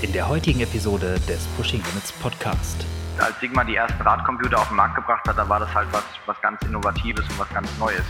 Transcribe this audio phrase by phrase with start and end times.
[0.00, 2.86] in der heutigen Episode des Pushing Limits Podcast.
[3.18, 6.04] Als Sigma die ersten Radcomputer auf den Markt gebracht hat, da war das halt was,
[6.26, 8.04] was ganz Innovatives und was ganz Neues.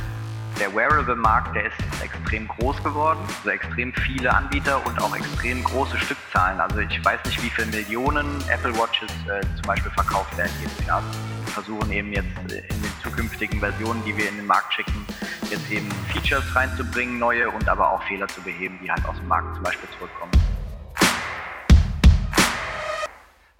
[0.60, 5.96] Der Wearable-Markt, der ist extrem groß geworden, also extrem viele Anbieter und auch extrem große
[5.98, 6.60] Stückzahlen.
[6.60, 10.86] Also ich weiß nicht, wie viele Millionen Apple Watches äh, zum Beispiel verkauft werden jedes
[10.86, 11.02] Jahr.
[11.44, 12.48] Wir versuchen eben jetzt in
[12.82, 15.06] den zukünftigen Versionen, die wir in den Markt schicken,
[15.48, 19.28] jetzt eben Features reinzubringen, neue und aber auch Fehler zu beheben, die halt aus dem
[19.28, 20.32] Markt zum Beispiel zurückkommen.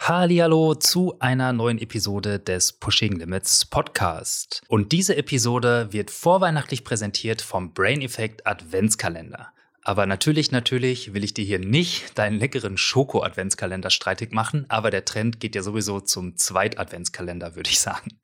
[0.09, 4.63] Hallo zu einer neuen Episode des Pushing Limits Podcast.
[4.67, 9.53] Und diese Episode wird vorweihnachtlich präsentiert vom Brain Effect Adventskalender.
[9.83, 15.05] Aber natürlich, natürlich will ich dir hier nicht deinen leckeren Schoko-Adventskalender streitig machen, aber der
[15.05, 18.19] Trend geht ja sowieso zum Zweit-Adventskalender, würde ich sagen.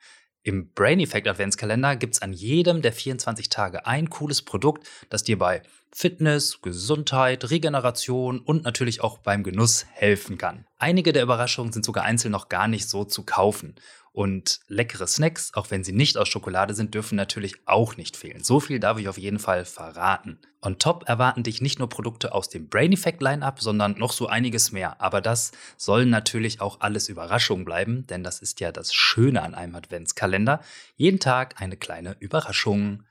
[0.47, 5.25] Im Brain Effect Adventskalender gibt es an jedem der 24 Tage ein cooles Produkt, das
[5.25, 10.66] dir bei Fitness, Gesundheit, Regeneration und natürlich auch beim Genuss helfen kann.
[10.77, 13.77] Einige der Überraschungen sind sogar einzeln noch gar nicht so zu kaufen.
[14.15, 18.45] Und leckere Snacks, auch wenn sie nicht aus Schokolade sind, dürfen natürlich auch nicht fehlen.
[18.45, 20.38] So viel darf ich auf jeden Fall verraten.
[20.62, 24.29] On top erwarten dich nicht nur Produkte aus dem Brain Effect Lineup, sondern noch so
[24.29, 25.01] einiges mehr.
[25.01, 29.56] Aber das sollen natürlich auch alles Überraschungen bleiben, denn das ist ja das Schöne an
[29.56, 30.60] einem Adventskalender.
[30.95, 33.02] Jeden Tag eine kleine Überraschung.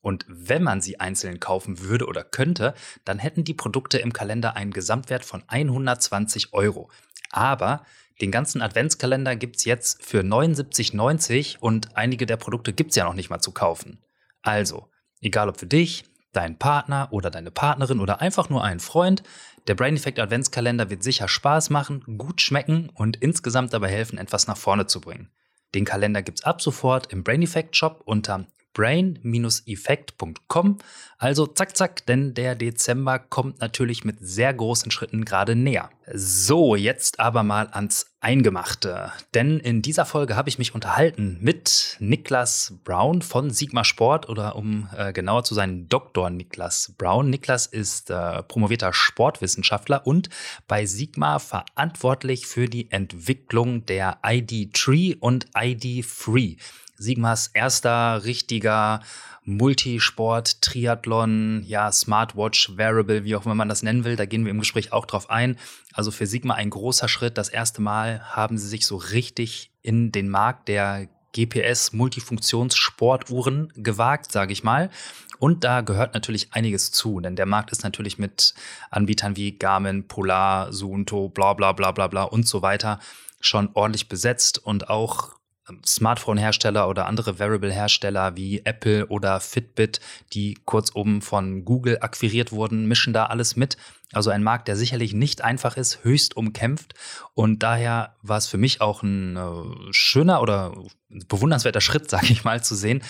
[0.00, 4.54] Und wenn man sie einzeln kaufen würde oder könnte, dann hätten die Produkte im Kalender
[4.54, 6.88] einen Gesamtwert von 120 Euro.
[7.32, 7.84] Aber
[8.20, 13.04] den ganzen Adventskalender gibt es jetzt für 79,90 und einige der Produkte gibt es ja
[13.04, 14.02] noch nicht mal zu kaufen.
[14.42, 14.88] Also,
[15.20, 19.22] egal ob für dich, deinen Partner oder deine Partnerin oder einfach nur einen Freund,
[19.66, 24.46] der Brain Effect Adventskalender wird sicher Spaß machen, gut schmecken und insgesamt dabei helfen, etwas
[24.46, 25.30] nach vorne zu bringen.
[25.74, 30.76] Den Kalender gibt es ab sofort im Brain Effect Shop unter brain-effekt.com.
[31.16, 35.88] Also zack, zack, denn der Dezember kommt natürlich mit sehr großen Schritten gerade näher.
[36.12, 39.12] So, jetzt aber mal ans Eingemachte.
[39.32, 44.56] Denn in dieser Folge habe ich mich unterhalten mit Niklas Brown von Sigma Sport oder
[44.56, 46.28] um äh, genauer zu sein, Dr.
[46.28, 47.30] Niklas Brown.
[47.30, 50.28] Niklas ist äh, promovierter Sportwissenschaftler und
[50.68, 56.56] bei Sigma verantwortlich für die Entwicklung der ID Tree und ID Free.
[56.96, 59.00] Sigmas erster richtiger
[59.44, 64.16] Multisport, Triathlon, ja, Smartwatch, Wearable, wie auch immer man das nennen will.
[64.16, 65.56] Da gehen wir im Gespräch auch drauf ein.
[65.92, 67.38] Also für Sigma ein großer Schritt.
[67.38, 74.32] Das erste Mal haben sie sich so richtig in den Markt der GPS Multifunktionssportuhren gewagt,
[74.32, 74.90] sage ich mal.
[75.38, 78.54] Und da gehört natürlich einiges zu, denn der Markt ist natürlich mit
[78.90, 82.98] Anbietern wie Garmin, Polar, Suunto, bla bla bla bla bla und so weiter
[83.40, 85.35] schon ordentlich besetzt und auch
[85.84, 90.00] Smartphone-Hersteller oder andere Wearable-Hersteller wie Apple oder Fitbit,
[90.32, 93.76] die kurz oben von Google akquiriert wurden, mischen da alles mit.
[94.12, 96.94] Also ein Markt, der sicherlich nicht einfach ist, höchst umkämpft.
[97.34, 100.72] Und daher war es für mich auch ein äh, schöner oder
[101.08, 103.02] bewundernswerter Schritt, sage ich mal, zu sehen,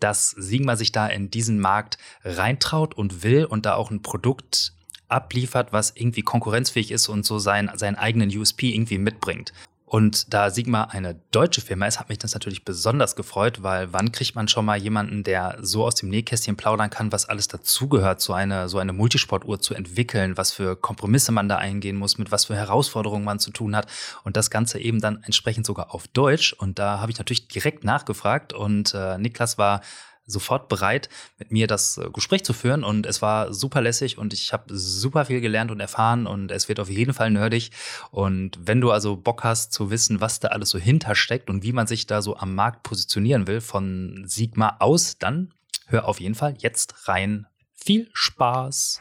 [0.00, 4.72] dass Sigma sich da in diesen Markt reintraut und will und da auch ein Produkt
[5.10, 9.52] abliefert, was irgendwie konkurrenzfähig ist und so sein, seinen eigenen USP irgendwie mitbringt.
[9.90, 14.12] Und da Sigma eine deutsche Firma ist, hat mich das natürlich besonders gefreut, weil wann
[14.12, 18.20] kriegt man schon mal jemanden, der so aus dem Nähkästchen plaudern kann, was alles dazugehört,
[18.20, 22.30] so eine, so eine Multisportuhr zu entwickeln, was für Kompromisse man da eingehen muss, mit
[22.30, 23.88] was für Herausforderungen man zu tun hat
[24.22, 26.52] und das Ganze eben dann entsprechend sogar auf Deutsch.
[26.52, 29.80] Und da habe ich natürlich direkt nachgefragt und äh, Niklas war
[30.30, 31.08] sofort bereit,
[31.38, 32.84] mit mir das äh, Gespräch zu führen.
[32.84, 36.68] Und es war super lässig und ich habe super viel gelernt und erfahren und es
[36.68, 37.70] wird auf jeden Fall nerdig.
[38.10, 41.72] Und wenn du also Bock hast zu wissen, was da alles so hintersteckt und wie
[41.72, 45.52] man sich da so am Markt positionieren will von Sigma aus, dann
[45.86, 47.46] hör auf jeden Fall jetzt rein.
[47.74, 49.00] Viel Spaß!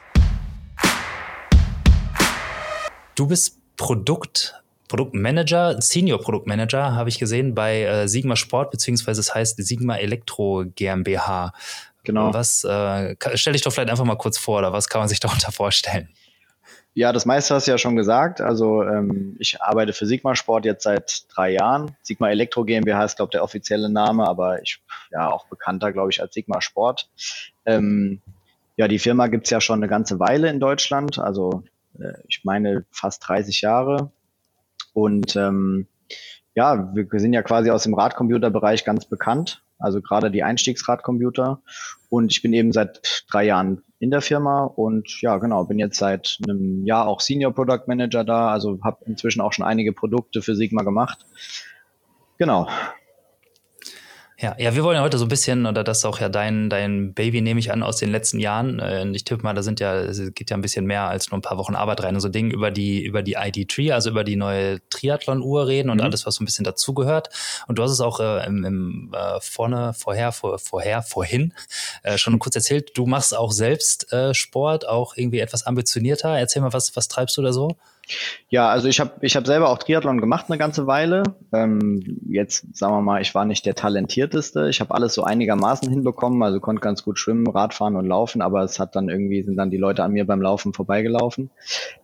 [3.15, 9.33] Du bist Produkt Produktmanager, Senior Produktmanager, habe ich gesehen bei äh, Sigma Sport, beziehungsweise es
[9.33, 11.53] heißt Sigma Elektro GmbH.
[12.03, 12.33] Genau.
[12.33, 15.19] Was, äh, stell dich doch vielleicht einfach mal kurz vor, oder was kann man sich
[15.21, 16.09] darunter vorstellen?
[16.95, 18.41] Ja, das meiste hast du ja schon gesagt.
[18.41, 21.95] Also ähm, ich arbeite für Sigma Sport jetzt seit drei Jahren.
[22.01, 24.81] Sigma Elektro GmbH ist, glaube ich, der offizielle Name, aber ich
[25.11, 27.09] ja auch bekannter, glaube ich, als Sigma Sport.
[27.65, 28.21] Ähm,
[28.75, 31.63] ja, die Firma gibt's ja schon eine ganze Weile in Deutschland, also
[31.99, 34.11] äh, ich meine fast 30 Jahre.
[34.99, 35.87] Und ähm,
[36.55, 41.61] ja, wir, sind ja quasi aus dem Radcomputerbereich ganz bekannt, also gerade die Einstiegsradcomputer.
[42.09, 45.97] Und ich bin eben seit drei Jahren in der Firma und ja, genau, bin jetzt
[45.97, 50.41] seit einem Jahr auch Senior Product Manager da, also habe inzwischen auch schon einige Produkte
[50.41, 51.25] für Sigma gemacht.
[52.37, 52.67] Genau.
[54.41, 56.69] Ja, ja, wir wollen ja heute so ein bisschen, oder das ist auch ja dein,
[56.69, 58.79] dein Baby, nehme ich an, aus den letzten Jahren.
[58.79, 61.37] Äh, ich tippe mal, da sind ja, es geht ja ein bisschen mehr als nur
[61.37, 62.17] ein paar Wochen Arbeit rein.
[62.21, 66.03] So Dinge über die, über die ID3, also über die neue Triathlon-Uhr reden und mhm.
[66.03, 67.27] alles, was so ein bisschen dazugehört.
[67.67, 71.53] Und du hast es auch äh, im, im äh, vorne, vorher, vor, vorher, vorhin
[72.03, 76.39] äh, schon kurz erzählt, du machst auch selbst äh, Sport, auch irgendwie etwas ambitionierter.
[76.39, 77.75] Erzähl mal, was, was treibst du da so?
[78.49, 81.23] Ja, also ich habe ich hab selber auch Triathlon gemacht eine ganze Weile.
[81.53, 84.69] Ähm, jetzt sagen wir mal, ich war nicht der talentierteste.
[84.69, 88.63] Ich habe alles so einigermaßen hinbekommen, also konnte ganz gut schwimmen, Radfahren und laufen, aber
[88.63, 91.51] es hat dann irgendwie sind dann die Leute an mir beim Laufen vorbeigelaufen.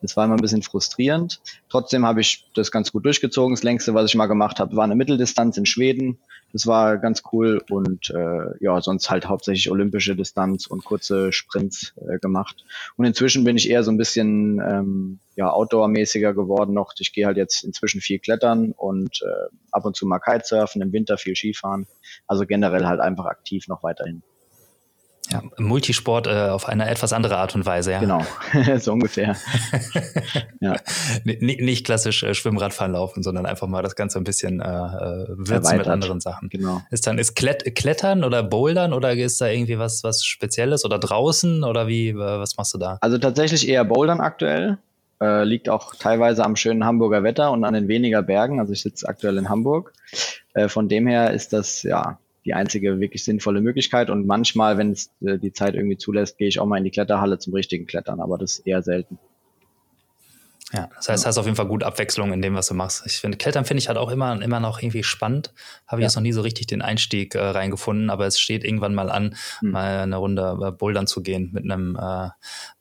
[0.02, 1.42] Das war immer ein bisschen frustrierend.
[1.70, 3.56] Trotzdem habe ich das ganz gut durchgezogen.
[3.56, 6.20] Das längste, was ich mal gemacht habe, war eine Mitteldistanz in Schweden.
[6.54, 11.94] Das war ganz cool und äh, ja, sonst halt hauptsächlich olympische Distanz und kurze Sprints
[12.08, 12.64] äh, gemacht.
[12.96, 16.94] Und inzwischen bin ich eher so ein bisschen ähm, ja, outdoor-mäßiger geworden noch.
[16.98, 20.94] Ich gehe halt jetzt inzwischen viel klettern und äh, ab und zu mal Kitesurfen, im
[20.94, 21.88] Winter viel Skifahren.
[22.28, 24.24] Also generell halt einfach aktiv noch weiterhin.
[25.32, 28.00] Ja, Multisport äh, auf eine etwas andere Art und Weise, ja.
[28.00, 28.22] Genau,
[28.78, 29.36] so ungefähr.
[30.60, 30.76] ja.
[31.24, 35.78] nicht klassisch äh, Schwimmradfahren laufen, sondern einfach mal das Ganze ein bisschen äh, äh würzen
[35.78, 36.50] mit anderen Sachen.
[36.50, 36.82] Genau.
[36.92, 41.00] Ist dann ist Klett Klettern oder Bouldern oder ist da irgendwie was was Spezielles oder
[41.00, 43.00] draußen oder wie äh, was machst du da?
[43.02, 44.78] Also tatsächlich eher Bouldern aktuell.
[45.22, 48.60] Äh, liegt auch teilweise am schönen Hamburger Wetter und an den weniger Bergen.
[48.60, 49.94] Also ich sitze aktuell in Hamburg.
[50.54, 54.10] Äh, von dem her ist das ja die einzige wirklich sinnvolle Möglichkeit.
[54.10, 56.92] Und manchmal, wenn es äh, die Zeit irgendwie zulässt, gehe ich auch mal in die
[56.92, 59.18] Kletterhalle zum richtigen Klettern, aber das ist eher selten.
[60.76, 63.04] Ja, das heißt, du hast auf jeden Fall gut Abwechslung in dem, was du machst.
[63.06, 65.54] Ich finde, Klettern finde ich halt auch immer, immer noch irgendwie spannend.
[65.88, 66.08] Habe ich ja.
[66.08, 69.36] jetzt noch nie so richtig den Einstieg äh, reingefunden, aber es steht irgendwann mal an,
[69.60, 69.72] hm.
[69.72, 72.30] mal eine Runde äh, Bouldern zu gehen mit einem äh,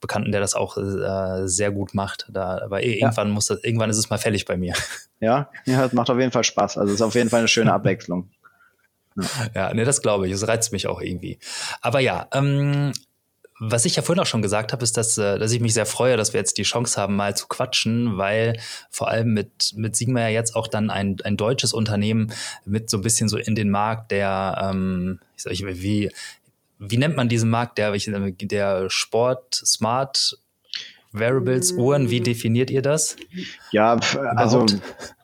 [0.00, 2.26] Bekannten, der das auch äh, sehr gut macht.
[2.32, 3.06] Da, aber eh, ja.
[3.06, 4.75] irgendwann muss das, irgendwann ist es mal fällig bei mir.
[5.20, 6.76] Ja, ja, das macht auf jeden Fall Spaß.
[6.76, 8.31] Also es ist auf jeden Fall eine schöne Abwechslung.
[9.55, 10.32] Ja, ja ne, das glaube ich.
[10.32, 11.38] Es reizt mich auch irgendwie.
[11.81, 12.93] Aber ja, ähm,
[13.70, 15.87] was ich ja vorhin auch schon gesagt habe, ist, dass, äh, dass ich mich sehr
[15.87, 18.58] freue, dass wir jetzt die Chance haben, mal zu quatschen, weil
[18.90, 22.32] vor allem mit, mit Sigma ja jetzt auch dann ein, ein deutsches Unternehmen
[22.64, 26.11] mit so ein bisschen so in den Markt der, ähm, ich sag, wie,
[26.78, 30.38] wie nennt man diesen Markt, der, der Sport, Smart,
[31.12, 33.16] Wearables, Uhren, wie definiert ihr das?
[33.70, 34.00] Ja,
[34.34, 34.66] also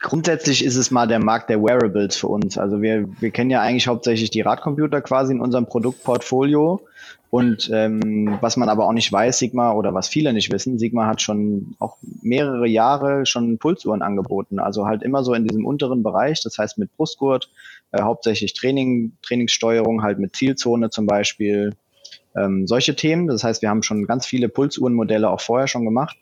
[0.01, 2.57] grundsätzlich ist es mal der Markt der Wearables für uns.
[2.57, 6.81] Also wir, wir kennen ja eigentlich hauptsächlich die Radcomputer quasi in unserem Produktportfolio.
[7.31, 11.07] Und ähm, was man aber auch nicht weiß, Sigma oder was viele nicht wissen, Sigma
[11.07, 14.59] hat schon auch mehrere Jahre schon Pulsuhren angeboten.
[14.59, 17.49] Also halt immer so in diesem unteren Bereich, das heißt mit Brustgurt,
[17.93, 21.77] äh, hauptsächlich Training, Trainingssteuerung, halt mit Zielzone zum Beispiel,
[22.35, 23.29] ähm, solche Themen.
[23.29, 26.17] Das heißt, wir haben schon ganz viele Pulsuhrenmodelle auch vorher schon gemacht.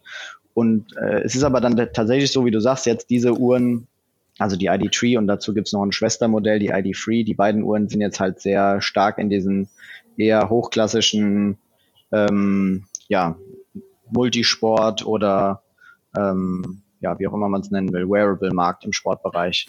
[0.53, 3.87] Und äh, es ist aber dann tatsächlich so, wie du sagst, jetzt diese Uhren,
[4.39, 7.25] also die ID3 und dazu gibt's noch ein Schwestermodell, die ID3.
[7.25, 9.69] Die beiden Uhren sind jetzt halt sehr stark in diesen
[10.19, 11.59] eher hochklassischen,
[12.13, 13.37] ähm, ja,
[14.11, 15.63] Multisport oder
[16.17, 19.69] ähm, ja, wie auch immer man es nennen will, Wearable-Markt im Sportbereich.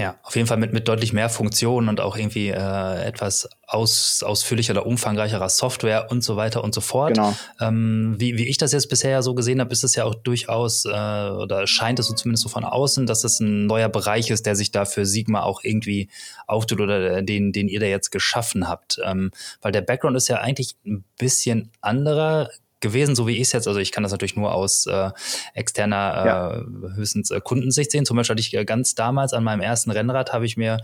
[0.00, 4.22] Ja, auf jeden Fall mit, mit deutlich mehr Funktionen und auch irgendwie äh, etwas aus,
[4.22, 7.14] ausführlicher oder umfangreicherer Software und so weiter und so fort.
[7.14, 7.36] Genau.
[7.60, 10.86] Ähm, wie, wie ich das jetzt bisher so gesehen habe, ist es ja auch durchaus,
[10.86, 14.46] äh, oder scheint es so zumindest so von außen, dass es ein neuer Bereich ist,
[14.46, 16.08] der sich da für Sigma auch irgendwie
[16.46, 18.98] auftut oder den, den ihr da jetzt geschaffen habt.
[19.04, 22.48] Ähm, weil der Background ist ja eigentlich ein bisschen anderer
[22.80, 25.10] gewesen, so wie ich es jetzt, also ich kann das natürlich nur aus äh,
[25.54, 26.56] externer, ja.
[26.56, 26.64] äh,
[26.96, 28.06] höchstens äh, Kundensicht sehen.
[28.06, 30.78] Zum Beispiel hatte ich äh, ganz damals an meinem ersten Rennrad habe ich mir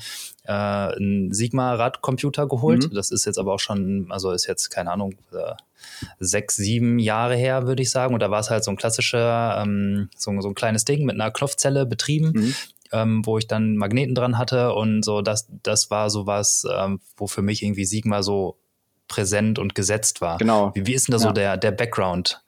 [0.44, 2.90] äh, einen Sigma-Radcomputer geholt.
[2.90, 2.94] Mhm.
[2.94, 5.54] Das ist jetzt aber auch schon, also ist jetzt, keine Ahnung, äh,
[6.18, 8.14] sechs, sieben Jahre her, würde ich sagen.
[8.14, 11.14] Und da war es halt so ein klassischer, ähm, so, so ein kleines Ding mit
[11.14, 12.32] einer Klopfzelle betrieben.
[12.34, 12.54] Mhm.
[12.92, 17.26] Ähm, wo ich dann Magneten dran hatte und so, das, das war sowas, ähm, wo
[17.26, 18.58] für mich irgendwie Sigma so
[19.08, 20.38] präsent und gesetzt war.
[20.38, 20.72] Genau.
[20.74, 21.22] Wie, wie ist denn da ja.
[21.22, 22.40] so der, der Background?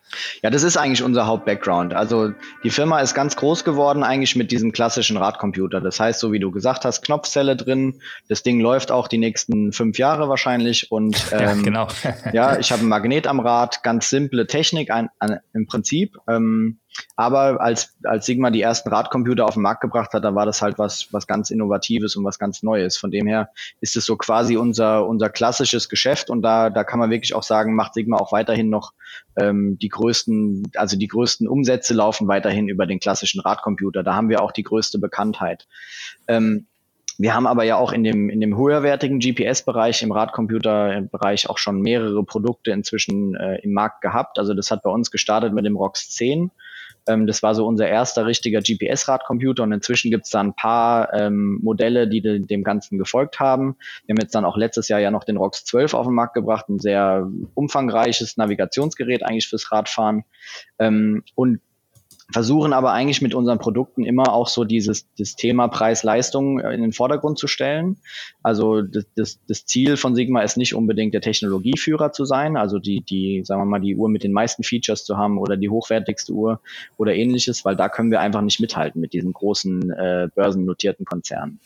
[0.43, 1.93] Ja, das ist eigentlich unser Hauptbackground.
[1.95, 2.33] Also
[2.65, 5.81] die Firma ist ganz groß geworden eigentlich mit diesem klassischen Radcomputer.
[5.81, 8.00] Das heißt, so wie du gesagt hast, Knopfzelle drin.
[8.29, 10.91] Das Ding läuft auch die nächsten fünf Jahre wahrscheinlich.
[10.91, 11.88] Und ähm, ja, genau.
[12.33, 16.17] ja, ich habe ein Magnet am Rad, ganz simple Technik ein, ein, im Prinzip.
[16.27, 16.79] Ähm,
[17.17, 20.62] aber als, als Sigma die ersten Radcomputer auf den Markt gebracht hat, da war das
[20.62, 22.97] halt was, was ganz Innovatives und was ganz Neues.
[22.97, 23.50] Von dem her
[23.81, 27.43] ist es so quasi unser, unser klassisches Geschäft und da, da kann man wirklich auch
[27.43, 28.93] sagen, macht Sigma auch weiterhin noch
[29.37, 34.02] ähm, die größten, also die größten Umsätze laufen weiterhin über den klassischen Radcomputer.
[34.02, 35.67] Da haben wir auch die größte Bekanntheit.
[36.26, 36.67] Ähm,
[37.21, 41.81] wir haben aber ja auch in dem, in dem höherwertigen GPS-Bereich, im Radcomputer-Bereich auch schon
[41.81, 44.38] mehrere Produkte inzwischen äh, im Markt gehabt.
[44.38, 46.52] Also das hat bei uns gestartet mit dem ROX 10
[47.09, 51.12] Ähm, das war so unser erster richtiger GPS-Radcomputer und inzwischen gibt es da ein paar
[51.15, 53.77] ähm, Modelle, die de dem Ganzen gefolgt haben.
[54.07, 56.35] Wir haben jetzt dann auch letztes Jahr ja noch den ROX 12 auf den Markt
[56.35, 60.25] gebracht, ein sehr umfangreiches Navigationsgerät eigentlich fürs Radfahren.
[60.79, 61.61] Ähm, und
[62.31, 66.83] versuchen aber eigentlich mit unseren Produkten immer auch so dieses das Thema Preis-Leistung äh, in
[66.83, 67.97] den Vordergrund zu stellen.
[68.43, 72.79] Also das, das, das Ziel von Sigma ist nicht unbedingt der Technologieführer zu sein, also
[72.79, 75.71] die, die, sagen wir mal, die Uhr mit den meisten Features zu haben oder die
[75.71, 76.61] hochwertigste Uhr
[76.99, 81.61] oder ähnliches, weil da können wir einfach nicht mithalten mit diesen großen äh, börsennotierten Konzernen.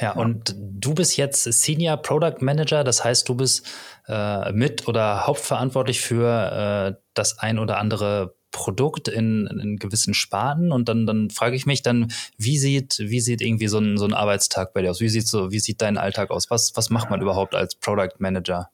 [0.00, 3.68] Ja, und du bist jetzt Senior Product Manager, das heißt, du bist
[4.08, 10.72] äh, mit oder hauptverantwortlich für äh, das ein oder andere Produkt in, in gewissen Sparten
[10.72, 14.04] und dann, dann frage ich mich dann, wie sieht, wie sieht irgendwie so ein, so
[14.04, 15.00] ein Arbeitstag bei dir aus?
[15.00, 16.50] Wie sieht so, wie sieht dein Alltag aus?
[16.50, 18.70] Was, was macht man überhaupt als Product Manager?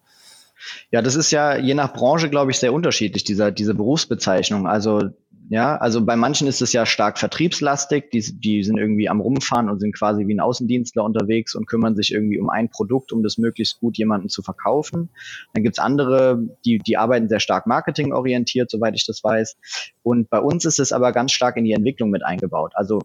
[0.91, 4.67] Ja, das ist ja je nach Branche, glaube ich, sehr unterschiedlich, dieser, diese Berufsbezeichnung.
[4.67, 5.11] Also
[5.49, 9.71] ja, also bei manchen ist es ja stark vertriebslastig, die, die sind irgendwie am Rumfahren
[9.71, 13.23] und sind quasi wie ein Außendienstler unterwegs und kümmern sich irgendwie um ein Produkt, um
[13.23, 15.09] das möglichst gut jemanden zu verkaufen.
[15.55, 19.57] Dann gibt's andere, die, die arbeiten sehr stark marketingorientiert, soweit ich das weiß.
[20.03, 22.73] Und bei uns ist es aber ganz stark in die Entwicklung mit eingebaut.
[22.75, 23.03] Also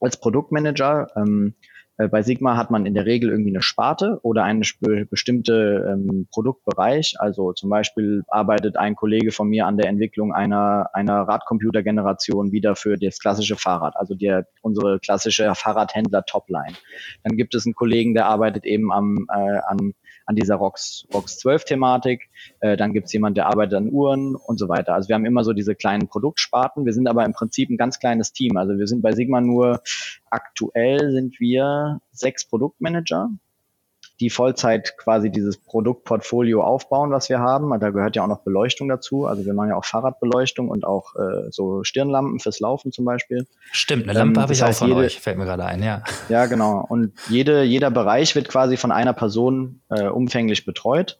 [0.00, 1.69] als Produktmanager ähm, äh,
[2.08, 4.62] bei Sigma hat man in der Regel irgendwie eine Sparte oder einen
[5.10, 7.16] bestimmte ähm, Produktbereich.
[7.18, 12.76] Also zum Beispiel arbeitet ein Kollege von mir an der Entwicklung einer, einer Radcomputergeneration wieder
[12.76, 16.74] für das klassische Fahrrad, also der, unsere klassische Fahrradhändler Topline.
[17.24, 19.94] Dann gibt es einen Kollegen, der arbeitet eben am, äh, an
[20.30, 22.30] an dieser ROX, ROX 12 Thematik.
[22.60, 24.94] Äh, dann gibt es jemand, der arbeitet an Uhren und so weiter.
[24.94, 26.86] Also wir haben immer so diese kleinen Produktsparten.
[26.86, 28.56] Wir sind aber im Prinzip ein ganz kleines Team.
[28.56, 29.82] Also wir sind bei Sigma nur
[30.30, 33.30] aktuell sind wir sechs Produktmanager
[34.20, 37.78] die Vollzeit quasi dieses Produktportfolio aufbauen, was wir haben.
[37.80, 39.26] Da gehört ja auch noch Beleuchtung dazu.
[39.26, 43.46] Also wir machen ja auch Fahrradbeleuchtung und auch äh, so Stirnlampen fürs Laufen zum Beispiel.
[43.72, 46.02] Stimmt, eine Lampe ähm, habe ich auch von jede, euch, fällt mir gerade ein, ja.
[46.28, 46.84] Ja, genau.
[46.88, 51.18] Und jede, jeder Bereich wird quasi von einer Person äh, umfänglich betreut.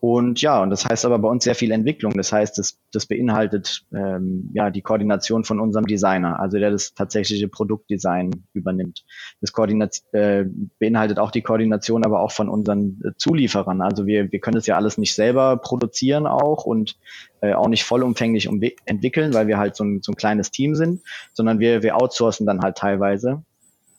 [0.00, 2.14] Und ja, und das heißt aber bei uns sehr viel Entwicklung.
[2.14, 6.94] Das heißt, das, das beinhaltet ähm, ja die Koordination von unserem Designer, also der das
[6.94, 9.04] tatsächliche Produktdesign übernimmt.
[9.42, 10.46] Das Koordinat äh,
[10.78, 13.82] beinhaltet auch die Koordination, aber auch von unseren äh, Zulieferern.
[13.82, 16.96] Also wir, wir können das ja alles nicht selber produzieren auch und
[17.42, 18.48] äh, auch nicht vollumfänglich
[18.86, 21.02] entwickeln, weil wir halt so ein, so ein kleines Team sind,
[21.34, 23.42] sondern wir, wir outsourcen dann halt teilweise.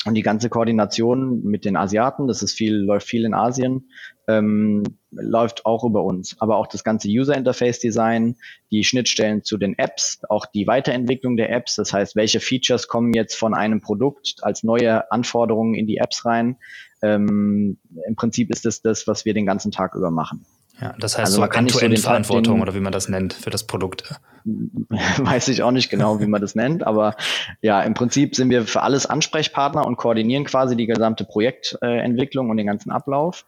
[0.04, 3.92] Und die ganze Koordination mit den Asiaten, das ist viel, läuft viel in Asien,
[4.28, 4.82] ähm,
[5.12, 6.36] läuft auch über uns.
[6.40, 8.36] Aber auch das ganze User Interface Design,
[8.72, 11.76] die Schnittstellen zu den Apps, auch die Weiterentwicklung der Apps.
[11.76, 16.26] Das heißt, welche Features kommen jetzt von einem Produkt als neue Anforderungen in die Apps
[16.26, 16.58] rein?
[17.04, 17.78] Ähm,
[18.08, 20.46] Im Prinzip ist das das, was wir den ganzen Tag über machen.
[20.82, 24.16] Ja, das heißt also so End-to-End-Verantwortung oder wie man das nennt für das Produkt.
[24.46, 27.16] Weiß ich auch nicht genau, wie man das nennt, aber
[27.62, 32.58] ja, im Prinzip sind wir für alles Ansprechpartner und koordinieren quasi die gesamte Projektentwicklung und
[32.58, 33.46] den ganzen Ablauf.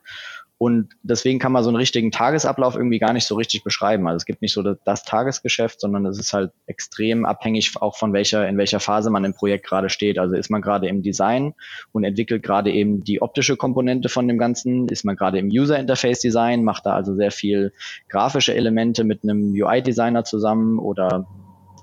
[0.63, 4.08] Und deswegen kann man so einen richtigen Tagesablauf irgendwie gar nicht so richtig beschreiben.
[4.08, 7.98] Also es gibt nicht so das, das Tagesgeschäft, sondern es ist halt extrem abhängig auch
[7.98, 10.17] von welcher, in welcher Phase man im Projekt gerade steht.
[10.17, 11.53] Also ist man gerade im Design
[11.91, 15.77] und entwickelt gerade eben die optische Komponente von dem Ganzen, ist man gerade im User
[15.77, 17.74] Interface Design, macht da also sehr viel
[18.08, 21.27] grafische Elemente mit einem UI-Designer zusammen oder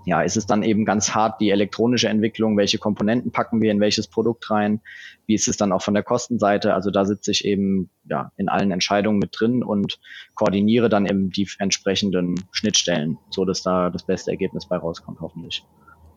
[0.04, 3.80] ja, ist es dann eben ganz hart die elektronische Entwicklung, welche Komponenten packen wir in
[3.80, 4.80] welches Produkt rein,
[5.26, 8.48] wie ist es dann auch von der Kostenseite, also da sitze ich eben ja in
[8.48, 10.00] allen Entscheidungen mit drin und
[10.34, 15.64] koordiniere dann eben die entsprechenden Schnittstellen, so dass da das beste Ergebnis bei rauskommt, hoffentlich.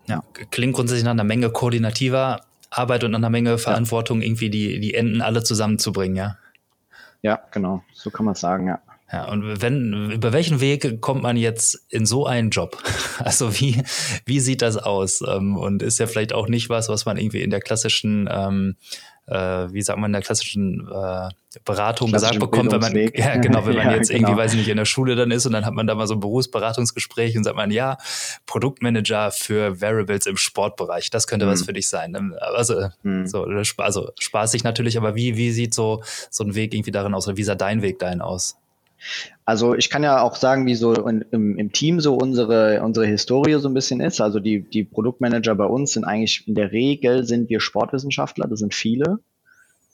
[0.07, 4.27] Ja, klingt grundsätzlich nach einer Menge koordinativer Arbeit und nach einer Menge Verantwortung, ja.
[4.27, 6.37] irgendwie die, die Enden alle zusammenzubringen, ja?
[7.21, 8.81] Ja, genau, so kann man es sagen, ja.
[9.13, 12.81] Ja, und wenn, über welchen Weg kommt man jetzt in so einen Job?
[13.19, 13.83] Also wie,
[14.25, 15.21] wie sieht das aus?
[15.21, 18.75] Ähm, und ist ja vielleicht auch nicht was, was man irgendwie in der klassischen, ähm,
[19.27, 21.29] äh, wie sagt man, in der klassischen äh,
[21.63, 24.29] Beratung gesagt bekommt, wenn man, ja, genau, wenn man ja, jetzt genau.
[24.29, 26.07] irgendwie, weiß ich nicht, in der Schule dann ist und dann hat man da mal
[26.07, 27.97] so ein Berufsberatungsgespräch und sagt man, ja,
[28.47, 31.51] Produktmanager für Variables im Sportbereich, das könnte hm.
[31.51, 32.15] was für dich sein.
[32.15, 33.27] Ähm, also, hm.
[33.27, 33.45] so,
[33.77, 37.37] also spaßig natürlich, aber wie, wie sieht so, so ein Weg irgendwie darin aus oder
[37.37, 38.57] wie sah dein Weg dahin aus?
[39.45, 43.05] Also ich kann ja auch sagen, wie so in, im, im, Team so unsere, unsere
[43.05, 44.21] Historie so ein bisschen ist.
[44.21, 48.59] Also die, die Produktmanager bei uns sind eigentlich in der Regel sind wir Sportwissenschaftler, das
[48.59, 49.19] sind viele.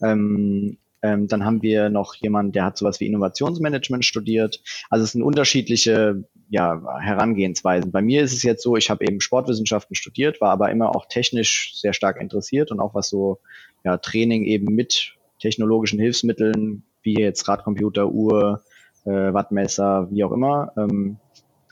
[0.02, 4.62] Ähm, ähm, dann haben wir noch jemanden, der hat sowas wie Innovationsmanagement studiert.
[4.90, 7.92] Also es sind unterschiedliche ja, Herangehensweisen.
[7.92, 11.08] Bei mir ist es jetzt so, ich habe eben Sportwissenschaften studiert, war aber immer auch
[11.08, 13.40] technisch sehr stark interessiert und auch was so
[13.84, 18.62] ja, Training eben mit technologischen Hilfsmitteln, wie jetzt Radcomputer, Uhr,
[19.10, 21.18] äh, Wattmesser, wie auch immer, ähm,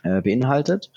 [0.04, 0.92] äh, beinhaltet.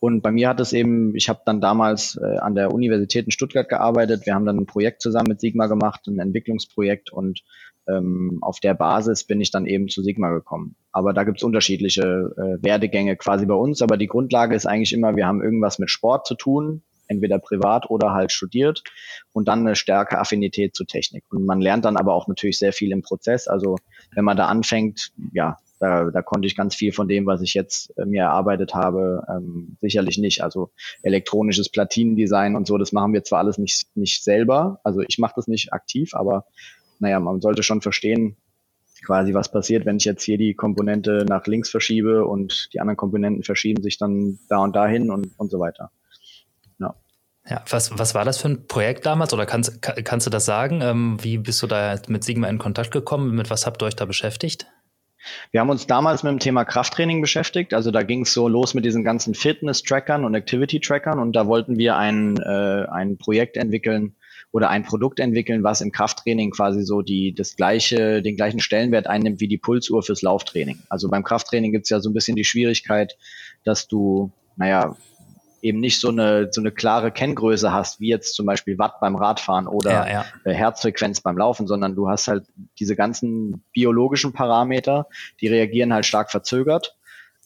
[0.00, 3.30] Und bei mir hat es eben, ich habe dann damals äh, an der Universität in
[3.30, 4.26] Stuttgart gearbeitet.
[4.26, 7.42] Wir haben dann ein Projekt zusammen mit Sigma gemacht, ein Entwicklungsprojekt und
[7.88, 10.76] ähm, auf der Basis bin ich dann eben zu Sigma gekommen.
[10.92, 12.02] Aber da gibt's unterschiedliche
[12.36, 13.82] äh, Werdegänge quasi bei uns.
[13.82, 17.90] Aber die Grundlage ist eigentlich immer, wir haben irgendwas mit Sport zu tun, entweder privat
[17.90, 18.82] oder halt studiert
[19.32, 21.24] und dann eine stärke Affinität zu Technik.
[21.30, 23.48] Und man lernt dann aber auch natürlich sehr viel im Prozess.
[23.48, 23.76] Also
[24.14, 27.52] wenn man da anfängt, ja, da, da konnte ich ganz viel von dem, was ich
[27.52, 30.42] jetzt äh, mir erarbeitet habe, ähm, sicherlich nicht.
[30.42, 30.70] Also
[31.02, 34.80] elektronisches Platinendesign und so, das machen wir zwar alles nicht, nicht selber.
[34.82, 36.46] Also ich mache das nicht aktiv, aber
[37.00, 38.36] naja, man sollte schon verstehen,
[39.04, 42.96] quasi was passiert, wenn ich jetzt hier die Komponente nach links verschiebe und die anderen
[42.96, 45.90] Komponenten verschieben sich dann da und dahin und, und so weiter.
[46.78, 46.94] Ja.
[47.46, 50.80] Ja, was, was war das für ein Projekt damals oder kannst, kannst du das sagen?
[50.80, 53.34] Ähm, wie bist du da mit Sigma in Kontakt gekommen?
[53.34, 54.66] Mit was habt ihr euch da beschäftigt?
[55.50, 57.74] Wir haben uns damals mit dem Thema Krafttraining beschäftigt.
[57.74, 61.78] Also da ging es so los mit diesen ganzen Fitness-Trackern und Activity-Trackern und da wollten
[61.78, 64.16] wir ein, äh, ein Projekt entwickeln,
[64.54, 69.08] oder ein Produkt entwickeln, was im Krafttraining quasi so die das gleiche, den gleichen Stellenwert
[69.08, 70.78] einnimmt wie die Pulsuhr fürs Lauftraining.
[70.88, 73.16] Also beim Krafttraining gibt es ja so ein bisschen die Schwierigkeit,
[73.64, 74.96] dass du, naja,
[75.64, 79.16] eben nicht so eine, so eine klare Kenngröße hast, wie jetzt zum Beispiel Watt beim
[79.16, 80.24] Radfahren oder ja, ja.
[80.44, 82.44] Äh, Herzfrequenz beim Laufen, sondern du hast halt
[82.78, 85.08] diese ganzen biologischen Parameter,
[85.40, 86.96] die reagieren halt stark verzögert.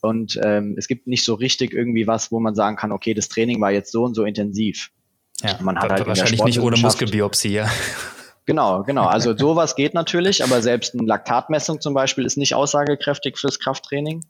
[0.00, 3.28] Und ähm, es gibt nicht so richtig irgendwie was, wo man sagen kann, okay, das
[3.28, 4.90] Training war jetzt so und so intensiv.
[5.40, 7.70] Ja, man hat halt wahrscheinlich nicht ohne Muskelbiopsie, ja.
[8.48, 9.04] Genau, genau.
[9.04, 14.24] Also sowas geht natürlich, aber selbst eine Laktatmessung zum Beispiel ist nicht aussagekräftig fürs Krafttraining.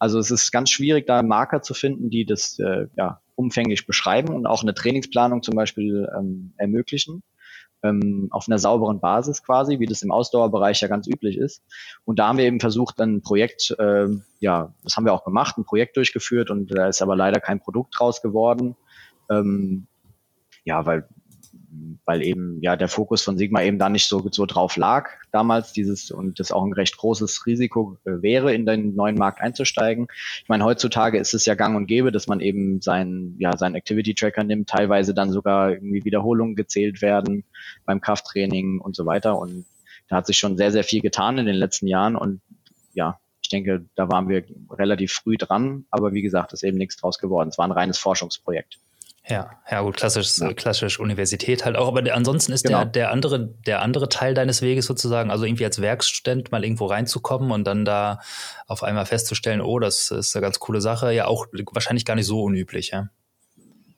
[0.00, 4.34] Also es ist ganz schwierig, da Marker zu finden, die das äh, ja, umfänglich beschreiben
[4.34, 7.22] und auch eine Trainingsplanung zum Beispiel ähm, ermöglichen.
[7.82, 11.62] Ähm, auf einer sauberen Basis quasi, wie das im Ausdauerbereich ja ganz üblich ist.
[12.04, 15.56] Und da haben wir eben versucht, ein Projekt, äh, ja, das haben wir auch gemacht,
[15.56, 18.76] ein Projekt durchgeführt und da ist aber leider kein Produkt draus geworden.
[19.30, 19.86] Ähm,
[20.64, 21.08] ja, weil
[22.04, 25.72] weil eben ja der Fokus von Sigma eben da nicht so, so drauf lag damals
[25.72, 30.08] dieses und das auch ein recht großes Risiko äh, wäre, in den neuen Markt einzusteigen.
[30.42, 33.74] Ich meine, heutzutage ist es ja gang und gäbe, dass man eben seinen, ja, seinen
[33.74, 37.44] Activity Tracker nimmt, teilweise dann sogar irgendwie Wiederholungen gezählt werden
[37.84, 39.38] beim Krafttraining und so weiter.
[39.38, 39.66] Und
[40.08, 42.40] da hat sich schon sehr, sehr viel getan in den letzten Jahren und
[42.92, 46.96] ja, ich denke, da waren wir relativ früh dran, aber wie gesagt, ist eben nichts
[46.96, 47.48] draus geworden.
[47.48, 48.78] Es war ein reines Forschungsprojekt.
[49.28, 50.52] Ja, ja gut, klassisch, ja.
[50.54, 51.88] klassisch Universität halt auch.
[51.88, 52.78] Aber der, ansonsten ist genau.
[52.78, 56.86] der, der, andere, der andere Teil deines Weges sozusagen, also irgendwie als Werkstudent mal irgendwo
[56.86, 58.20] reinzukommen und dann da
[58.66, 62.26] auf einmal festzustellen, oh, das ist eine ganz coole Sache, ja auch wahrscheinlich gar nicht
[62.26, 63.08] so unüblich, ja.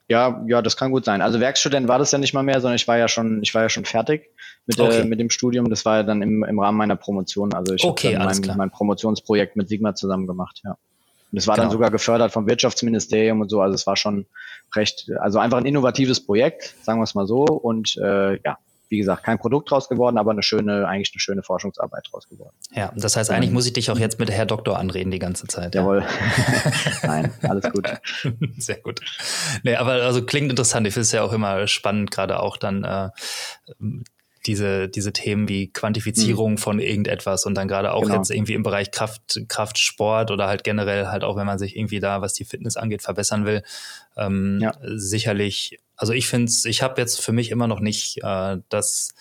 [0.09, 1.21] Ja, ja, das kann gut sein.
[1.21, 3.63] Also Werkstudent war das ja nicht mal mehr, sondern ich war ja schon, ich war
[3.63, 4.29] ja schon fertig
[4.65, 4.99] mit, okay.
[4.99, 5.69] äh, mit dem Studium.
[5.69, 7.53] Das war ja dann im, im Rahmen meiner Promotion.
[7.53, 10.77] Also ich okay, habe mein, mein Promotionsprojekt mit Sigma zusammen gemacht, ja.
[11.33, 11.65] Und es war genau.
[11.65, 13.59] dann sogar gefördert vom Wirtschaftsministerium und so.
[13.59, 14.27] Also es war schon
[14.75, 17.43] recht, also einfach ein innovatives Projekt, sagen wir es mal so.
[17.45, 21.41] Und äh, ja, wie gesagt, kein Produkt draus geworden, aber eine schöne, eigentlich eine schöne
[21.41, 22.55] Forschungsarbeit draus geworden.
[22.71, 25.47] Ja, das heißt, eigentlich muss ich dich auch jetzt mit Herr Doktor anreden die ganze
[25.47, 25.73] Zeit.
[25.73, 26.03] Jawohl.
[26.03, 26.71] Ja.
[27.07, 27.89] Nein, alles gut.
[28.59, 29.01] Sehr gut.
[29.63, 30.85] Nee, aber also klingt interessant.
[30.85, 33.09] Ich finde es ja auch immer spannend, gerade auch dann äh,
[34.45, 36.57] diese, diese Themen wie Quantifizierung mhm.
[36.57, 38.15] von irgendetwas und dann gerade auch genau.
[38.15, 41.99] jetzt irgendwie im Bereich Kraft, Kraftsport oder halt generell halt auch, wenn man sich irgendwie
[41.99, 43.63] da, was die Fitness angeht, verbessern will,
[44.17, 44.73] ähm, ja.
[44.83, 49.13] sicherlich, also ich finde es, ich habe jetzt für mich immer noch nicht äh, das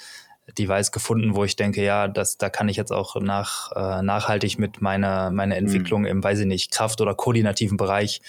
[0.58, 4.58] Device gefunden, wo ich denke, ja, das, da kann ich jetzt auch nach, äh, nachhaltig
[4.58, 5.66] mit meiner, meiner mhm.
[5.66, 6.08] Entwicklung mhm.
[6.08, 8.20] im, weiß ich nicht, Kraft- oder koordinativen Bereich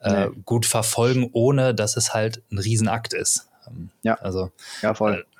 [0.00, 0.36] äh, nee.
[0.44, 3.48] gut verfolgen, ohne dass es halt ein Riesenakt ist.
[3.66, 4.50] Ähm, ja, also,
[4.80, 5.14] ja, voll.
[5.14, 5.39] Äh,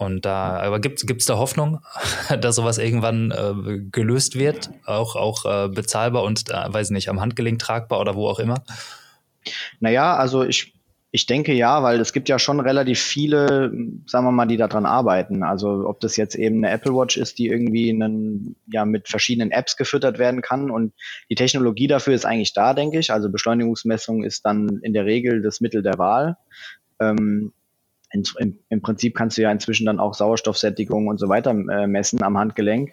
[0.00, 1.80] und da, aber gibt es da Hoffnung,
[2.40, 7.20] dass sowas irgendwann äh, gelöst wird, auch, auch äh, bezahlbar und, äh, weiß nicht, am
[7.20, 8.64] Handgelenk tragbar oder wo auch immer?
[9.78, 10.72] Naja, also ich,
[11.10, 13.72] ich denke ja, weil es gibt ja schon relativ viele,
[14.06, 15.42] sagen wir mal, die daran arbeiten.
[15.42, 19.50] Also ob das jetzt eben eine Apple Watch ist, die irgendwie einen, ja, mit verschiedenen
[19.50, 20.70] Apps gefüttert werden kann.
[20.70, 20.94] Und
[21.28, 23.12] die Technologie dafür ist eigentlich da, denke ich.
[23.12, 26.36] Also Beschleunigungsmessung ist dann in der Regel das Mittel der Wahl.
[27.00, 27.52] Ähm,
[28.12, 31.86] in, im, im Prinzip kannst du ja inzwischen dann auch Sauerstoffsättigung und so weiter äh,
[31.86, 32.92] messen am Handgelenk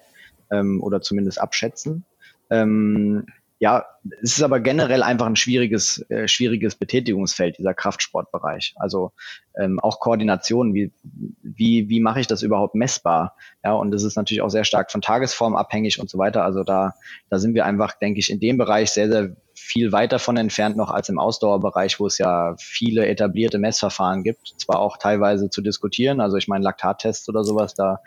[0.51, 2.05] ähm, oder zumindest abschätzen.
[2.49, 3.25] Ähm,
[3.59, 3.85] ja,
[4.21, 8.75] es ist aber generell einfach ein schwieriges, äh, schwieriges Betätigungsfeld, dieser Kraftsportbereich.
[8.77, 9.13] Also
[9.59, 10.91] ähm, auch Koordination, wie,
[11.41, 13.35] wie, wie mache ich das überhaupt messbar?
[13.63, 16.43] Ja, und das ist natürlich auch sehr stark von Tagesform abhängig und so weiter.
[16.43, 16.93] Also da,
[17.29, 20.77] da sind wir einfach, denke ich, in dem Bereich sehr, sehr viel weiter von entfernt
[20.77, 25.61] noch als im Ausdauerbereich, wo es ja viele etablierte Messverfahren gibt, zwar auch teilweise zu
[25.61, 26.21] diskutieren.
[26.21, 27.99] Also ich meine Laktattests oder sowas, da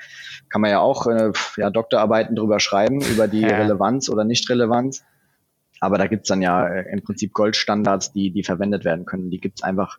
[0.48, 3.56] kann man ja auch äh, ja, Doktorarbeiten drüber schreiben, über die ja.
[3.56, 5.04] Relevanz oder Nichtrelevanz.
[5.80, 9.30] Aber da gibt's dann ja äh, im Prinzip Goldstandards, die, die verwendet werden können.
[9.30, 9.98] Die gibt's einfach,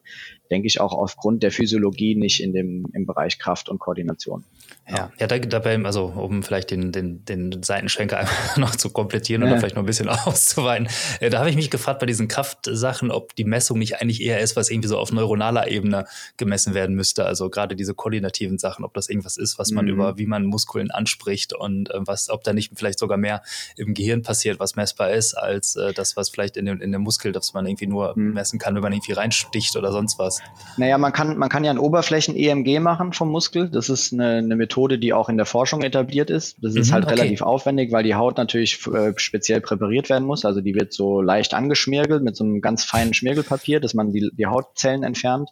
[0.51, 4.43] denke ich, auch aufgrund der Physiologie nicht in dem, im Bereich Kraft und Koordination.
[4.87, 9.57] Ja, ja, da, dabei, also um vielleicht den, den, den Seitenschwenker noch zu komplettieren oder
[9.57, 10.89] vielleicht noch ein bisschen auszuweiten,
[11.21, 14.41] äh, da habe ich mich gefragt bei diesen Kraftsachen, ob die Messung nicht eigentlich eher
[14.41, 17.25] ist, was irgendwie so auf neuronaler Ebene gemessen werden müsste.
[17.25, 19.91] Also gerade diese koordinativen Sachen, ob das irgendwas ist, was man mhm.
[19.91, 23.41] über, wie man Muskeln anspricht und äh, was, ob da nicht vielleicht sogar mehr
[23.77, 27.01] im Gehirn passiert, was messbar ist, als äh, das, was vielleicht in dem, in dem
[27.01, 28.33] Muskel, dass man irgendwie nur mhm.
[28.33, 30.40] messen kann, wenn man irgendwie reinsticht oder sonst was.
[30.77, 33.69] Naja, man kann, man kann ja ein Oberflächen-EMG machen vom Muskel.
[33.69, 36.57] Das ist eine, eine Methode, die auch in der Forschung etabliert ist.
[36.61, 37.15] Das ist mhm, halt okay.
[37.15, 40.45] relativ aufwendig, weil die Haut natürlich äh, speziell präpariert werden muss.
[40.45, 44.31] Also die wird so leicht angeschmirgelt mit so einem ganz feinen Schmirgelpapier, dass man die,
[44.33, 45.49] die Hautzellen entfernt.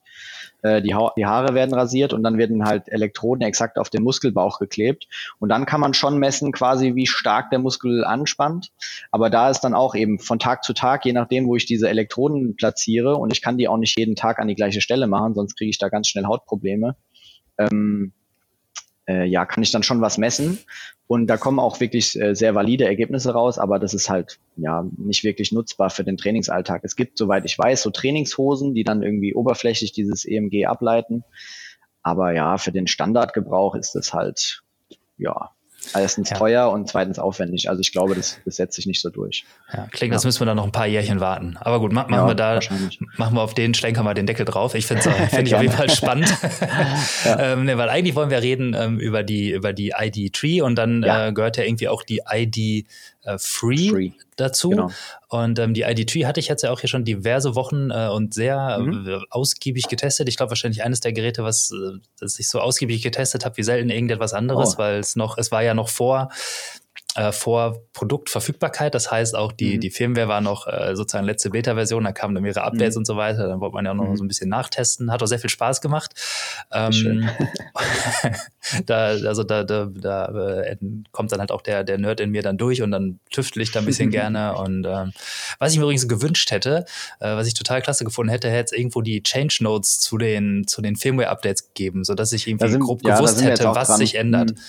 [0.62, 4.04] Äh, die, ha die Haare werden rasiert und dann werden halt Elektroden exakt auf den
[4.04, 5.08] Muskelbauch geklebt.
[5.40, 8.72] Und dann kann man schon messen, quasi wie stark der Muskel anspannt.
[9.12, 11.90] Aber da ist dann auch eben von Tag zu Tag, je nachdem, wo ich diese
[11.90, 15.34] Elektroden platziere, und ich kann die auch nicht jeden Tag an die gleiche Stelle machen,
[15.34, 16.96] sonst kriege ich da ganz schnell Hautprobleme.
[17.58, 18.14] Ähm,
[19.08, 20.60] äh, ja, kann ich dann schon was messen.
[21.12, 24.86] Und da kommen auch wirklich äh, sehr valide Ergebnisse raus, aber das ist halt ja
[24.96, 26.84] nicht wirklich nutzbar für den Trainingsalltag.
[26.84, 31.24] Es gibt, soweit ich weiß, so Trainingshosen, die dann irgendwie oberflächlich dieses EMG ableiten.
[32.04, 34.62] Aber ja, für den Standardgebrauch ist das halt,
[35.18, 35.50] ja,
[35.94, 36.38] Erstens ja.
[36.38, 37.70] teuer und zweitens aufwendig.
[37.70, 39.46] Also ich glaube, das, das setzt sich nicht so durch.
[39.74, 40.16] Ja, klingt, ja.
[40.16, 41.58] das müssen wir dann noch ein paar Jährchen warten.
[41.60, 42.60] Aber gut, machen ja, wir da,
[43.18, 44.76] machen wir auf den Schlenker mal den Deckel drauf.
[44.76, 46.34] Ich finde es find ich auf jeden Fall spannend.
[47.26, 50.76] ähm, ne, weil eigentlich wollen wir reden ähm, über die, über die ID Tree und
[50.76, 52.86] dann äh, gehört ja irgendwie auch die ID
[53.24, 54.70] äh, Free, Free, dazu.
[54.70, 54.92] Genau.
[55.28, 58.34] Und ähm, die ID3 hatte ich jetzt ja auch hier schon diverse Wochen äh, und
[58.34, 59.08] sehr mhm.
[59.08, 60.30] äh, ausgiebig getestet.
[60.30, 63.64] Ich glaube wahrscheinlich eines der Geräte, was äh, das ich so ausgiebig getestet habe, wie
[63.64, 64.78] selten irgendetwas anderes, oh.
[64.80, 66.30] weil es noch, es war ja noch vor
[67.20, 68.96] äh, vor Produktverfügbarkeit.
[68.96, 69.82] Das heißt, auch die, mhm.
[69.82, 73.00] die Firmware war noch äh, sozusagen letzte Beta-Version, da kamen dann mehrere Updates mhm.
[73.00, 73.50] und so weiter.
[73.50, 74.16] Dann wollte man ja auch noch mhm.
[74.16, 75.12] so ein bisschen nachtesten.
[75.12, 76.14] Hat auch sehr viel Spaß gemacht.
[76.72, 77.30] Ähm,
[78.86, 80.78] da, also da, da, da äh,
[81.12, 83.72] kommt dann halt auch der, der Nerd in mir dann durch und dann tüftel ich
[83.72, 84.56] da ein bisschen gerne.
[84.56, 85.12] Und ähm,
[85.58, 86.86] was ich mir übrigens gewünscht hätte,
[87.20, 90.68] äh, was ich total klasse gefunden hätte, hätte es irgendwo die Change Notes zu den,
[90.68, 93.98] zu den Firmware-Updates gegeben, sodass ich irgendwie sind, grob ja, gewusst hätte, was dran.
[93.98, 94.52] sich ändert.
[94.52, 94.60] Mhm.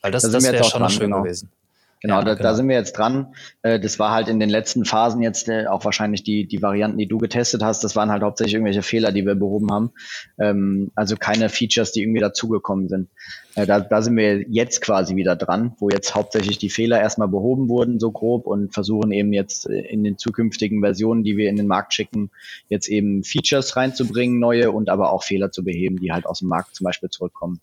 [0.00, 1.22] Weil das, das wäre schon dran, schön genau.
[1.22, 1.50] gewesen.
[2.00, 2.42] Genau, ja, da, genau.
[2.42, 3.34] da sind wir jetzt dran.
[3.62, 6.98] Äh, das war halt in den letzten Phasen jetzt äh, auch wahrscheinlich die, die Varianten,
[6.98, 7.82] die du getestet hast.
[7.82, 9.90] Das waren halt hauptsächlich irgendwelche Fehler, die wir behoben haben.
[10.38, 13.08] Ähm, also keine Features, die irgendwie dazugekommen sind.
[13.56, 17.28] Äh, da, da sind wir jetzt quasi wieder dran, wo jetzt hauptsächlich die Fehler erstmal
[17.28, 21.56] behoben wurden, so grob, und versuchen eben jetzt in den zukünftigen Versionen, die wir in
[21.56, 22.30] den Markt schicken,
[22.68, 26.48] jetzt eben Features reinzubringen, neue und aber auch Fehler zu beheben, die halt aus dem
[26.48, 27.60] Markt zum Beispiel zurückkommen.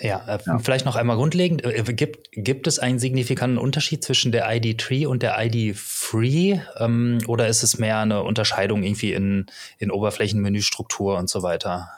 [0.00, 1.64] Ja, äh, ja, vielleicht noch einmal grundlegend.
[1.64, 6.60] Äh, gibt, gibt es einen signifikanten Unterschied zwischen der ID-Tree und der ID-Free?
[6.78, 9.46] Ähm, oder ist es mehr eine Unterscheidung irgendwie in,
[9.78, 11.88] in Oberflächenmenüstruktur und so weiter?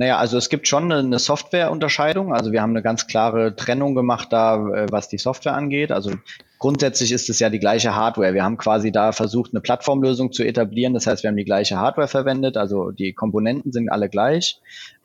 [0.00, 2.32] Naja, also es gibt schon eine Softwareunterscheidung.
[2.32, 5.92] Also wir haben eine ganz klare Trennung gemacht da, äh, was die Software angeht.
[5.92, 6.12] Also
[6.58, 8.32] grundsätzlich ist es ja die gleiche Hardware.
[8.32, 10.94] Wir haben quasi da versucht, eine Plattformlösung zu etablieren.
[10.94, 12.56] Das heißt, wir haben die gleiche Hardware verwendet.
[12.56, 14.58] Also die Komponenten sind alle gleich.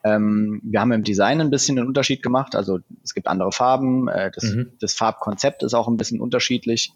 [0.05, 2.55] Ähm, wir haben im Design ein bisschen einen Unterschied gemacht.
[2.55, 4.07] Also es gibt andere Farben.
[4.07, 4.71] Äh, das, mhm.
[4.79, 6.93] das, Farbkonzept ist auch ein bisschen unterschiedlich.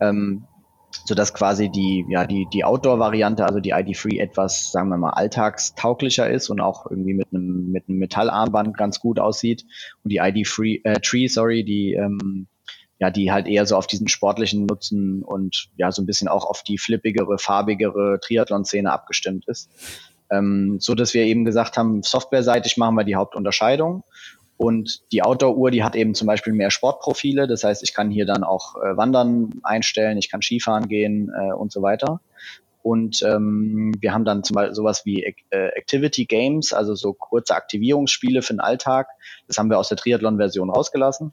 [0.00, 0.46] Ähm,
[1.04, 5.10] so dass quasi die, ja, die, die Outdoor-Variante, also die ID-Free etwas, sagen wir mal,
[5.10, 9.66] alltagstauglicher ist und auch irgendwie mit einem, mit einem Metallarmband ganz gut aussieht.
[10.02, 12.46] Und die ID-Free, äh, Tree, sorry, die, ähm,
[12.98, 16.46] ja, die halt eher so auf diesen sportlichen Nutzen und ja, so ein bisschen auch
[16.46, 19.68] auf die flippigere, farbigere Triathlon-Szene abgestimmt ist.
[20.30, 24.04] Ähm, so dass wir eben gesagt haben, softwareseitig machen wir die Hauptunterscheidung.
[24.56, 27.46] Und die Outdoor-Uhr, die hat eben zum Beispiel mehr Sportprofile.
[27.46, 31.52] Das heißt, ich kann hier dann auch äh, Wandern einstellen, ich kann Skifahren gehen äh,
[31.52, 32.20] und so weiter.
[32.82, 37.56] Und ähm, wir haben dann zum Beispiel sowas wie äh, Activity Games, also so kurze
[37.56, 39.08] Aktivierungsspiele für den Alltag.
[39.48, 41.32] Das haben wir aus der Triathlon-Version rausgelassen.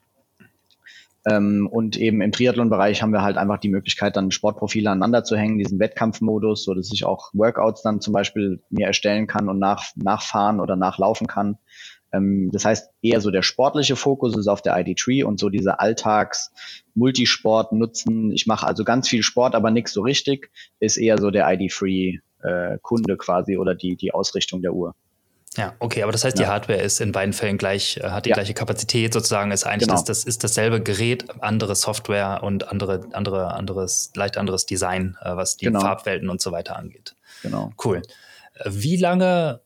[1.26, 5.36] Ähm, und eben im Triathlon-Bereich haben wir halt einfach die Möglichkeit, dann Sportprofile aneinander zu
[5.36, 9.58] hängen, diesen Wettkampfmodus, so dass ich auch Workouts dann zum Beispiel mir erstellen kann und
[9.58, 11.58] nach, nachfahren oder nachlaufen kann.
[12.12, 15.80] Ähm, das heißt, eher so der sportliche Fokus ist auf der ID3 und so diese
[15.80, 18.30] Alltags-Multisport nutzen.
[18.32, 22.20] Ich mache also ganz viel Sport, aber nichts so richtig, ist eher so der ID3
[22.42, 24.94] äh, Kunde quasi oder die, die Ausrichtung der Uhr.
[25.56, 26.44] Ja, okay, aber das heißt, ja.
[26.44, 28.34] die Hardware ist in beiden Fällen gleich, äh, hat die ja.
[28.34, 29.94] gleiche Kapazität sozusagen, ist eigentlich genau.
[29.94, 35.36] das, das ist dasselbe Gerät, andere Software und andere, andere, anderes, leicht anderes Design, äh,
[35.36, 35.80] was die genau.
[35.80, 37.14] Farbwelten und so weiter angeht.
[37.42, 37.72] Genau.
[37.82, 38.02] Cool.
[38.64, 39.60] Wie lange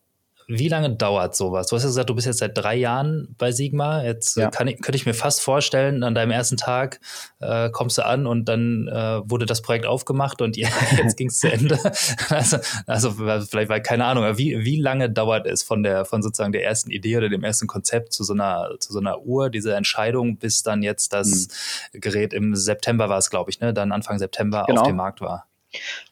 [0.51, 1.67] wie lange dauert sowas?
[1.67, 4.03] Du hast ja gesagt, du bist jetzt seit drei Jahren bei Sigma.
[4.03, 4.49] Jetzt ja.
[4.49, 7.01] kann ich, könnte ich mir fast vorstellen, an deinem ersten Tag
[7.41, 11.29] äh, kommst du an und dann äh, wurde das Projekt aufgemacht und ja, jetzt ging
[11.29, 11.79] es zu Ende.
[12.31, 12.57] also,
[12.87, 16.53] also vielleicht war keine Ahnung, aber wie, wie lange dauert es von der von sozusagen
[16.53, 19.75] der ersten Idee oder dem ersten Konzept zu so einer zu so einer Uhr, diese
[19.75, 21.49] Entscheidung, bis dann jetzt das
[21.93, 22.01] hm.
[22.01, 23.75] Gerät im September war es, glaube ich, ne?
[23.75, 24.81] Dann Anfang September genau.
[24.81, 25.47] auf dem Markt war.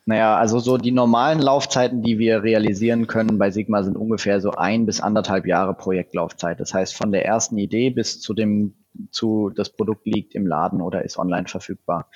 [0.05, 4.53] Naja, also so die normalen Laufzeiten, die wir realisieren können bei Sigma, sind ungefähr so
[4.53, 6.61] ein bis anderthalb Jahre Projektlaufzeit.
[6.61, 8.75] Das heißt, von der ersten Idee bis zu dem
[9.11, 12.09] zu das Produkt liegt im Laden oder ist online verfügbar.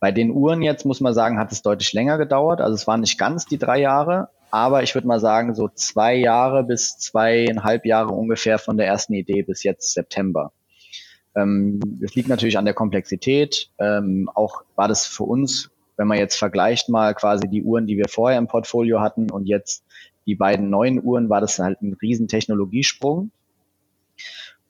[0.00, 2.60] Bei den Uhren jetzt muss man sagen, hat es deutlich länger gedauert.
[2.60, 6.14] Also es waren nicht ganz die drei Jahre, aber ich würde mal sagen, so zwei
[6.14, 10.52] Jahre bis zweieinhalb Jahre ungefähr von der ersten Idee bis jetzt September.
[11.36, 13.70] Ähm, es liegt natürlich an der Komplexität.
[13.78, 17.96] Ähm, auch war das für uns wenn man jetzt vergleicht mal quasi die Uhren, die
[17.96, 19.84] wir vorher im Portfolio hatten und jetzt
[20.26, 23.30] die beiden neuen Uhren, war das halt ein riesen Technologiesprung.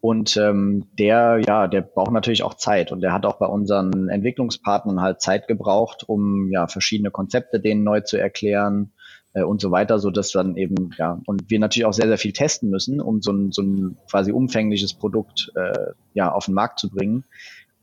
[0.00, 4.10] Und ähm, der, ja, der braucht natürlich auch Zeit und der hat auch bei unseren
[4.10, 8.92] Entwicklungspartnern halt Zeit gebraucht, um ja verschiedene Konzepte denen neu zu erklären
[9.32, 12.18] äh, und so weiter, so dass dann eben ja und wir natürlich auch sehr sehr
[12.18, 16.54] viel testen müssen, um so ein, so ein quasi umfängliches Produkt äh, ja auf den
[16.54, 17.24] Markt zu bringen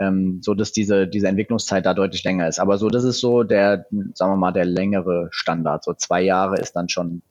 [0.02, 2.60] ähm, so dass diese, diese Entwicklungszeit da deutlich länger ist.
[2.60, 5.84] Aber so, das ist so der, sagen wir mal, der längere Standard.
[5.84, 7.22] So zwei Jahre ist dann schon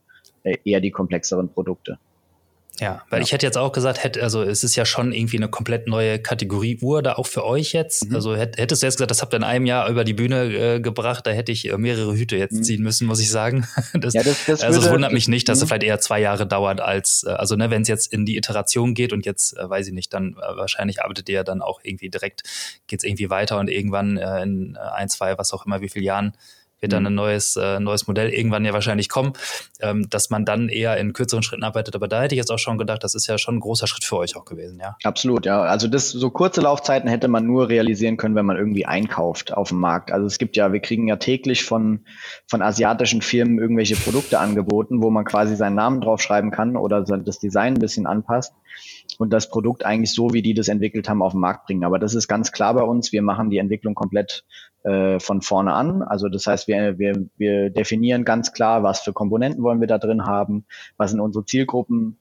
[0.44, 1.98] äh, eher die komplexeren Produkte.
[2.80, 3.24] Ja, weil ja.
[3.24, 6.18] ich hätte jetzt auch gesagt, hätte, also es ist ja schon irgendwie eine komplett neue
[6.18, 8.08] Kategorie Uhr da auch für euch jetzt.
[8.08, 8.14] Mhm.
[8.14, 10.80] Also hättest du jetzt gesagt, das habt ihr in einem Jahr über die Bühne äh,
[10.80, 12.62] gebracht, da hätte ich äh, mehrere Hüte jetzt mhm.
[12.62, 13.66] ziehen müssen, muss ich sagen.
[13.92, 15.62] Das, ja, das, das also es wundert mich nicht, dass mhm.
[15.64, 18.36] es vielleicht eher zwei Jahre dauert als, äh, also ne, wenn es jetzt in die
[18.36, 21.60] Iteration geht und jetzt, äh, weiß ich nicht, dann äh, wahrscheinlich arbeitet ihr ja dann
[21.60, 22.44] auch irgendwie direkt,
[22.86, 26.04] geht es irgendwie weiter und irgendwann äh, in ein, zwei, was auch immer, wie viele
[26.04, 26.32] Jahren
[26.80, 27.08] wird dann mhm.
[27.08, 29.32] ein neues, äh, neues Modell irgendwann ja wahrscheinlich kommen,
[29.80, 31.94] ähm, dass man dann eher in kürzeren Schritten arbeitet.
[31.94, 34.04] Aber da hätte ich jetzt auch schon gedacht, das ist ja schon ein großer Schritt
[34.04, 34.96] für euch auch gewesen, ja.
[35.04, 35.62] Absolut, ja.
[35.62, 39.68] Also das so kurze Laufzeiten hätte man nur realisieren können, wenn man irgendwie einkauft auf
[39.68, 40.12] dem Markt.
[40.12, 42.00] Also es gibt ja, wir kriegen ja täglich von,
[42.46, 47.38] von asiatischen Firmen irgendwelche Produkte angeboten, wo man quasi seinen Namen draufschreiben kann oder das
[47.38, 48.52] Design ein bisschen anpasst
[49.18, 51.84] und das Produkt eigentlich so, wie die das entwickelt haben, auf den Markt bringen.
[51.84, 53.12] Aber das ist ganz klar bei uns.
[53.12, 54.44] Wir machen die Entwicklung komplett
[54.82, 56.02] äh, von vorne an.
[56.02, 59.98] Also das heißt, wir, wir, wir definieren ganz klar, was für Komponenten wollen wir da
[59.98, 60.64] drin haben,
[60.96, 62.16] was sind unsere Zielgruppen,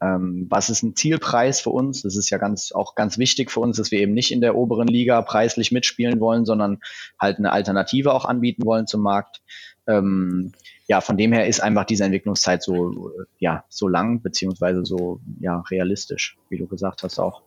[0.00, 2.02] ähm, was ist ein Zielpreis für uns?
[2.02, 4.54] Das ist ja ganz auch ganz wichtig für uns, dass wir eben nicht in der
[4.54, 6.78] oberen Liga preislich mitspielen wollen, sondern
[7.18, 9.42] halt eine Alternative auch anbieten wollen zum Markt.
[9.86, 10.52] Ähm,
[10.86, 15.64] ja, von dem her ist einfach diese Entwicklungszeit so, ja, so lang, beziehungsweise so, ja,
[15.70, 17.42] realistisch, wie du gesagt hast auch,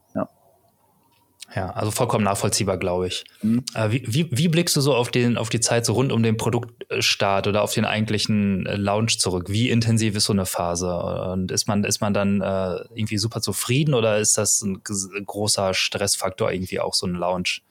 [1.55, 1.69] ja.
[1.71, 3.23] Also vollkommen nachvollziehbar, glaube ich.
[3.41, 3.63] Mhm.
[3.73, 6.23] Äh, wie, wie, wie, blickst du so auf, den, auf die Zeit so rund um
[6.23, 9.49] den Produktstart oder auf den eigentlichen äh, Launch zurück?
[9.49, 10.95] Wie intensiv ist so eine Phase?
[10.95, 15.73] Und ist man, ist man dann äh, irgendwie super zufrieden oder ist das ein großer
[15.73, 17.61] Stressfaktor irgendwie auch so ein Launch?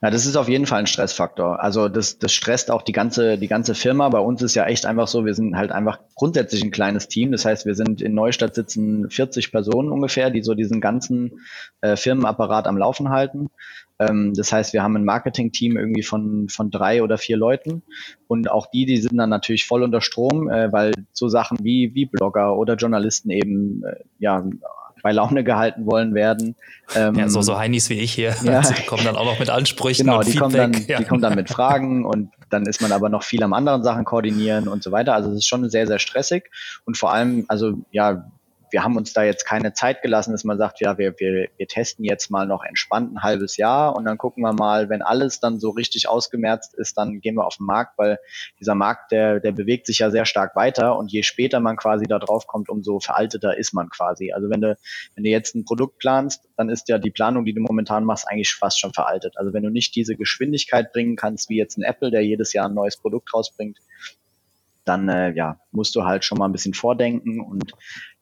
[0.00, 1.62] Na, das ist auf jeden Fall ein Stressfaktor.
[1.62, 4.08] Also das, das stresst auch die ganze, die ganze Firma.
[4.08, 7.32] Bei uns ist ja echt einfach so, wir sind halt einfach grundsätzlich ein kleines Team.
[7.32, 11.40] Das heißt, wir sind in Neustadt sitzen 40 Personen ungefähr, die so diesen ganzen
[11.80, 13.50] äh, Firmenapparat am Laufen halten.
[13.98, 17.82] Ähm, das heißt, wir haben ein Marketing-Team irgendwie von, von drei oder vier Leuten.
[18.26, 21.94] Und auch die, die sind dann natürlich voll unter Strom, äh, weil so Sachen wie,
[21.94, 24.44] wie Blogger oder Journalisten eben äh, ja
[25.02, 26.56] bei Laune gehalten wollen werden.
[26.94, 28.60] Ähm, ja, so, so Heinis wie ich hier, ja.
[28.78, 30.50] die kommen dann auch noch mit Ansprüchen genau, und die Feedback.
[30.50, 30.98] Kommen dann, ja.
[30.98, 34.04] Die kommen dann mit Fragen und dann ist man aber noch viel am anderen Sachen
[34.04, 35.14] koordinieren und so weiter.
[35.14, 36.50] Also es ist schon sehr, sehr stressig
[36.84, 38.30] und vor allem, also ja,
[38.70, 41.66] wir haben uns da jetzt keine Zeit gelassen, dass man sagt, ja, wir, wir, wir
[41.66, 45.40] testen jetzt mal noch entspannt ein halbes Jahr und dann gucken wir mal, wenn alles
[45.40, 48.18] dann so richtig ausgemerzt ist, dann gehen wir auf den Markt, weil
[48.60, 52.06] dieser Markt, der, der bewegt sich ja sehr stark weiter und je später man quasi
[52.06, 54.32] da drauf kommt, umso veralteter ist man quasi.
[54.32, 54.76] Also wenn du,
[55.14, 58.28] wenn du jetzt ein Produkt planst, dann ist ja die Planung, die du momentan machst,
[58.28, 59.36] eigentlich fast schon veraltet.
[59.36, 62.68] Also wenn du nicht diese Geschwindigkeit bringen kannst, wie jetzt ein Apple, der jedes Jahr
[62.68, 63.78] ein neues Produkt rausbringt,
[64.88, 67.72] dann äh, ja, musst du halt schon mal ein bisschen vordenken und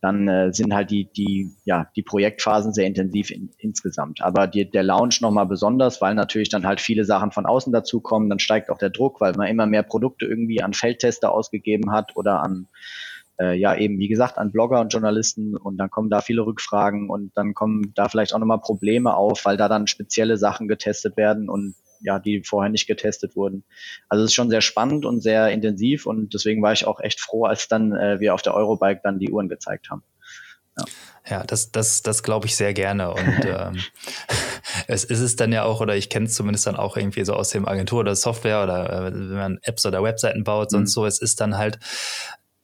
[0.06, 4.22] dann äh, sind halt die, die, ja, die Projektphasen sehr intensiv in, insgesamt.
[4.22, 8.30] Aber die, der Launch nochmal besonders, weil natürlich dann halt viele Sachen von außen dazukommen,
[8.30, 12.14] dann steigt auch der Druck, weil man immer mehr Produkte irgendwie an Feldtester ausgegeben hat
[12.14, 12.68] oder an
[13.40, 17.10] äh, ja eben, wie gesagt, an Blogger und Journalisten und dann kommen da viele Rückfragen
[17.10, 21.16] und dann kommen da vielleicht auch nochmal Probleme auf, weil da dann spezielle Sachen getestet
[21.16, 23.64] werden und ja, die vorher nicht getestet wurden.
[24.08, 27.20] Also es ist schon sehr spannend und sehr intensiv und deswegen war ich auch echt
[27.20, 30.02] froh, als dann äh, wir auf der Eurobike dann die Uhren gezeigt haben.
[30.78, 30.84] Ja.
[31.28, 33.12] Ja, das, das, das glaube ich sehr gerne.
[33.12, 33.80] Und ähm,
[34.86, 37.34] es ist es dann ja auch, oder ich kenne es zumindest dann auch irgendwie so
[37.34, 41.00] aus dem Agentur oder Software oder äh, wenn man Apps oder Webseiten baut, sonst mhm.
[41.00, 41.78] so, es ist dann halt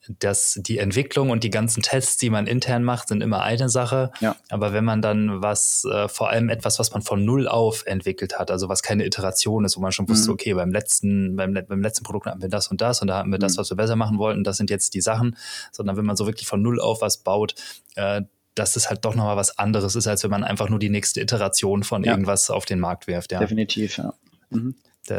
[0.08, 4.10] dass die Entwicklung und die ganzen Tests, die man intern macht, sind immer eine Sache.
[4.20, 4.36] Ja.
[4.48, 8.38] Aber wenn man dann was, äh, vor allem etwas, was man von null auf entwickelt
[8.38, 10.34] hat, also was keine Iteration ist, wo man schon wusste, mhm.
[10.34, 13.30] okay, beim letzten, beim, beim letzten Produkt hatten wir das und das und da hatten
[13.30, 13.42] wir mhm.
[13.42, 15.36] das, was wir besser machen wollten, das sind jetzt die Sachen,
[15.70, 17.54] sondern wenn man so wirklich von null auf was baut,
[17.94, 18.22] äh,
[18.54, 21.20] dass es halt doch nochmal was anderes ist, als wenn man einfach nur die nächste
[21.20, 22.10] Iteration von ja.
[22.10, 23.32] irgendwas auf den Markt wirft.
[23.32, 23.38] Ja.
[23.38, 24.14] Definitiv, ja.
[24.50, 24.74] Mhm.
[25.06, 25.16] Da,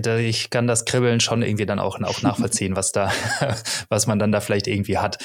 [0.00, 3.10] da, ich kann das Kribbeln schon irgendwie dann auch, auch nachvollziehen, was da,
[3.88, 5.18] was man dann da vielleicht irgendwie hat.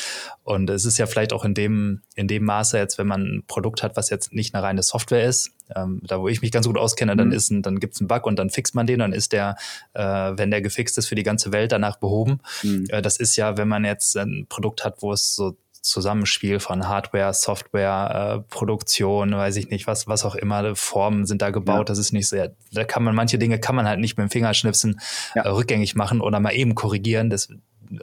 [0.43, 3.43] Und es ist ja vielleicht auch in dem, in dem Maße jetzt, wenn man ein
[3.45, 6.65] Produkt hat, was jetzt nicht eine reine Software ist, ähm, da wo ich mich ganz
[6.65, 7.33] gut auskenne, dann mhm.
[7.33, 9.57] ist ein, dann gibt's einen Bug und dann fixt man den, dann ist der,
[9.93, 12.39] äh, wenn der gefixt ist, für die ganze Welt danach behoben.
[12.63, 12.85] Mhm.
[12.89, 16.87] Äh, das ist ja, wenn man jetzt ein Produkt hat, wo es so Zusammenspiel von
[16.87, 21.77] Hardware, Software, äh, Produktion, weiß ich nicht, was, was auch immer, Formen sind da gebaut.
[21.77, 21.83] Ja.
[21.83, 24.31] Das ist nicht sehr, da kann man, manche Dinge kann man halt nicht mit dem
[24.31, 25.01] Fingerschnipsen
[25.35, 25.43] ja.
[25.43, 27.29] äh, rückgängig machen oder mal eben korrigieren.
[27.29, 27.49] Das,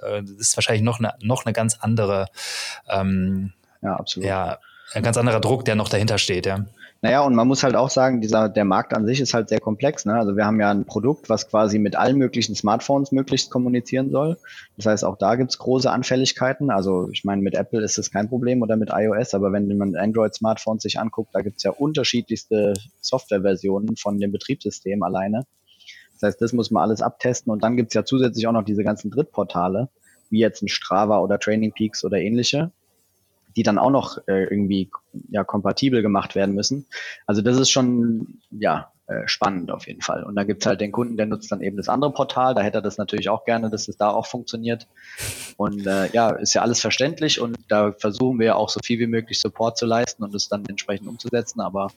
[0.03, 2.27] äh, ist wahrscheinlich noch eine, noch eine ganz andere,
[2.87, 4.29] ähm, ja, absolut.
[4.29, 4.59] Ja,
[4.93, 6.67] ein ganz anderer Druck, der noch dahinter steht, ja.
[7.03, 9.61] Naja, und man muss halt auch sagen, dieser, der Markt an sich ist halt sehr
[9.61, 10.05] komplex.
[10.05, 10.15] Ne?
[10.17, 14.37] Also wir haben ja ein Produkt, was quasi mit allen möglichen Smartphones möglichst kommunizieren soll.
[14.77, 16.71] Das heißt, auch da gibt's große Anfälligkeiten.
[16.71, 19.97] Also ich meine, mit Apple ist das kein Problem oder mit iOS, aber wenn man
[19.97, 25.47] Android-Smartphones sich anguckt, da gibt's ja unterschiedlichste Softwareversionen von dem Betriebssystem alleine.
[26.13, 27.51] Das heißt, das muss man alles abtesten.
[27.51, 29.89] Und dann gibt's ja zusätzlich auch noch diese ganzen Drittportale,
[30.29, 32.73] wie jetzt ein Strava oder Training Peaks oder ähnliche
[33.57, 34.91] die dann auch noch äh, irgendwie
[35.31, 36.87] ja kompatibel gemacht werden müssen.
[37.27, 40.23] Also das ist schon ja äh, spannend auf jeden Fall.
[40.23, 42.55] Und dann gibt's halt den Kunden, der nutzt dann eben das andere Portal.
[42.55, 44.87] Da hätte er das natürlich auch gerne, dass es da auch funktioniert.
[45.57, 49.09] Und äh, ja, ist ja alles verständlich und da versuchen wir auch so viel wie
[49.09, 51.61] möglich Support zu leisten und es dann entsprechend umzusetzen.
[51.61, 51.89] Aber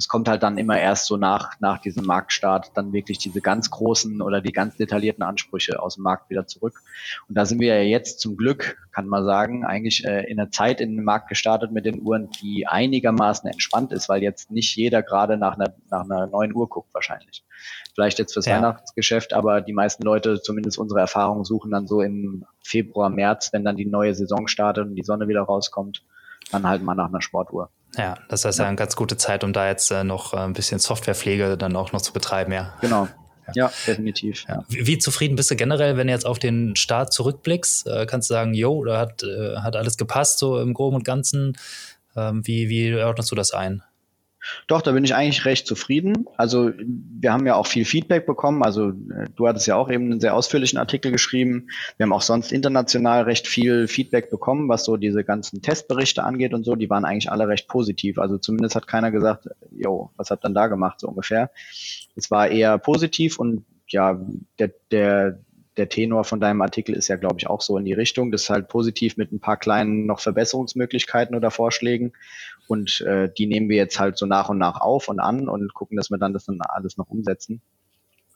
[0.00, 3.70] es kommt halt dann immer erst so nach, nach diesem Marktstart dann wirklich diese ganz
[3.70, 6.80] großen oder die ganz detaillierten Ansprüche aus dem Markt wieder zurück.
[7.28, 10.50] Und da sind wir ja jetzt zum Glück, kann man sagen, eigentlich äh, in der
[10.50, 14.74] Zeit in den Markt gestartet mit den Uhren, die einigermaßen entspannt ist, weil jetzt nicht
[14.74, 17.44] jeder gerade nach einer, nach einer neuen Uhr guckt wahrscheinlich.
[17.94, 18.56] Vielleicht jetzt fürs ja.
[18.56, 23.64] Weihnachtsgeschäft, aber die meisten Leute, zumindest unsere Erfahrungen, suchen dann so im Februar, März, wenn
[23.64, 26.02] dann die neue Saison startet und die Sonne wieder rauskommt,
[26.52, 27.70] dann halt mal nach einer Sportuhr.
[27.96, 28.66] Ja, das ist ja.
[28.66, 31.92] eine ganz gute Zeit, um da jetzt äh, noch äh, ein bisschen Softwarepflege dann auch
[31.92, 32.74] noch zu betreiben, ja.
[32.80, 33.08] Genau.
[33.48, 34.44] Ja, ja definitiv.
[34.48, 34.64] Ja.
[34.68, 37.86] Wie, wie, zufrieden bist du generell, wenn du jetzt auf den Start zurückblickst?
[37.86, 41.04] Äh, kannst du sagen, jo, da hat, äh, hat alles gepasst, so im Groben und
[41.04, 41.56] Ganzen?
[42.16, 43.82] Ähm, wie, wie ordnest du das ein?
[44.66, 46.26] Doch, da bin ich eigentlich recht zufrieden.
[46.36, 48.62] Also wir haben ja auch viel Feedback bekommen.
[48.62, 51.68] Also äh, du hattest ja auch eben einen sehr ausführlichen Artikel geschrieben.
[51.96, 56.54] Wir haben auch sonst international recht viel Feedback bekommen, was so diese ganzen Testberichte angeht
[56.54, 56.74] und so.
[56.74, 58.18] Die waren eigentlich alle recht positiv.
[58.18, 61.50] Also zumindest hat keiner gesagt, jo, was habt ihr da gemacht, so ungefähr.
[62.16, 64.20] Es war eher positiv und ja,
[64.58, 65.40] der, der,
[65.76, 68.30] der Tenor von deinem Artikel ist ja, glaube ich, auch so in die Richtung.
[68.30, 72.12] Das ist halt positiv mit ein paar kleinen noch Verbesserungsmöglichkeiten oder Vorschlägen.
[72.70, 75.74] Und äh, die nehmen wir jetzt halt so nach und nach auf und an und
[75.74, 77.60] gucken, dass wir dann das dann alles noch umsetzen.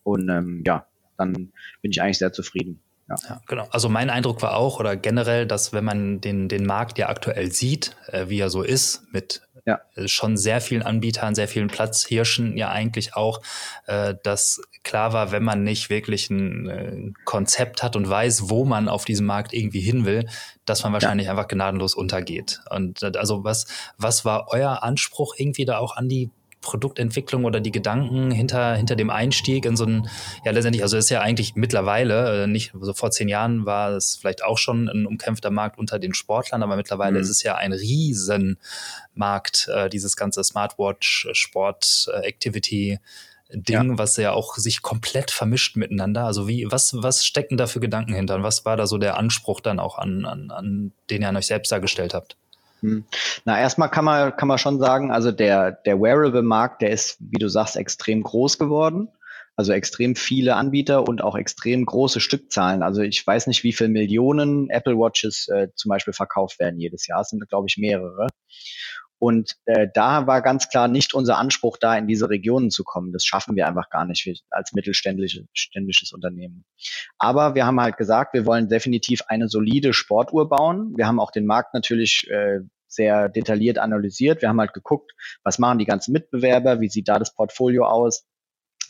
[0.03, 2.81] Und ähm, ja, dann bin ich eigentlich sehr zufrieden.
[3.09, 3.15] Ja.
[3.29, 3.41] ja.
[3.47, 3.69] genau.
[3.71, 7.53] Also mein Eindruck war auch, oder generell, dass wenn man den, den Markt ja aktuell
[7.53, 9.81] sieht, äh, wie er so ist, mit ja.
[9.95, 13.41] Äh, schon sehr vielen Anbietern, sehr vielen Platzhirschen ja eigentlich auch,
[13.87, 18.65] äh, dass klar war, wenn man nicht wirklich ein äh, Konzept hat und weiß, wo
[18.65, 20.29] man auf diesem Markt irgendwie hin will,
[20.67, 21.33] dass man wahrscheinlich ja.
[21.33, 22.61] einfach gnadenlos untergeht.
[22.71, 26.31] Und äh, also was, was war euer Anspruch irgendwie da auch an die
[26.65, 30.09] Produktentwicklung oder die Gedanken hinter, hinter dem Einstieg in so ein,
[30.45, 34.17] ja letztendlich, also ist ja eigentlich mittlerweile, äh, nicht so vor zehn Jahren war es
[34.17, 37.23] vielleicht auch schon ein umkämpfter Markt unter den Sportlern, aber mittlerweile mhm.
[37.23, 42.99] ist es ja ein Riesenmarkt, äh, dieses ganze Smartwatch, Sport, äh, Activity,
[43.51, 43.99] Ding, ja.
[43.99, 46.25] was ja auch sich komplett vermischt miteinander.
[46.25, 48.37] Also wie, was, was stecken da für Gedanken hinter?
[48.37, 51.37] Und was war da so der Anspruch dann auch an, an, an den ihr an
[51.37, 52.37] euch selbst dargestellt habt?
[52.85, 53.05] Hm.
[53.47, 57.39] Na, erstmal kann man, kann man schon sagen, also der, der Wearable-Markt, der ist, wie
[57.39, 59.09] du sagst, extrem groß geworden.
[59.57, 62.83] Also extrem viele Anbieter und auch extrem große Stückzahlen.
[62.83, 67.07] Also ich weiß nicht, wie viele Millionen Apple Watches äh, zum Beispiel verkauft werden jedes
[67.07, 67.21] Jahr.
[67.21, 68.27] Es sind, glaube ich, mehrere.
[69.19, 73.13] Und äh, da war ganz klar nicht unser Anspruch, da in diese Regionen zu kommen.
[73.13, 76.65] Das schaffen wir einfach gar nicht als mittelständisches Unternehmen.
[77.17, 80.93] Aber wir haben halt gesagt, wir wollen definitiv eine solide Sportuhr bauen.
[80.97, 82.61] Wir haben auch den Markt natürlich äh,
[82.95, 84.43] sehr detailliert analysiert.
[84.43, 88.27] Wir haben halt geguckt, was machen die ganzen Mitbewerber, wie sieht da das Portfolio aus.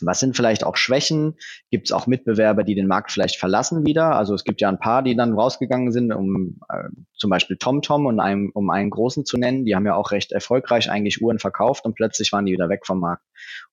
[0.01, 1.35] Was sind vielleicht auch Schwächen?
[1.71, 4.15] Gibt es auch Mitbewerber, die den Markt vielleicht verlassen wieder?
[4.15, 8.05] Also es gibt ja ein paar, die dann rausgegangen sind, um äh, zum Beispiel TomTom
[8.05, 9.65] und einem, um einen großen zu nennen.
[9.65, 12.85] Die haben ja auch recht erfolgreich eigentlich Uhren verkauft und plötzlich waren die wieder weg
[12.85, 13.23] vom Markt.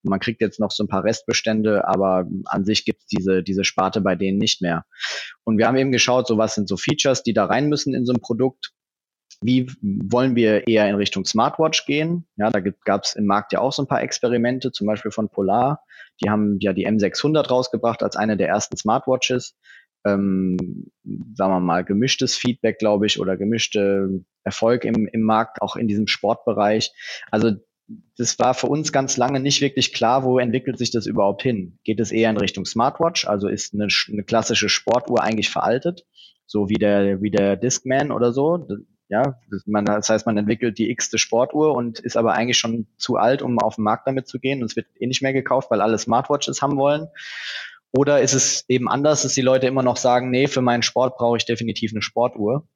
[0.03, 3.43] Und man kriegt jetzt noch so ein paar Restbestände, aber an sich gibt es diese,
[3.43, 4.85] diese Sparte bei denen nicht mehr.
[5.45, 8.07] Und wir haben eben geschaut, so was sind so Features, die da rein müssen in
[8.07, 8.72] so ein Produkt
[9.41, 12.26] wie wollen wir eher in Richtung Smartwatch gehen?
[12.37, 15.28] Ja, da gab es im Markt ja auch so ein paar Experimente, zum Beispiel von
[15.28, 15.83] Polar.
[16.22, 19.57] Die haben ja die M600 rausgebracht als eine der ersten Smartwatches.
[20.05, 20.91] Ähm,
[21.35, 25.87] sagen wir mal, gemischtes Feedback, glaube ich, oder gemischte Erfolg im, im Markt, auch in
[25.87, 26.93] diesem Sportbereich.
[27.30, 27.53] Also
[28.16, 31.78] das war für uns ganz lange nicht wirklich klar, wo entwickelt sich das überhaupt hin.
[31.85, 36.05] Geht es eher in Richtung Smartwatch, also ist eine, eine klassische Sportuhr eigentlich veraltet,
[36.47, 38.66] so wie der, wie der Discman oder so.
[39.12, 43.16] Ja, man, das heißt, man entwickelt die x-te Sportuhr und ist aber eigentlich schon zu
[43.16, 45.70] alt, um auf den Markt damit zu gehen und es wird eh nicht mehr gekauft,
[45.70, 47.08] weil alle Smartwatches haben wollen.
[47.90, 51.18] Oder ist es eben anders, dass die Leute immer noch sagen, nee, für meinen Sport
[51.18, 52.66] brauche ich definitiv eine Sportuhr.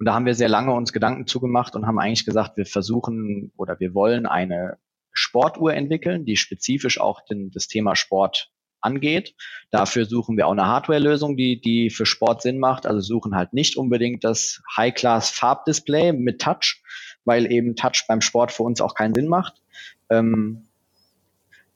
[0.00, 3.52] Und da haben wir sehr lange uns Gedanken zugemacht und haben eigentlich gesagt, wir versuchen
[3.56, 4.78] oder wir wollen eine
[5.12, 8.50] Sportuhr entwickeln, die spezifisch auch den, das Thema Sport
[8.80, 9.34] angeht.
[9.70, 12.86] Dafür suchen wir auch eine Hardware-Lösung, die, die für Sport Sinn macht.
[12.86, 16.82] Also suchen halt nicht unbedingt das High-Class-Farbdisplay mit Touch,
[17.24, 19.62] weil eben Touch beim Sport für uns auch keinen Sinn macht.
[20.10, 20.67] Ähm,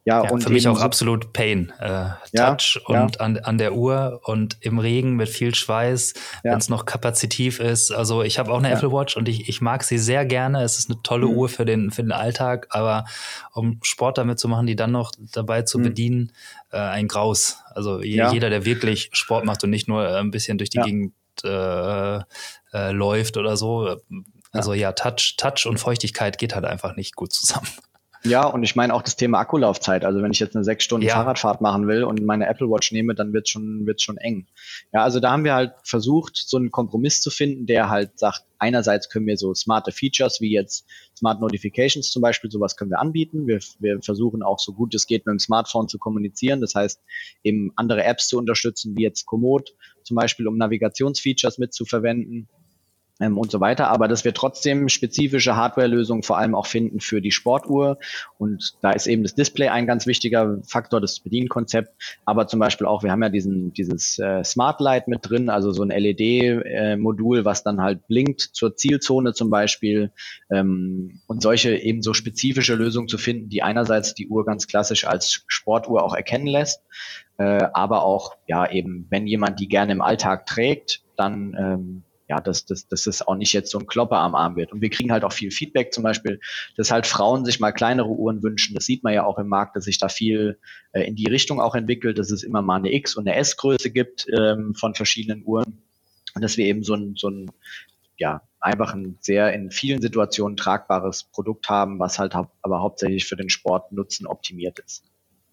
[0.05, 1.73] ja, ja, und für mich auch so absolut Pain.
[1.79, 3.21] Äh, Touch ja, und ja.
[3.21, 7.93] An, an der Uhr und im Regen mit viel Schweiß, wenn es noch kapazitiv ist.
[7.93, 10.63] Also ich habe auch eine Apple Watch und ich, ich mag sie sehr gerne.
[10.65, 11.35] Es ist eine tolle mhm.
[11.35, 13.05] Uhr für den, für den Alltag, aber
[13.53, 15.83] um Sport damit zu machen, die dann noch dabei zu mhm.
[15.85, 16.33] bedienen,
[16.73, 17.59] äh, ein Graus.
[17.73, 21.15] Also jeder, der wirklich Sport macht und nicht nur äh, ein bisschen durch die Gegend
[21.45, 22.17] äh,
[22.73, 24.01] äh, läuft oder so.
[24.51, 27.69] Also ja, Touch, Touch und Feuchtigkeit geht halt einfach nicht gut zusammen.
[28.25, 30.05] Ja, und ich meine auch das Thema Akkulaufzeit.
[30.05, 31.15] Also wenn ich jetzt eine sechs Stunden ja.
[31.15, 34.47] Fahrradfahrt machen will und meine Apple Watch nehme, dann wird schon wird's schon eng.
[34.93, 38.45] Ja, also da haben wir halt versucht, so einen Kompromiss zu finden, der halt sagt,
[38.59, 43.01] einerseits können wir so smarte Features wie jetzt Smart Notifications zum Beispiel, sowas können wir
[43.01, 43.49] anbieten.
[43.49, 46.61] Wir, wir versuchen auch so gut es geht mit dem Smartphone zu kommunizieren.
[46.61, 47.01] Das heißt,
[47.43, 52.49] eben andere Apps zu unterstützen, wie jetzt Komoot zum Beispiel, um Navigationsfeatures mitzuverwenden
[53.23, 53.89] ähm, und so weiter.
[53.89, 57.99] Aber dass wir trotzdem spezifische Hardware-Lösungen vor allem auch finden für die Sportuhr.
[58.39, 61.91] Und da ist eben das Display ein ganz wichtiger Faktor, das Bedienkonzept.
[62.25, 65.73] Aber zum Beispiel auch, wir haben ja diesen, dieses äh, Smart Light mit drin, also
[65.73, 70.11] so ein LED-Modul, äh, was dann halt blinkt zur Zielzone zum Beispiel.
[70.51, 75.07] Ähm, und solche eben so spezifische Lösungen zu finden, die einerseits die Uhr ganz klassisch
[75.07, 76.83] als Sportuhr auch erkennen lässt,
[77.39, 82.41] äh, aber auch, ja, eben, wenn jemand die gerne im Alltag trägt, dann ähm, ja,
[82.41, 84.73] dass, dass, dass es auch nicht jetzt so ein Klopper am Arm wird.
[84.73, 86.41] Und wir kriegen halt auch viel Feedback, zum Beispiel,
[86.77, 88.75] dass halt Frauen sich mal kleinere Uhren wünschen.
[88.75, 90.59] Das sieht man ja auch im Markt, dass sich da viel
[90.93, 93.91] äh, in die Richtung auch entwickelt, dass es immer mal eine X- und eine S-Größe
[93.91, 95.83] gibt ähm, von verschiedenen Uhren.
[96.35, 97.51] Und dass wir eben so ein, so ein
[98.17, 103.27] ja, einfach ein sehr in vielen Situationen tragbares Produkt haben, was halt hau aber hauptsächlich
[103.27, 105.05] für den Sportnutzen optimiert ist.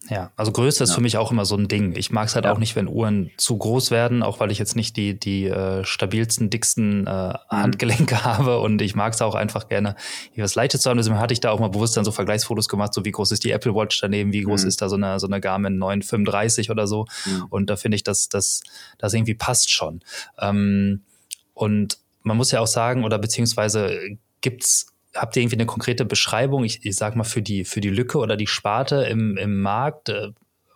[0.07, 0.95] Ja, also Größe ist ja.
[0.95, 1.95] für mich auch immer so ein Ding.
[1.97, 2.53] Ich mag es halt ja.
[2.53, 5.83] auch nicht, wenn Uhren zu groß werden, auch weil ich jetzt nicht die, die äh,
[5.83, 7.33] stabilsten, dicksten äh, mhm.
[7.49, 9.95] Handgelenke habe und ich mag es auch einfach gerne,
[10.31, 10.97] hier was Leichtes zu haben.
[10.97, 13.43] Deswegen hatte ich da auch mal bewusst dann so Vergleichsfotos gemacht, so wie groß ist
[13.43, 14.67] die Apple Watch daneben, wie groß mhm.
[14.69, 17.05] ist da so eine, so eine Garmin 935 oder so.
[17.25, 17.45] Mhm.
[17.49, 18.61] Und da finde ich, dass das,
[18.97, 19.99] das irgendwie passt schon.
[20.39, 21.03] Ähm,
[21.53, 23.99] und man muss ja auch sagen, oder beziehungsweise
[24.39, 27.89] gibt's habt ihr irgendwie eine konkrete Beschreibung, ich, ich sag mal, für die, für die
[27.89, 30.29] Lücke oder die Sparte im, im Markt, äh,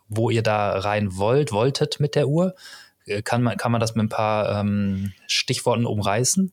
[0.08, 2.56] wo ihr da rein wollt, wolltet mit der Uhr?
[3.06, 6.52] Äh, kann man, kann man das mit ein paar ähm, Stichworten umreißen?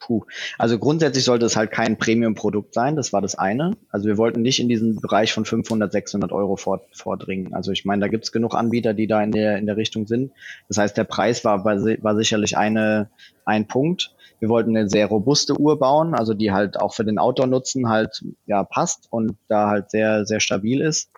[0.00, 0.24] Puh.
[0.56, 3.76] Also grundsätzlich sollte es halt kein Premium-Produkt sein, das war das eine.
[3.90, 7.52] Also wir wollten nicht in diesen Bereich von 500, 600 Euro vor, vordringen.
[7.52, 10.06] Also ich meine, da gibt es genug Anbieter, die da in der, in der Richtung
[10.06, 10.32] sind.
[10.68, 13.10] Das heißt, der Preis war, war, war sicherlich eine,
[13.44, 14.14] ein Punkt.
[14.40, 18.24] Wir wollten eine sehr robuste Uhr bauen, also die halt auch für den Outdoor-Nutzen halt
[18.46, 21.10] ja passt und da halt sehr, sehr stabil ist.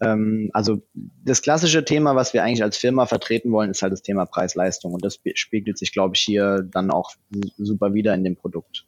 [0.00, 0.82] Ähm, also
[1.24, 4.92] das klassische Thema, was wir eigentlich als Firma vertreten wollen, ist halt das Thema Preis-Leistung
[4.92, 7.12] und das spiegelt sich, glaube ich, hier dann auch
[7.56, 8.84] super wieder in dem Produkt.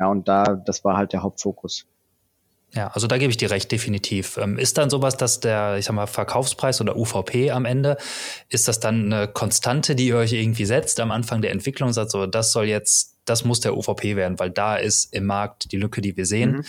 [0.00, 1.86] Ja, und da, das war halt der Hauptfokus.
[2.74, 4.38] Ja, also da gebe ich dir recht, definitiv.
[4.38, 7.98] Ähm, ist dann sowas, dass der, ich sag mal, Verkaufspreis oder UVP am Ende,
[8.48, 12.10] ist das dann eine Konstante, die ihr euch irgendwie setzt am Anfang der Entwicklung sagt,
[12.10, 15.76] so, das soll jetzt, das muss der UVP werden, weil da ist im Markt die
[15.76, 16.52] Lücke, die wir sehen.
[16.52, 16.64] Mhm.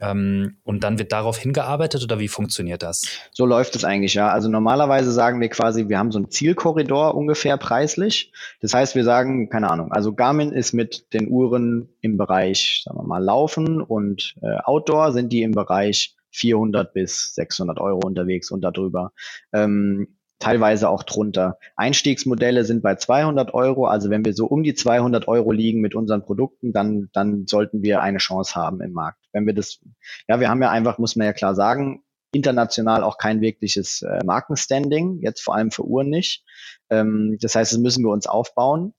[0.00, 3.04] Ähm, und dann wird darauf hingearbeitet oder wie funktioniert das?
[3.32, 4.28] So läuft es eigentlich, ja.
[4.30, 8.32] Also normalerweise sagen wir quasi, wir haben so einen Zielkorridor ungefähr preislich.
[8.60, 12.98] Das heißt, wir sagen, keine Ahnung, also Garmin ist mit den Uhren im Bereich, sagen
[12.98, 18.50] wir mal, Laufen und äh, Outdoor sind die im Bereich 400 bis 600 Euro unterwegs
[18.50, 19.12] und darüber.
[19.52, 21.58] Ähm, teilweise auch drunter.
[21.76, 23.86] Einstiegsmodelle sind bei 200 Euro.
[23.86, 27.82] Also wenn wir so um die 200 Euro liegen mit unseren Produkten, dann, dann sollten
[27.82, 29.18] wir eine Chance haben im Markt.
[29.32, 29.80] Wenn wir das,
[30.28, 34.24] ja, wir haben ja einfach, muss man ja klar sagen, international auch kein wirkliches äh,
[34.24, 36.44] Markenstanding, jetzt vor allem für Uhren nicht.
[36.90, 38.94] Ähm, das heißt, das müssen wir uns aufbauen.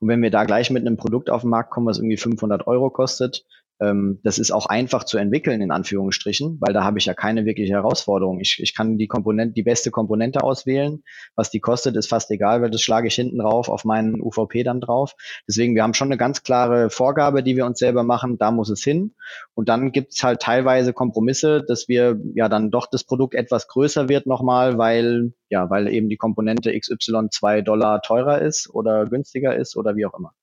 [0.00, 2.66] Und wenn wir da gleich mit einem Produkt auf den Markt kommen, was irgendwie 500
[2.66, 3.44] Euro kostet,
[3.80, 7.72] das ist auch einfach zu entwickeln, in Anführungsstrichen, weil da habe ich ja keine wirkliche
[7.72, 8.38] Herausforderung.
[8.38, 11.02] Ich, ich kann die Komponente, die beste Komponente auswählen.
[11.34, 14.64] Was die kostet, ist fast egal, weil das schlage ich hinten drauf auf meinen UVP
[14.64, 15.14] dann drauf.
[15.48, 18.68] Deswegen, wir haben schon eine ganz klare Vorgabe, die wir uns selber machen, da muss
[18.68, 19.14] es hin.
[19.54, 23.66] Und dann gibt es halt teilweise Kompromisse, dass wir ja dann doch das Produkt etwas
[23.66, 29.06] größer wird nochmal, weil, ja, weil eben die Komponente XY zwei Dollar teurer ist oder
[29.06, 30.34] günstiger ist oder wie auch immer.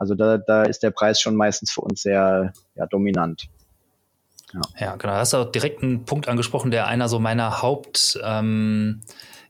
[0.00, 3.48] Also da, da ist der Preis schon meistens für uns sehr ja, dominant.
[4.54, 4.60] Ja.
[4.78, 5.12] ja, genau.
[5.12, 9.02] Da hast du auch direkt einen Punkt angesprochen, der einer so meiner Haupt, ähm,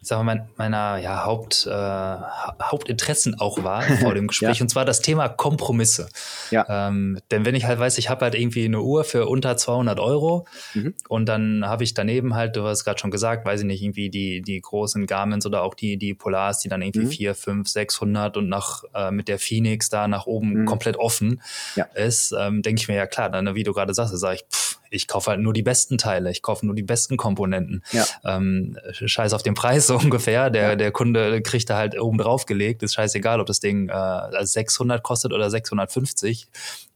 [0.02, 4.62] ich sag mal, meiner ja, Haupt, äh, Hauptinteressen auch war vor dem Gespräch, ja.
[4.62, 6.08] und zwar das Thema Kompromisse.
[6.50, 6.88] Ja.
[6.88, 10.00] Ähm, denn wenn ich halt weiß, ich habe halt irgendwie eine Uhr für unter 200
[10.00, 10.94] Euro mhm.
[11.08, 14.08] und dann habe ich daneben halt, du hast gerade schon gesagt, weiß ich nicht, irgendwie
[14.08, 17.10] die, die großen Garments oder auch die, die Polars, die dann irgendwie mhm.
[17.10, 20.64] 4, 5, 600 und nach, äh, mit der Phoenix da nach oben mhm.
[20.64, 21.42] komplett offen
[21.76, 21.84] ja.
[21.94, 24.80] ist, ähm, denke ich mir ja klar, dann, wie du gerade sagst, sage ich, pff,
[24.90, 27.82] ich kaufe halt nur die besten Teile, ich kaufe nur die besten Komponenten.
[27.92, 28.04] Ja.
[28.24, 30.50] Ähm, scheiß auf den Preis so ungefähr.
[30.50, 30.76] Der, ja.
[30.76, 32.82] der Kunde kriegt da halt oben drauf gelegt.
[32.82, 36.48] Ist scheißegal, ob das Ding äh, 600 kostet oder 650.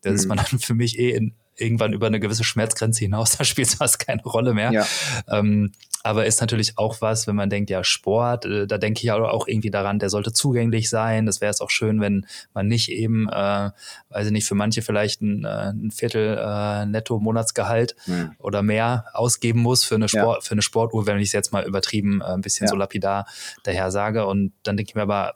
[0.02, 0.16] Das mhm.
[0.16, 3.36] ist man dann für mich eh in, irgendwann über eine gewisse Schmerzgrenze hinaus.
[3.36, 4.72] Da spielt es fast keine Rolle mehr.
[4.72, 4.86] Ja.
[5.28, 5.72] Ähm,
[6.04, 9.48] aber ist natürlich auch was, wenn man denkt, ja, Sport, äh, da denke ich auch
[9.48, 11.24] irgendwie daran, der sollte zugänglich sein.
[11.24, 13.70] Das wäre es auch schön, wenn man nicht eben, äh,
[14.10, 18.32] weiß ich nicht, für manche vielleicht ein, äh, ein Viertel äh, Netto-Monatsgehalt mhm.
[18.38, 20.46] oder mehr ausgeben muss für eine, Sport, ja.
[20.46, 22.70] für eine Sportuhr, wenn ich es jetzt mal übertrieben äh, ein bisschen ja.
[22.70, 23.26] so lapidar
[23.62, 24.26] daher sage.
[24.26, 25.32] Und dann denke ich mir aber,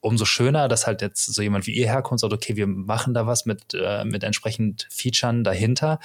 [0.00, 3.26] umso schöner, dass halt jetzt so jemand wie ihr herkommt, sagt, okay, wir machen da
[3.26, 5.98] was mit, äh, mit entsprechend Featuren dahinter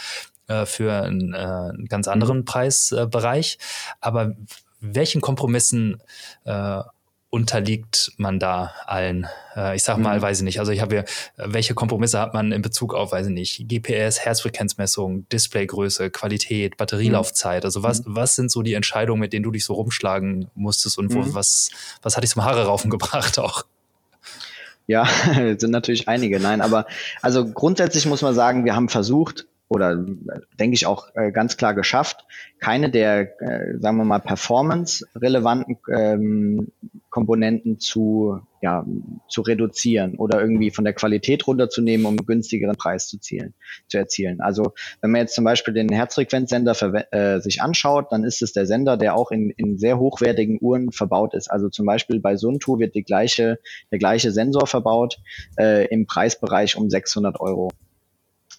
[0.49, 2.45] äh, für einen, äh, einen ganz anderen mhm.
[2.45, 3.57] Preisbereich.
[4.01, 4.35] Aber
[4.81, 6.01] welchen Kompromissen
[6.45, 6.81] äh,
[7.29, 9.27] unterliegt man da allen?
[9.55, 10.21] Äh, ich sag mal, mhm.
[10.21, 10.59] weiß ich nicht.
[10.59, 11.05] Also ich habe hier,
[11.37, 17.65] welche Kompromisse hat man in Bezug auf, weiß ich nicht, GPS, Herzfrequenzmessung, Displaygröße, Qualität, Batterielaufzeit?
[17.65, 18.15] Also was, mhm.
[18.15, 21.35] was sind so die Entscheidungen, mit denen du dich so rumschlagen musstest und wo, mhm.
[21.35, 21.69] was,
[22.01, 23.65] was hat dich zum Haare raufen gebracht auch?
[24.87, 25.07] Ja,
[25.57, 26.39] sind natürlich einige.
[26.39, 26.87] Nein, aber
[27.21, 30.03] also grundsätzlich muss man sagen, wir haben versucht, oder
[30.59, 32.25] denke ich auch äh, ganz klar geschafft,
[32.59, 36.67] keine der, äh, sagen wir mal, performance-relevanten ähm,
[37.09, 38.85] Komponenten zu, ja,
[39.29, 43.53] zu reduzieren oder irgendwie von der Qualität runterzunehmen, um einen günstigeren Preis zu, zielen,
[43.87, 44.41] zu erzielen.
[44.41, 46.73] Also wenn man jetzt zum Beispiel den Herzfrequenzsender
[47.11, 50.91] äh, sich anschaut, dann ist es der Sender, der auch in, in sehr hochwertigen Uhren
[50.91, 51.49] verbaut ist.
[51.49, 53.59] Also zum Beispiel bei Suntu wird die gleiche,
[53.91, 55.19] der gleiche Sensor verbaut
[55.59, 57.69] äh, im Preisbereich um 600 Euro.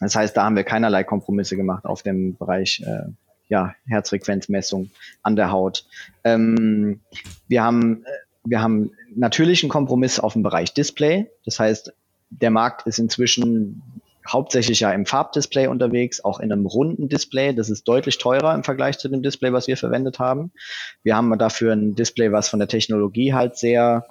[0.01, 3.11] Das heißt, da haben wir keinerlei Kompromisse gemacht auf dem Bereich äh,
[3.49, 4.91] ja, Herzfrequenzmessung
[5.23, 5.85] an der Haut.
[6.25, 7.01] Ähm,
[7.49, 8.05] wir haben
[8.45, 11.31] wir haben natürlich einen Kompromiss auf dem Bereich Display.
[11.45, 11.93] Das heißt,
[12.31, 13.83] der Markt ist inzwischen
[14.27, 17.55] hauptsächlich ja im Farbdisplay unterwegs, auch in einem runden Display.
[17.55, 20.53] Das ist deutlich teurer im Vergleich zu dem Display, was wir verwendet haben.
[21.03, 24.07] Wir haben dafür ein Display, was von der Technologie halt sehr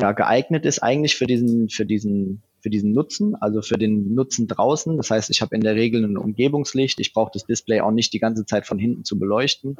[0.00, 4.46] ja, geeignet ist, eigentlich für diesen, für diesen für diesen Nutzen, also für den Nutzen
[4.46, 4.96] draußen.
[4.96, 7.00] Das heißt, ich habe in der Regel ein Umgebungslicht.
[7.00, 9.76] Ich brauche das Display auch nicht die ganze Zeit von hinten zu beleuchten.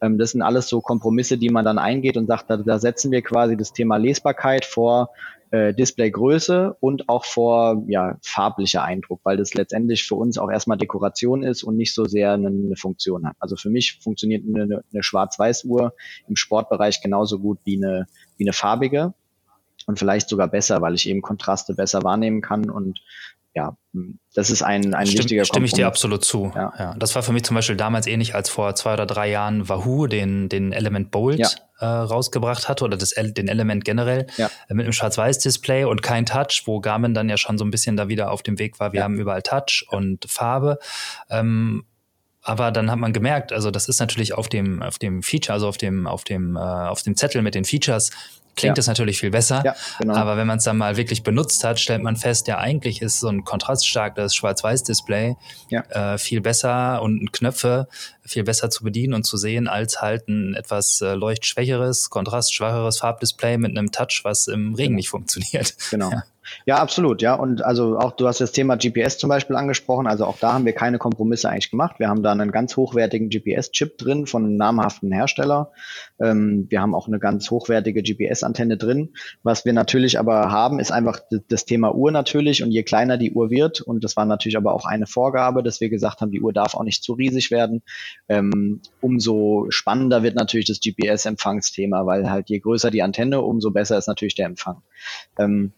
[0.00, 3.10] Ähm, das sind alles so Kompromisse, die man dann eingeht und sagt, da, da setzen
[3.12, 5.10] wir quasi das Thema Lesbarkeit vor
[5.50, 10.78] äh, Displaygröße und auch vor ja, farblicher Eindruck, weil das letztendlich für uns auch erstmal
[10.78, 13.36] Dekoration ist und nicht so sehr eine, eine Funktion hat.
[13.38, 15.94] Also für mich funktioniert eine, eine Schwarz-Weiß-Uhr
[16.28, 18.06] im Sportbereich genauso gut wie eine,
[18.36, 19.14] wie eine farbige
[19.86, 23.00] und vielleicht sogar besser, weil ich eben Kontraste besser wahrnehmen kann und
[23.56, 23.74] ja,
[24.34, 26.52] das ist ein, ein Stimm, wichtiger Stimme ich dir absolut zu.
[26.54, 26.74] Ja.
[26.78, 26.94] ja.
[26.98, 30.06] Das war für mich zum Beispiel damals ähnlich, als vor zwei oder drei Jahren Wahoo
[30.06, 31.48] den, den Element Bold ja.
[31.80, 34.50] äh, rausgebracht hat oder das, den Element generell ja.
[34.68, 37.96] äh, mit einem Schwarz-Weiß-Display und kein Touch, wo Garmin dann ja schon so ein bisschen
[37.96, 38.92] da wieder auf dem Weg war.
[38.92, 40.78] Wir haben überall Touch und Farbe.
[41.30, 41.86] Ähm,
[42.42, 45.66] aber dann hat man gemerkt, also das ist natürlich auf dem, auf dem Feature, also
[45.66, 48.10] auf dem, auf dem, äh, auf dem Zettel mit den Features
[48.56, 48.90] klingt es ja.
[48.90, 49.62] natürlich viel besser.
[49.64, 50.14] Ja, genau.
[50.14, 53.20] Aber wenn man es dann mal wirklich benutzt hat, stellt man fest, ja, eigentlich ist
[53.20, 55.36] so ein kontraststarkes Schwarz-Weiß-Display
[55.68, 56.14] ja.
[56.14, 57.88] äh, viel besser und Knöpfe
[58.24, 63.58] viel besser zu bedienen und zu sehen, als halt ein etwas äh, leuchtschwächeres, kontrastschwacheres Farbdisplay
[63.58, 64.96] mit einem Touch, was im Regen genau.
[64.96, 65.74] nicht funktioniert.
[65.90, 66.10] Genau.
[66.10, 66.24] Ja.
[66.64, 67.34] Ja, absolut, ja.
[67.34, 70.06] Und also auch du hast das Thema GPS zum Beispiel angesprochen.
[70.06, 71.96] Also auch da haben wir keine Kompromisse eigentlich gemacht.
[71.98, 75.72] Wir haben da einen ganz hochwertigen GPS-Chip drin von einem namhaften Hersteller.
[76.20, 79.14] Ähm, wir haben auch eine ganz hochwertige GPS-Antenne drin.
[79.42, 82.62] Was wir natürlich aber haben, ist einfach das Thema Uhr natürlich.
[82.62, 85.80] Und je kleiner die Uhr wird, und das war natürlich aber auch eine Vorgabe, dass
[85.80, 87.82] wir gesagt haben, die Uhr darf auch nicht zu riesig werden,
[88.28, 93.98] ähm, umso spannender wird natürlich das GPS-Empfangsthema, weil halt je größer die Antenne, umso besser
[93.98, 94.82] ist natürlich der Empfang.
[95.38, 95.72] Ähm,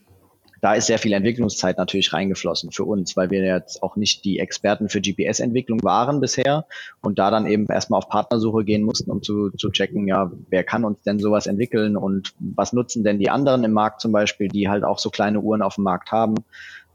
[0.60, 4.38] da ist sehr viel Entwicklungszeit natürlich reingeflossen für uns, weil wir jetzt auch nicht die
[4.38, 6.66] Experten für GPS-Entwicklung waren bisher
[7.00, 10.64] und da dann eben erstmal auf Partnersuche gehen mussten, um zu, zu checken, ja, wer
[10.64, 14.48] kann uns denn sowas entwickeln und was nutzen denn die anderen im Markt zum Beispiel,
[14.48, 16.36] die halt auch so kleine Uhren auf dem Markt haben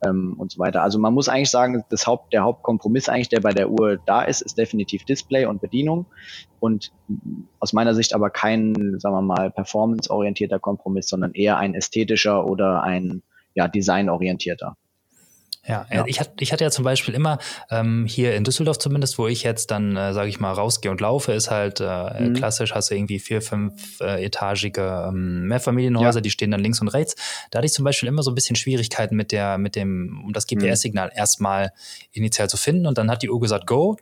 [0.05, 0.81] ähm, und so weiter.
[0.81, 4.23] Also man muss eigentlich sagen, das Haupt, der Hauptkompromiss eigentlich, der bei der Uhr da
[4.23, 6.05] ist, ist definitiv Display und Bedienung
[6.59, 6.91] und
[7.59, 12.83] aus meiner Sicht aber kein, sagen wir mal, performanceorientierter Kompromiss, sondern eher ein ästhetischer oder
[12.83, 13.23] ein
[13.53, 14.75] ja, designorientierter.
[15.65, 17.37] Ja, ja, Ich, hatte, ich hatte ja zum Beispiel immer
[17.69, 20.99] ähm, hier in Düsseldorf zumindest, wo ich jetzt dann, äh, sage ich mal, rausgehe und
[20.99, 22.33] laufe, ist halt äh, mhm.
[22.33, 26.21] klassisch, hast du irgendwie vier, fünf äh, etagige ähm, Mehrfamilienhäuser, ja.
[26.21, 27.15] die stehen dann links und rechts.
[27.49, 30.33] Da hatte ich zum Beispiel immer so ein bisschen Schwierigkeiten mit der, mit dem, um
[30.33, 31.17] das GPS-Signal mhm.
[31.17, 31.71] erstmal
[32.11, 33.95] initial zu finden und dann hat die Uhr gesagt, go.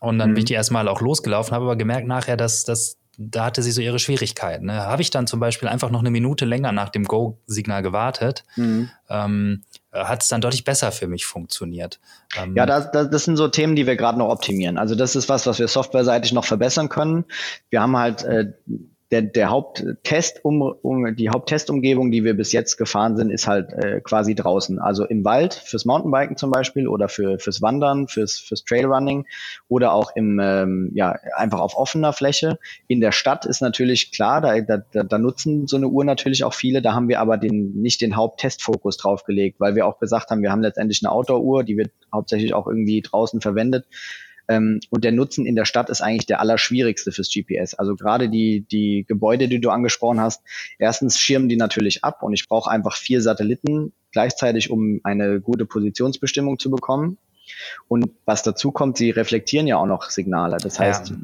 [0.00, 0.34] Und dann mhm.
[0.34, 3.72] bin ich die erstmal auch losgelaufen, habe aber gemerkt nachher, dass, dass da hatte sie
[3.72, 4.66] so ihre Schwierigkeiten.
[4.66, 4.74] Ne?
[4.74, 8.90] Habe ich dann zum Beispiel einfach noch eine Minute länger nach dem Go-Signal gewartet, mhm.
[9.10, 12.00] ähm, hat es dann deutlich besser für mich funktioniert.
[12.36, 14.78] Ähm, ja, das, das, das sind so Themen, die wir gerade noch optimieren.
[14.78, 17.24] Also das ist was, was wir softwareseitig noch verbessern können.
[17.68, 18.52] Wir haben halt äh,
[19.12, 23.70] der, der Haupttest um, um die Haupttestumgebung, die wir bis jetzt gefahren sind, ist halt
[23.74, 24.78] äh, quasi draußen.
[24.78, 29.26] Also im Wald fürs Mountainbiken zum Beispiel oder für fürs Wandern, fürs fürs Trailrunning
[29.68, 32.58] oder auch im ähm, ja einfach auf offener Fläche.
[32.88, 36.54] In der Stadt ist natürlich klar, da, da, da nutzen so eine Uhr natürlich auch
[36.54, 36.80] viele.
[36.80, 40.42] Da haben wir aber den nicht den Haupttestfokus drauf gelegt, weil wir auch gesagt haben,
[40.42, 43.84] wir haben letztendlich eine Outdoor-Uhr, die wird hauptsächlich auch irgendwie draußen verwendet.
[44.52, 47.74] Ähm, und der Nutzen in der Stadt ist eigentlich der allerschwierigste fürs GPS.
[47.74, 50.42] Also gerade die, die Gebäude, die du angesprochen hast,
[50.78, 55.64] erstens schirmen die natürlich ab und ich brauche einfach vier Satelliten gleichzeitig, um eine gute
[55.64, 57.16] Positionsbestimmung zu bekommen.
[57.88, 60.58] Und was dazu kommt, sie reflektieren ja auch noch Signale.
[60.58, 61.14] Das heißt,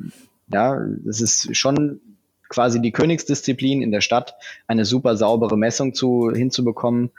[0.51, 2.01] ja, ja das ist schon
[2.49, 4.35] quasi die Königsdisziplin in der Stadt,
[4.66, 7.11] eine super saubere Messung zu, hinzubekommen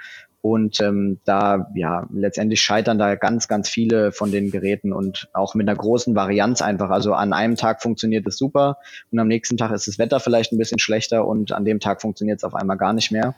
[0.42, 5.54] und ähm, da, ja, letztendlich scheitern da ganz, ganz viele von den Geräten und auch
[5.54, 6.90] mit einer großen Varianz einfach.
[6.90, 8.78] Also an einem Tag funktioniert es super
[9.12, 12.02] und am nächsten Tag ist das Wetter vielleicht ein bisschen schlechter und an dem Tag
[12.02, 13.36] funktioniert es auf einmal gar nicht mehr.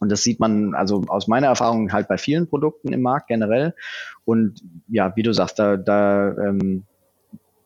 [0.00, 3.74] Und das sieht man also aus meiner Erfahrung halt bei vielen Produkten im Markt generell.
[4.24, 6.84] Und ja, wie du sagst, da, da ähm,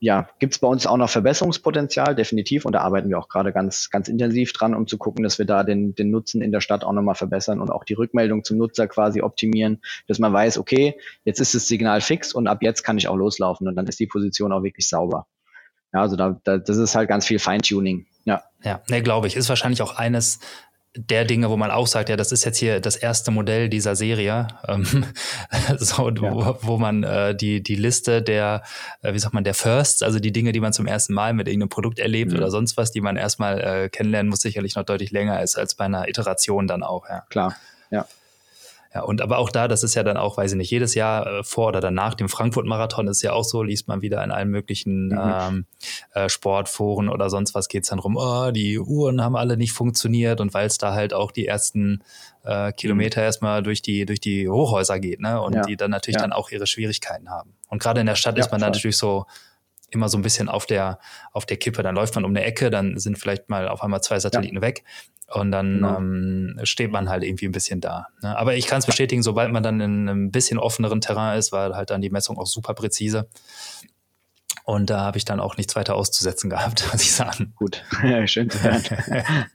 [0.07, 2.65] ja, gibt es bei uns auch noch Verbesserungspotenzial, definitiv.
[2.65, 5.47] Und da arbeiten wir auch gerade ganz, ganz intensiv dran, um zu gucken, dass wir
[5.47, 8.57] da den, den Nutzen in der Stadt auch nochmal verbessern und auch die Rückmeldung zum
[8.57, 10.95] Nutzer quasi optimieren, dass man weiß, okay,
[11.25, 13.99] jetzt ist das Signal fix und ab jetzt kann ich auch loslaufen und dann ist
[13.99, 15.27] die Position auch wirklich sauber.
[15.93, 18.07] Ja, also da, da das ist halt ganz viel Feintuning.
[18.25, 18.45] Ja.
[18.63, 19.35] Ja, ne, glaube ich.
[19.35, 20.39] Ist wahrscheinlich auch eines
[20.97, 23.95] der Dinge, wo man auch sagt, ja, das ist jetzt hier das erste Modell dieser
[23.97, 25.05] Serie, ähm,
[25.79, 26.21] so, ja.
[26.21, 28.63] wo, wo, man äh, die, die Liste der,
[29.03, 31.49] äh, wie sagt man, der Firsts, also die Dinge, die man zum ersten Mal mit
[31.49, 32.39] irgendeinem Produkt erlebt mhm.
[32.39, 35.75] oder sonst was, die man erstmal äh, kennenlernen muss, sicherlich noch deutlich länger ist als
[35.75, 37.25] bei einer Iteration dann auch, ja.
[37.29, 37.57] Klar,
[37.91, 38.07] ja.
[38.97, 41.27] Ja, und aber auch da, das ist ja dann auch, weiß ich nicht, jedes Jahr
[41.27, 44.49] äh, vor oder danach dem Frankfurt-Marathon ist ja auch so, liest man wieder in allen
[44.49, 45.21] möglichen mhm.
[45.23, 45.67] ähm,
[46.15, 50.41] äh, Sportforen oder sonst was geht's dann rum, oh, die Uhren haben alle nicht funktioniert
[50.41, 52.03] und weil es da halt auch die ersten
[52.43, 53.27] äh, Kilometer mhm.
[53.27, 55.43] erstmal durch die, durch die Hochhäuser geht, ne?
[55.43, 55.61] Und ja.
[55.61, 56.23] die dann natürlich ja.
[56.23, 57.53] dann auch ihre Schwierigkeiten haben.
[57.69, 59.27] Und gerade in der Stadt ist man dann natürlich so,
[59.91, 60.99] immer so ein bisschen auf der,
[61.33, 61.83] auf der Kippe.
[61.83, 64.63] Dann läuft man um eine Ecke, dann sind vielleicht mal auf einmal zwei Satelliten ja.
[64.63, 64.85] weg.
[65.29, 65.97] Und dann genau.
[65.97, 68.07] ähm, steht man halt irgendwie ein bisschen da.
[68.23, 68.39] Ne?
[68.39, 71.75] Aber ich kann es bestätigen, sobald man dann in einem bisschen offeneren Terrain ist, war
[71.75, 73.29] halt dann die Messung auch super präzise.
[74.69, 77.53] Und da habe ich dann auch nichts weiter auszusetzen gehabt, muss ich sagen.
[77.55, 78.83] Gut, ja, schön zu hören.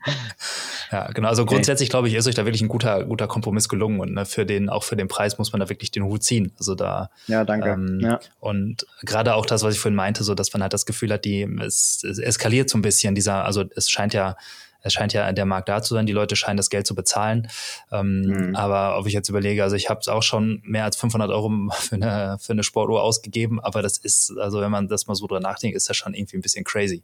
[0.92, 1.28] ja, genau.
[1.28, 4.26] Also grundsätzlich glaube ich, ist euch da wirklich ein guter, guter Kompromiss gelungen und ne,
[4.26, 6.54] für den, auch für den Preis muss man da wirklich den Hut ziehen.
[6.58, 7.10] Also da.
[7.28, 7.72] Ja, danke.
[7.72, 8.22] Ähm, ja.
[8.40, 11.26] Und gerade auch das, was ich vorhin meinte, so dass man halt das Gefühl hat,
[11.26, 13.14] die es, es eskaliert so ein bisschen.
[13.14, 14.38] Dieser, also es scheint ja
[14.82, 17.48] es scheint ja der Markt da zu sein, die Leute scheinen das Geld zu bezahlen.
[17.92, 18.56] Ähm, mhm.
[18.56, 21.52] Aber ob ich jetzt überlege, also ich habe es auch schon mehr als 500 Euro
[21.72, 25.28] für eine, für eine Sportuhr ausgegeben, aber das ist, also wenn man das mal so
[25.28, 27.04] drüber nachdenkt, ist das schon irgendwie ein bisschen crazy.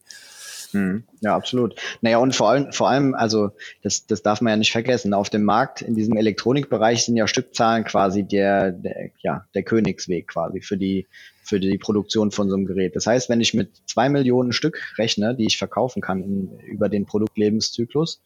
[0.74, 1.03] Mhm.
[1.22, 1.76] Ja, absolut.
[2.01, 3.51] Naja, und vor allem, vor allem, also
[3.84, 5.13] das, das darf man ja nicht vergessen.
[5.13, 10.28] Auf dem Markt, in diesem Elektronikbereich sind ja Stückzahlen quasi der, der, ja, der Königsweg
[10.28, 11.07] quasi für die,
[11.41, 12.95] für die Produktion von so einem Gerät.
[12.95, 16.89] Das heißt, wenn ich mit zwei Millionen Stück rechne, die ich verkaufen kann in, über
[16.89, 18.22] den Produktlebenszyklus,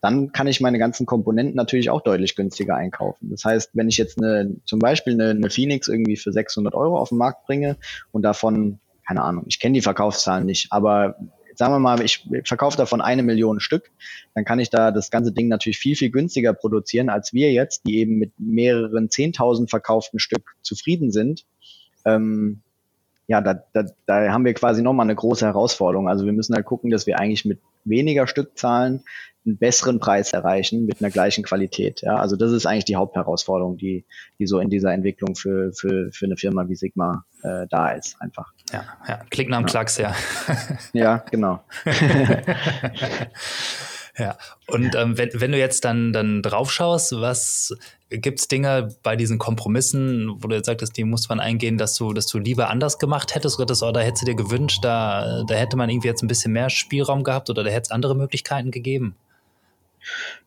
[0.00, 3.30] dann kann ich meine ganzen Komponenten natürlich auch deutlich günstiger einkaufen.
[3.30, 6.98] Das heißt, wenn ich jetzt eine, zum Beispiel eine, eine Phoenix irgendwie für 600 Euro
[6.98, 7.76] auf den Markt bringe
[8.12, 11.16] und davon keine Ahnung, ich kenne die Verkaufszahlen nicht, aber
[11.56, 13.90] sagen wir mal, ich verkaufe davon eine Million Stück,
[14.34, 17.86] dann kann ich da das ganze Ding natürlich viel, viel günstiger produzieren, als wir jetzt,
[17.86, 21.44] die eben mit mehreren Zehntausend verkauften Stück zufrieden sind.
[22.04, 22.60] Ähm,
[23.28, 26.08] ja, da, da, da haben wir quasi nochmal eine große Herausforderung.
[26.08, 29.02] Also wir müssen halt gucken, dass wir eigentlich mit weniger Stückzahlen
[29.46, 32.02] einen besseren Preis erreichen mit einer gleichen Qualität.
[32.02, 34.04] Ja, also das ist eigentlich die Hauptherausforderung, die,
[34.38, 38.16] die so in dieser Entwicklung für, für, für eine Firma wie Sigma äh, da ist,
[38.20, 38.52] einfach.
[38.72, 39.20] Ja, ja.
[39.30, 39.70] Klick nach dem ja.
[39.70, 40.14] Klacks, ja.
[40.92, 41.60] ja, genau.
[44.18, 47.76] Ja, und ähm, wenn, wenn du jetzt dann, dann drauf schaust, was
[48.08, 51.96] gibt es Dinge bei diesen Kompromissen, wo du jetzt sagtest, die muss man eingehen, dass
[51.96, 55.44] du, dass du lieber anders gemacht hättest oder, das, oder hättest du dir gewünscht, da,
[55.46, 58.16] da hätte man irgendwie jetzt ein bisschen mehr Spielraum gehabt oder da hätte es andere
[58.16, 59.16] Möglichkeiten gegeben?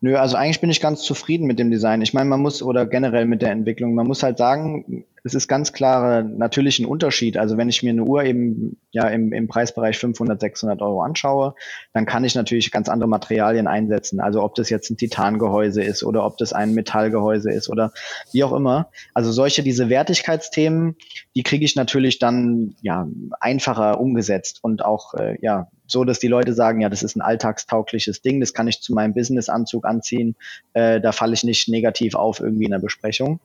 [0.00, 2.02] Nö, also eigentlich bin ich ganz zufrieden mit dem Design.
[2.02, 5.48] Ich meine, man muss oder generell mit der Entwicklung, man muss halt sagen, es ist
[5.48, 7.36] ganz klar natürlich ein Unterschied.
[7.36, 11.54] Also wenn ich mir eine Uhr eben ja im, im Preisbereich 500, 600 Euro anschaue,
[11.92, 14.20] dann kann ich natürlich ganz andere Materialien einsetzen.
[14.20, 17.92] Also ob das jetzt ein Titangehäuse ist oder ob das ein Metallgehäuse ist oder
[18.32, 18.90] wie auch immer.
[19.14, 20.96] Also solche diese Wertigkeitsthemen,
[21.34, 23.06] die kriege ich natürlich dann ja
[23.40, 27.20] einfacher umgesetzt und auch äh, ja so, dass die Leute sagen, ja, das ist ein
[27.20, 30.36] alltagstaugliches Ding, das kann ich zu meinem Businessanzug anziehen,
[30.72, 33.40] äh, da falle ich nicht negativ auf irgendwie in der Besprechung.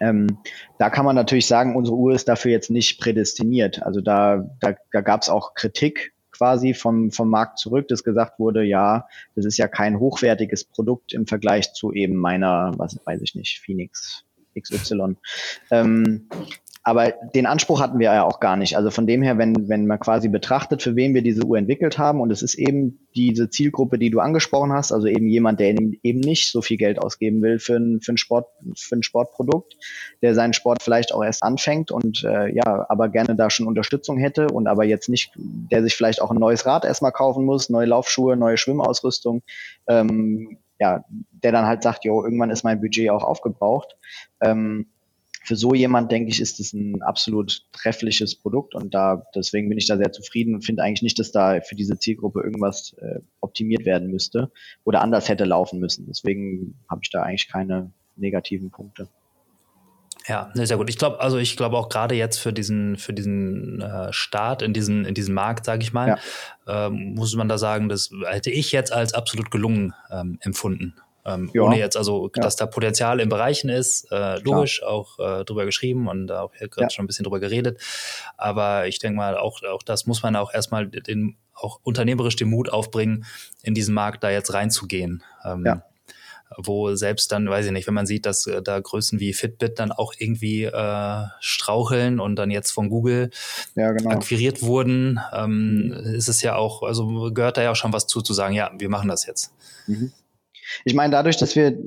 [0.00, 0.38] Ähm,
[0.78, 3.82] da kann man natürlich sagen, unsere Uhr ist dafür jetzt nicht prädestiniert.
[3.82, 8.38] Also da, da, da gab es auch Kritik quasi vom, vom Markt zurück, dass gesagt
[8.38, 13.20] wurde, ja, das ist ja kein hochwertiges Produkt im Vergleich zu eben meiner, was weiß
[13.22, 14.24] ich nicht, Phoenix
[14.58, 15.16] XY.
[15.70, 16.28] Ähm,
[16.88, 18.74] aber den Anspruch hatten wir ja auch gar nicht.
[18.74, 21.98] Also von dem her, wenn, wenn man quasi betrachtet, für wen wir diese Uhr entwickelt
[21.98, 25.68] haben, und es ist eben diese Zielgruppe, die du angesprochen hast, also eben jemand, der
[25.68, 29.76] eben nicht so viel Geld ausgeben will für ein, für ein, Sport, für ein Sportprodukt,
[30.22, 34.16] der seinen Sport vielleicht auch erst anfängt und äh, ja, aber gerne da schon Unterstützung
[34.16, 37.68] hätte und aber jetzt nicht, der sich vielleicht auch ein neues Rad erstmal kaufen muss,
[37.68, 39.42] neue Laufschuhe, neue Schwimmausrüstung,
[39.88, 43.98] ähm, ja, der dann halt sagt, jo, irgendwann ist mein Budget auch aufgebraucht.
[44.40, 44.86] Ähm,
[45.48, 49.78] für so jemand, denke ich, ist es ein absolut treffliches Produkt und da deswegen bin
[49.78, 53.20] ich da sehr zufrieden und finde eigentlich nicht, dass da für diese Zielgruppe irgendwas äh,
[53.40, 54.52] optimiert werden müsste
[54.84, 56.04] oder anders hätte laufen müssen.
[56.06, 59.08] Deswegen habe ich da eigentlich keine negativen Punkte.
[60.26, 60.90] Ja, sehr gut.
[60.90, 64.74] Ich glaube, also ich glaube auch gerade jetzt für diesen für diesen äh, Start in
[64.74, 66.18] diesen in diesen Markt, sage ich mal,
[66.66, 66.88] ja.
[66.88, 70.94] ähm, muss man da sagen, das hätte ich jetzt als absolut gelungen ähm, empfunden.
[71.28, 71.62] Ähm, ja.
[71.62, 74.90] Ohne jetzt also, dass da Potenzial in Bereichen ist, äh, logisch Klar.
[74.90, 76.90] auch äh, drüber geschrieben und auch gerade ja.
[76.90, 77.78] schon ein bisschen drüber geredet.
[78.36, 82.48] Aber ich denke mal, auch, auch das muss man auch erstmal den, auch unternehmerisch den
[82.48, 83.26] Mut aufbringen,
[83.62, 85.22] in diesen Markt da jetzt reinzugehen.
[85.44, 85.82] Ähm, ja.
[86.56, 89.78] Wo selbst dann, weiß ich nicht, wenn man sieht, dass äh, da Größen wie Fitbit
[89.78, 93.30] dann auch irgendwie äh, straucheln und dann jetzt von Google
[93.74, 94.10] ja, genau.
[94.10, 95.92] akquiriert wurden, ähm, mhm.
[96.14, 98.70] ist es ja auch, also gehört da ja auch schon was zu, zu sagen, ja,
[98.78, 99.52] wir machen das jetzt.
[99.86, 100.10] Mhm.
[100.84, 101.78] Ich meine, dadurch, dass wir,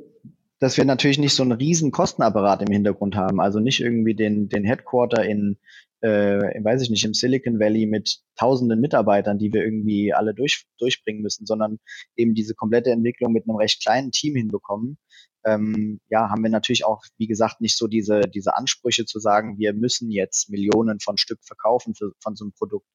[0.59, 4.49] dass wir natürlich nicht so einen riesen Kostenapparat im Hintergrund haben, also nicht irgendwie den,
[4.49, 5.57] den Headquarter in,
[6.01, 10.65] äh, weiß ich nicht, im Silicon Valley mit tausenden Mitarbeitern, die wir irgendwie alle durch,
[10.77, 11.79] durchbringen müssen, sondern
[12.15, 14.97] eben diese komplette Entwicklung mit einem recht kleinen Team hinbekommen,
[15.43, 19.57] ähm, ja, haben wir natürlich auch, wie gesagt, nicht so diese, diese Ansprüche zu sagen,
[19.57, 22.87] wir müssen jetzt Millionen von Stück verkaufen für, von so einem Produkt.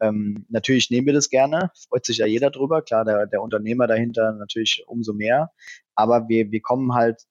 [0.00, 3.86] Ähm, natürlich nehmen wir das gerne, freut sich ja jeder drüber, klar, der, der Unternehmer
[3.86, 5.50] dahinter natürlich umso mehr,
[5.94, 7.22] aber wir, wir kommen halt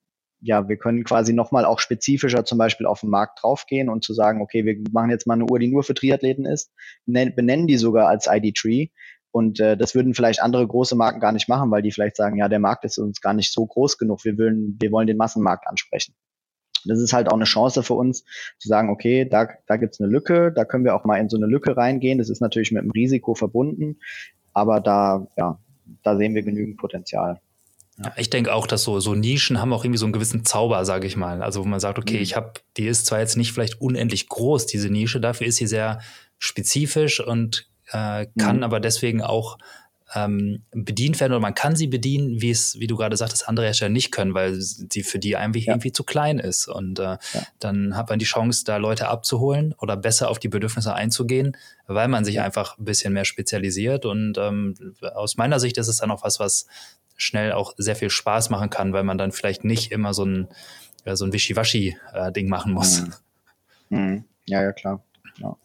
[0.44, 4.14] ja, wir können quasi nochmal auch spezifischer zum Beispiel auf den Markt draufgehen und zu
[4.14, 6.72] sagen, okay, wir machen jetzt mal eine Uhr, die nur für Triathleten ist,
[7.06, 8.88] benennen die sogar als ID-Tree
[9.32, 12.38] und äh, das würden vielleicht andere große Marken gar nicht machen, weil die vielleicht sagen,
[12.38, 14.24] ja, der Markt ist uns gar nicht so groß genug.
[14.26, 16.14] Wir wollen, wir wollen den Massenmarkt ansprechen.
[16.86, 18.26] Das ist halt auch eine Chance für uns
[18.60, 21.38] zu sagen, okay, da, da gibt's eine Lücke, da können wir auch mal in so
[21.38, 22.20] eine Lücke reingehen.
[22.20, 24.00] Das ist natürlich mit einem Risiko verbunden,
[24.54, 25.58] aber da, ja,
[26.04, 27.39] da sehen wir genügend Potenzial.
[27.98, 28.12] Ja.
[28.18, 31.06] Ich denke auch, dass so, so Nischen haben auch irgendwie so einen gewissen Zauber, sage
[31.06, 31.44] ich mal.
[31.44, 32.24] Also wo man sagt, okay, mhm.
[32.24, 35.68] ich habe, die ist zwar jetzt nicht vielleicht unendlich groß, diese Nische, dafür ist sie
[35.68, 36.00] sehr
[36.39, 38.64] spezifisch und äh, kann mhm.
[38.64, 39.58] aber deswegen auch
[40.16, 43.66] ähm, bedient werden oder man kann sie bedienen, wie es, wie du gerade sagtest, andere
[43.66, 45.74] Hersteller nicht können, weil sie für die eigentlich ja.
[45.74, 46.68] irgendwie zu klein ist.
[46.68, 47.20] Und äh, ja.
[47.60, 52.08] dann hat man die Chance, da Leute abzuholen oder besser auf die Bedürfnisse einzugehen, weil
[52.08, 54.06] man sich einfach ein bisschen mehr spezialisiert.
[54.06, 54.76] Und ähm,
[55.16, 56.68] aus meiner Sicht ist es dann auch was, was
[57.24, 60.47] schnell auch sehr viel Spaß machen kann, weil man dann vielleicht nicht immer so ein,
[61.05, 63.01] ja, so ein Wischiwaschi-Ding machen muss.
[63.01, 63.13] Mhm.
[63.89, 64.26] Mhm.
[64.45, 65.03] Ja, ja, klar.
[65.38, 65.57] Ja.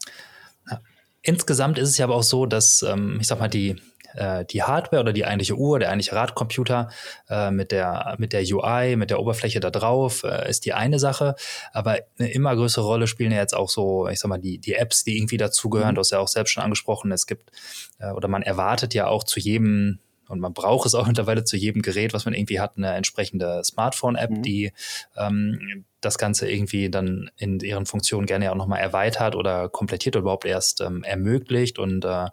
[1.21, 3.75] Insgesamt ist es ja aber auch so, dass, ähm, ich sag mal, die,
[4.15, 6.89] äh, die Hardware oder die eigentliche Uhr, der eigentliche Radcomputer
[7.29, 10.97] äh, mit, der, mit der UI, mit der Oberfläche da drauf, äh, ist die eine
[10.97, 11.35] Sache.
[11.73, 14.75] Aber eine immer größere Rolle spielen ja jetzt auch so, ich sag mal, die, die
[14.75, 15.91] Apps, die irgendwie dazugehören.
[15.91, 15.95] Mhm.
[15.95, 17.51] Du hast ja auch selbst schon angesprochen, es gibt,
[17.99, 19.99] äh, oder man erwartet ja auch zu jedem
[20.29, 23.61] und man braucht es auch mittlerweile zu jedem Gerät, was man irgendwie hat, eine entsprechende
[23.63, 24.41] Smartphone-App, mhm.
[24.43, 24.71] die
[25.17, 30.21] ähm, das Ganze irgendwie dann in ihren Funktionen gerne auch nochmal erweitert oder komplettiert oder
[30.21, 31.79] überhaupt erst ähm, ermöglicht.
[31.79, 32.27] Und äh,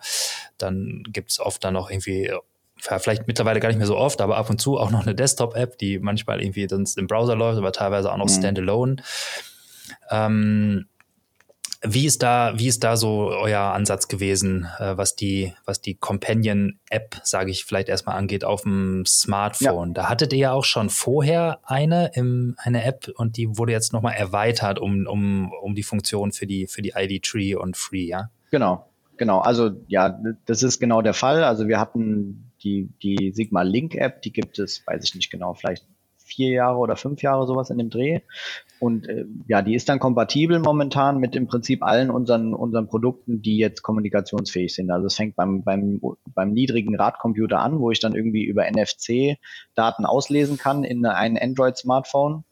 [0.59, 2.31] dann gibt es oft dann noch irgendwie
[2.79, 5.79] vielleicht mittlerweile gar nicht mehr so oft, aber ab und zu auch noch eine Desktop-App,
[5.79, 8.39] die manchmal irgendwie sonst im Browser läuft, aber teilweise auch noch mhm.
[8.39, 8.97] standalone.
[10.11, 10.87] Ähm,
[11.89, 15.95] wie ist da, wie ist da so euer Ansatz gewesen, äh, was die, was die
[15.95, 19.89] Companion-App, sage ich vielleicht erstmal angeht, auf dem Smartphone?
[19.89, 19.95] Ja.
[19.95, 23.93] Da hattet ihr ja auch schon vorher eine, im, eine App und die wurde jetzt
[23.93, 28.07] nochmal erweitert um, um, um die Funktion für die, für die ID Tree und Free,
[28.07, 28.31] ja?
[28.51, 29.41] Genau, genau.
[29.41, 31.45] Also ja, das ist genau der Fall.
[31.45, 35.55] Also wir hatten die, die Sigma Link App, die gibt es, weiß ich nicht genau,
[35.55, 35.85] vielleicht
[36.27, 38.21] vier Jahre oder fünf Jahre sowas in dem Dreh.
[38.79, 43.41] Und äh, ja, die ist dann kompatibel momentan mit im Prinzip allen unseren, unseren Produkten,
[43.41, 44.91] die jetzt kommunikationsfähig sind.
[44.91, 46.01] Also es fängt beim, beim,
[46.35, 49.39] beim niedrigen Radcomputer an, wo ich dann irgendwie über NFC
[49.75, 52.45] Daten auslesen kann in ein Android-Smartphone,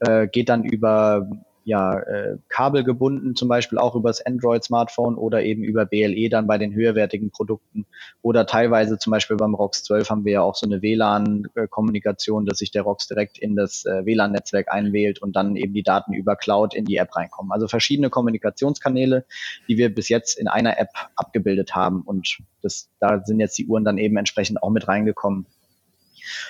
[0.00, 1.28] äh, geht dann über
[1.64, 6.74] ja, äh, kabelgebunden, zum Beispiel auch übers Android-Smartphone oder eben über BLE dann bei den
[6.74, 7.86] höherwertigen Produkten.
[8.20, 12.58] Oder teilweise zum Beispiel beim ROX 12 haben wir ja auch so eine WLAN-Kommunikation, dass
[12.58, 16.36] sich der ROX direkt in das äh, WLAN-Netzwerk einwählt und dann eben die Daten über
[16.36, 17.52] Cloud in die App reinkommen.
[17.52, 19.24] Also verschiedene Kommunikationskanäle,
[19.68, 22.02] die wir bis jetzt in einer App abgebildet haben.
[22.02, 25.46] Und das, da sind jetzt die Uhren dann eben entsprechend auch mit reingekommen.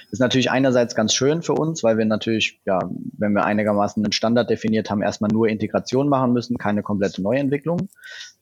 [0.05, 2.79] Das ist natürlich einerseits ganz schön für uns, weil wir natürlich, ja,
[3.19, 7.89] wenn wir einigermaßen einen Standard definiert haben, erstmal nur Integration machen müssen, keine komplette Neuentwicklung.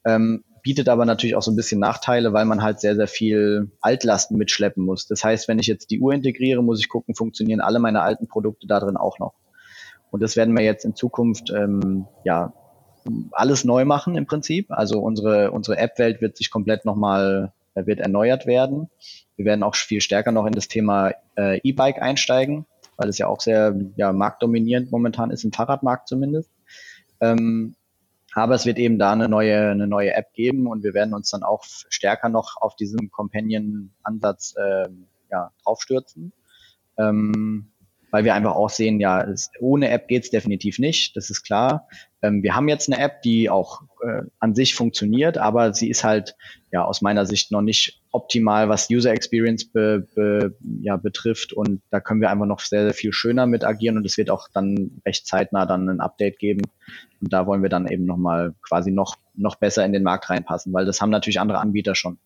[0.04, 3.70] Ähm, bietet aber natürlich auch so ein bisschen Nachteile, weil man halt sehr, sehr viel
[3.80, 5.06] Altlasten mitschleppen muss.
[5.06, 8.28] Das heißt, wenn ich jetzt die Uhr integriere, muss ich gucken, funktionieren alle meine alten
[8.28, 9.34] Produkte da drin auch noch.
[10.10, 12.52] Und das werden wir jetzt in Zukunft ähm, ja
[13.32, 14.70] alles neu machen im Prinzip.
[14.70, 18.90] Also unsere unsere App-Welt wird sich komplett nochmal wird erneuert werden.
[19.36, 22.66] Wir werden auch viel stärker noch in das Thema äh, E-Bike einsteigen,
[22.96, 26.50] weil es ja auch sehr ja, marktdominierend momentan ist, im Fahrradmarkt zumindest.
[27.20, 27.74] Ähm,
[28.32, 31.30] aber es wird eben da eine neue, eine neue App geben und wir werden uns
[31.30, 34.88] dann auch stärker noch auf diesen Companion-Ansatz äh,
[35.30, 36.32] ja, draufstürzen.
[36.96, 37.69] Ähm,
[38.10, 41.88] weil wir einfach auch sehen, ja, es, ohne App geht's definitiv nicht, das ist klar.
[42.22, 46.04] Ähm, wir haben jetzt eine App, die auch äh, an sich funktioniert, aber sie ist
[46.04, 46.36] halt
[46.72, 51.80] ja aus meiner Sicht noch nicht optimal, was User Experience be, be, ja, betrifft und
[51.90, 54.48] da können wir einfach noch sehr, sehr viel schöner mit agieren und es wird auch
[54.52, 56.62] dann recht zeitnah dann ein Update geben
[57.20, 60.72] und da wollen wir dann eben nochmal quasi noch, noch besser in den Markt reinpassen,
[60.72, 62.18] weil das haben natürlich andere Anbieter schon.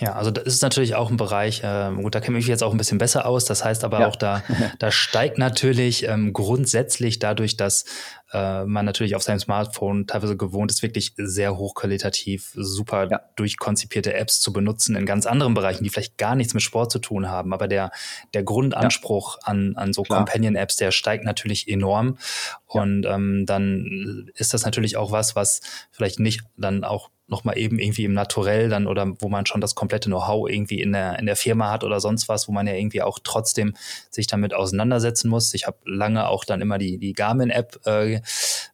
[0.00, 2.62] Ja, also das ist natürlich auch ein Bereich, äh, gut, da kenne ich mich jetzt
[2.62, 3.44] auch ein bisschen besser aus.
[3.46, 4.08] Das heißt aber ja.
[4.08, 4.44] auch, da,
[4.78, 7.84] da steigt natürlich ähm, grundsätzlich dadurch, dass
[8.32, 13.20] äh, man natürlich auf seinem Smartphone teilweise gewohnt ist, wirklich sehr hochqualitativ, super ja.
[13.34, 17.00] durchkonzipierte Apps zu benutzen in ganz anderen Bereichen, die vielleicht gar nichts mit Sport zu
[17.00, 17.52] tun haben.
[17.52, 17.90] Aber der,
[18.34, 19.48] der Grundanspruch ja.
[19.48, 22.18] an, an so Companion-Apps, der steigt natürlich enorm.
[22.66, 27.78] Und ähm, dann ist das natürlich auch was, was vielleicht nicht dann auch nochmal eben
[27.78, 31.26] irgendwie im Naturell dann oder wo man schon das komplette Know-how irgendwie in der, in
[31.26, 33.74] der Firma hat oder sonst was, wo man ja irgendwie auch trotzdem
[34.10, 35.52] sich damit auseinandersetzen muss.
[35.52, 38.20] Ich habe lange auch dann immer die, die Garmin-App äh,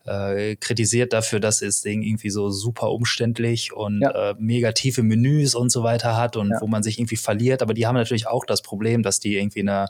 [0.07, 4.31] äh, kritisiert dafür, dass es Ding irgendwie so super umständlich und ja.
[4.31, 6.61] äh, mega tiefe Menüs und so weiter hat und ja.
[6.61, 7.61] wo man sich irgendwie verliert.
[7.61, 9.87] Aber die haben natürlich auch das Problem, dass die irgendwie eine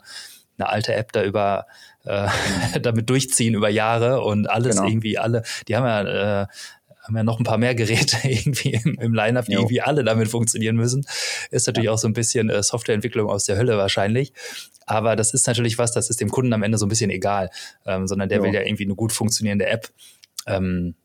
[0.57, 1.65] eine alte App da über
[2.05, 2.29] äh,
[2.81, 4.87] damit durchziehen über Jahre und alles genau.
[4.87, 6.47] irgendwie alle, die haben ja äh,
[7.05, 9.59] haben ja noch ein paar mehr Geräte irgendwie im, im Line-Up, die jo.
[9.59, 11.05] irgendwie alle damit funktionieren müssen.
[11.51, 11.91] Ist natürlich ja.
[11.91, 14.33] auch so ein bisschen äh, Softwareentwicklung aus der Hölle wahrscheinlich.
[14.85, 17.49] Aber das ist natürlich was, das ist dem Kunden am Ende so ein bisschen egal,
[17.85, 18.43] ähm, sondern der jo.
[18.43, 19.89] will ja irgendwie eine gut funktionierende App
[20.47, 20.95] ähm,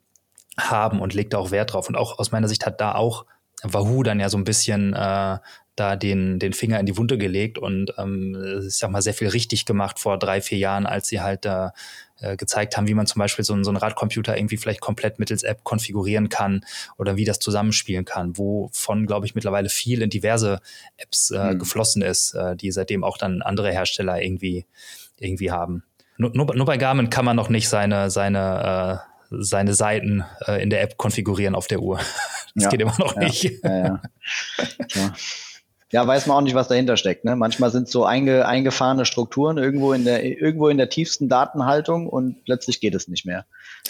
[0.58, 1.88] haben und legt da auch Wert drauf.
[1.88, 3.26] Und auch aus meiner Sicht hat da auch
[3.62, 5.38] Wahoo dann ja so ein bisschen äh,
[5.76, 9.28] da den, den Finger in die Wunde gelegt und ähm, ich sag mal sehr viel
[9.28, 11.72] richtig gemacht vor drei, vier Jahren, als sie halt da
[12.20, 15.42] äh, gezeigt haben, wie man zum Beispiel so, so einen Radcomputer irgendwie vielleicht komplett mittels
[15.42, 16.64] App konfigurieren kann
[16.98, 20.60] oder wie das zusammenspielen kann, wovon, glaube ich, mittlerweile viel in diverse
[20.98, 21.58] Apps äh, mhm.
[21.58, 24.66] geflossen ist, äh, die seitdem auch dann andere Hersteller irgendwie,
[25.18, 25.84] irgendwie haben.
[26.18, 30.62] Nur, nur, nur bei Garmin kann man noch nicht seine, seine, äh, seine Seiten äh,
[30.62, 32.00] in der App konfigurieren auf der Uhr.
[32.56, 33.62] Das ja, geht immer noch ja, nicht.
[33.62, 34.00] Ja,
[35.92, 36.06] ja.
[36.08, 37.24] Weiß man auch nicht, was dahinter steckt.
[37.24, 37.36] Ne?
[37.36, 42.44] Manchmal sind so einge, eingefahrene Strukturen irgendwo in der irgendwo in der tiefsten Datenhaltung und
[42.44, 43.46] plötzlich geht es nicht mehr.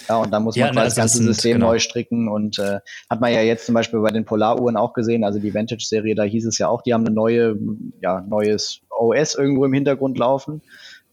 [0.07, 1.69] Ja, und da muss man ja, das ganze sind, System genau.
[1.69, 5.23] neu stricken und äh, hat man ja jetzt zum Beispiel bei den Polaruhren auch gesehen,
[5.23, 7.57] also die Vantage-Serie, da hieß es ja auch, die haben eine neue,
[7.99, 10.61] ja, neues OS irgendwo im Hintergrund laufen.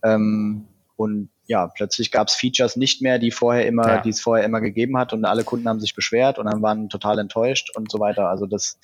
[0.03, 0.67] Ähm,
[0.97, 4.01] und ja, plötzlich gab es Features nicht mehr, die vorher immer, ja.
[4.01, 6.91] die es vorher immer gegeben hat und alle Kunden haben sich beschwert und dann waren
[6.91, 8.29] total enttäuscht und so weiter.
[8.29, 8.79] Also das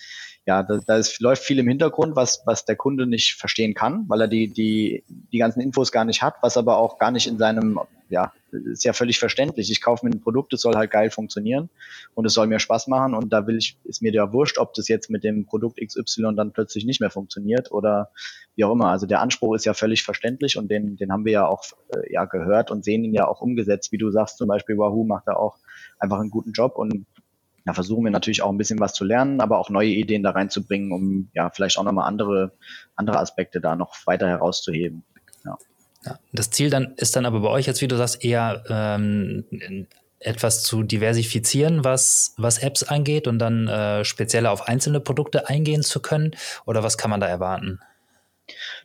[0.47, 4.05] ja, da, da ist, läuft viel im Hintergrund, was, was der Kunde nicht verstehen kann,
[4.09, 7.27] weil er die, die, die ganzen Infos gar nicht hat, was aber auch gar nicht
[7.27, 9.71] in seinem, ja, ist ja völlig verständlich.
[9.71, 11.71] Ich kaufe mir ein Produkt, es soll halt geil funktionieren
[12.15, 14.75] und es soll mir Spaß machen und da will ich, ist mir ja wurscht, ob
[14.75, 18.11] das jetzt mit dem Produkt XY dann plötzlich nicht mehr funktioniert oder
[18.57, 18.89] wie auch immer.
[18.89, 22.13] Also der Anspruch ist ja völlig verständlich und den, den haben wir ja auch äh,
[22.13, 25.27] ja gehört und sehen ihn ja auch umgesetzt, wie du sagst, zum Beispiel Wahoo macht
[25.27, 25.59] da auch
[25.99, 27.07] einfach einen guten Job und
[27.65, 30.31] da versuchen wir natürlich auch ein bisschen was zu lernen, aber auch neue Ideen da
[30.31, 32.53] reinzubringen, um ja vielleicht auch nochmal andere,
[32.95, 35.03] andere Aspekte da noch weiter herauszuheben.
[36.05, 36.19] Ja.
[36.33, 39.45] Das Ziel dann ist dann aber bei euch jetzt, wie du sagst, eher ähm,
[40.25, 45.83] etwas zu diversifizieren, was, was Apps angeht und dann äh, speziell auf einzelne Produkte eingehen
[45.83, 46.33] zu können?
[46.67, 47.81] Oder was kann man da erwarten?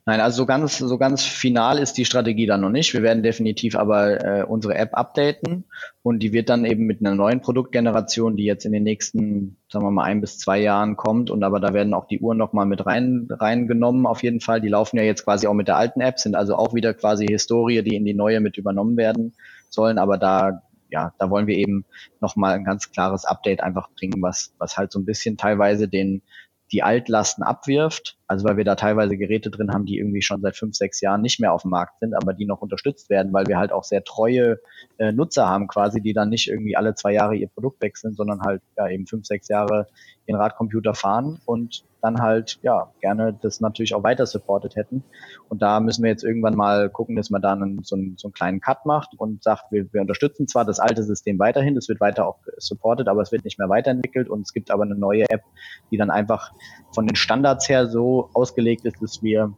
[0.06, 2.94] Nein, also so ganz, so ganz final ist die Strategie dann noch nicht.
[2.94, 5.66] Wir werden definitiv aber äh, unsere App updaten
[6.02, 9.86] und die wird dann eben mit einer neuen Produktgeneration, die jetzt in den nächsten, sagen
[9.86, 12.66] wir mal, ein bis zwei Jahren kommt und aber da werden auch die Uhren nochmal
[12.66, 14.62] mit rein, reingenommen auf jeden Fall.
[14.62, 17.28] Die laufen ja jetzt quasi auch mit der alten App, sind also auch wieder quasi
[17.28, 19.34] Historie, die in die neue mit übernommen werden
[19.70, 21.86] sollen, aber da ja, da wollen wir eben
[22.20, 26.24] nochmal ein ganz klares Update einfach bringen, was, was halt so ein bisschen teilweise den,
[26.72, 28.18] die Altlasten abwirft.
[28.28, 31.22] Also weil wir da teilweise Geräte drin haben, die irgendwie schon seit fünf, sechs Jahren
[31.22, 33.84] nicht mehr auf dem Markt sind, aber die noch unterstützt werden, weil wir halt auch
[33.84, 34.60] sehr treue
[34.98, 38.42] äh, Nutzer haben quasi, die dann nicht irgendwie alle zwei Jahre ihr Produkt wechseln, sondern
[38.42, 39.88] halt ja eben fünf, sechs Jahre
[40.28, 45.04] den Radcomputer fahren und dann halt ja gerne das natürlich auch weiter supported hätten.
[45.50, 48.28] Und da müssen wir jetzt irgendwann mal gucken, dass man da einen, so, einen, so
[48.28, 51.90] einen kleinen Cut macht und sagt, wir, wir unterstützen zwar das alte System weiterhin, das
[51.90, 54.96] wird weiter auch supported, aber es wird nicht mehr weiterentwickelt und es gibt aber eine
[54.96, 55.44] neue App,
[55.92, 56.54] die dann einfach
[56.94, 59.54] von den Standards her so ausgelegt ist, dass wir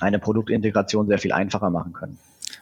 [0.00, 2.18] eine Produktintegration sehr viel einfacher machen können.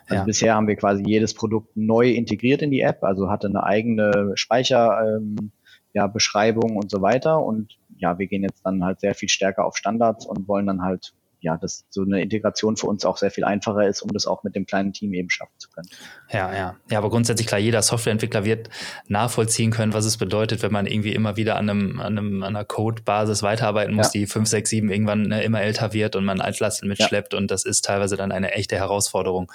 [0.07, 0.25] Also ja.
[0.25, 4.33] bisher haben wir quasi jedes Produkt neu integriert in die App, also hatte eine eigene
[4.35, 5.53] Speicher, ähm,
[5.93, 7.43] ja, Beschreibung und so weiter.
[7.43, 10.83] Und ja, wir gehen jetzt dann halt sehr viel stärker auf Standards und wollen dann
[10.83, 14.27] halt, ja, dass so eine Integration für uns auch sehr viel einfacher ist, um das
[14.27, 15.89] auch mit dem kleinen Team eben schaffen zu können.
[16.31, 16.77] Ja, ja.
[16.91, 18.69] Ja, aber grundsätzlich klar, jeder Softwareentwickler wird
[19.09, 22.57] nachvollziehen können, was es bedeutet, wenn man irgendwie immer wieder an einem, an einem, an
[22.57, 24.21] einer Codebasis weiterarbeiten muss, ja.
[24.21, 27.39] die 5, 6, 7 irgendwann ne, immer älter wird und man Altlasten mitschleppt ja.
[27.39, 29.51] und das ist teilweise dann eine echte Herausforderung.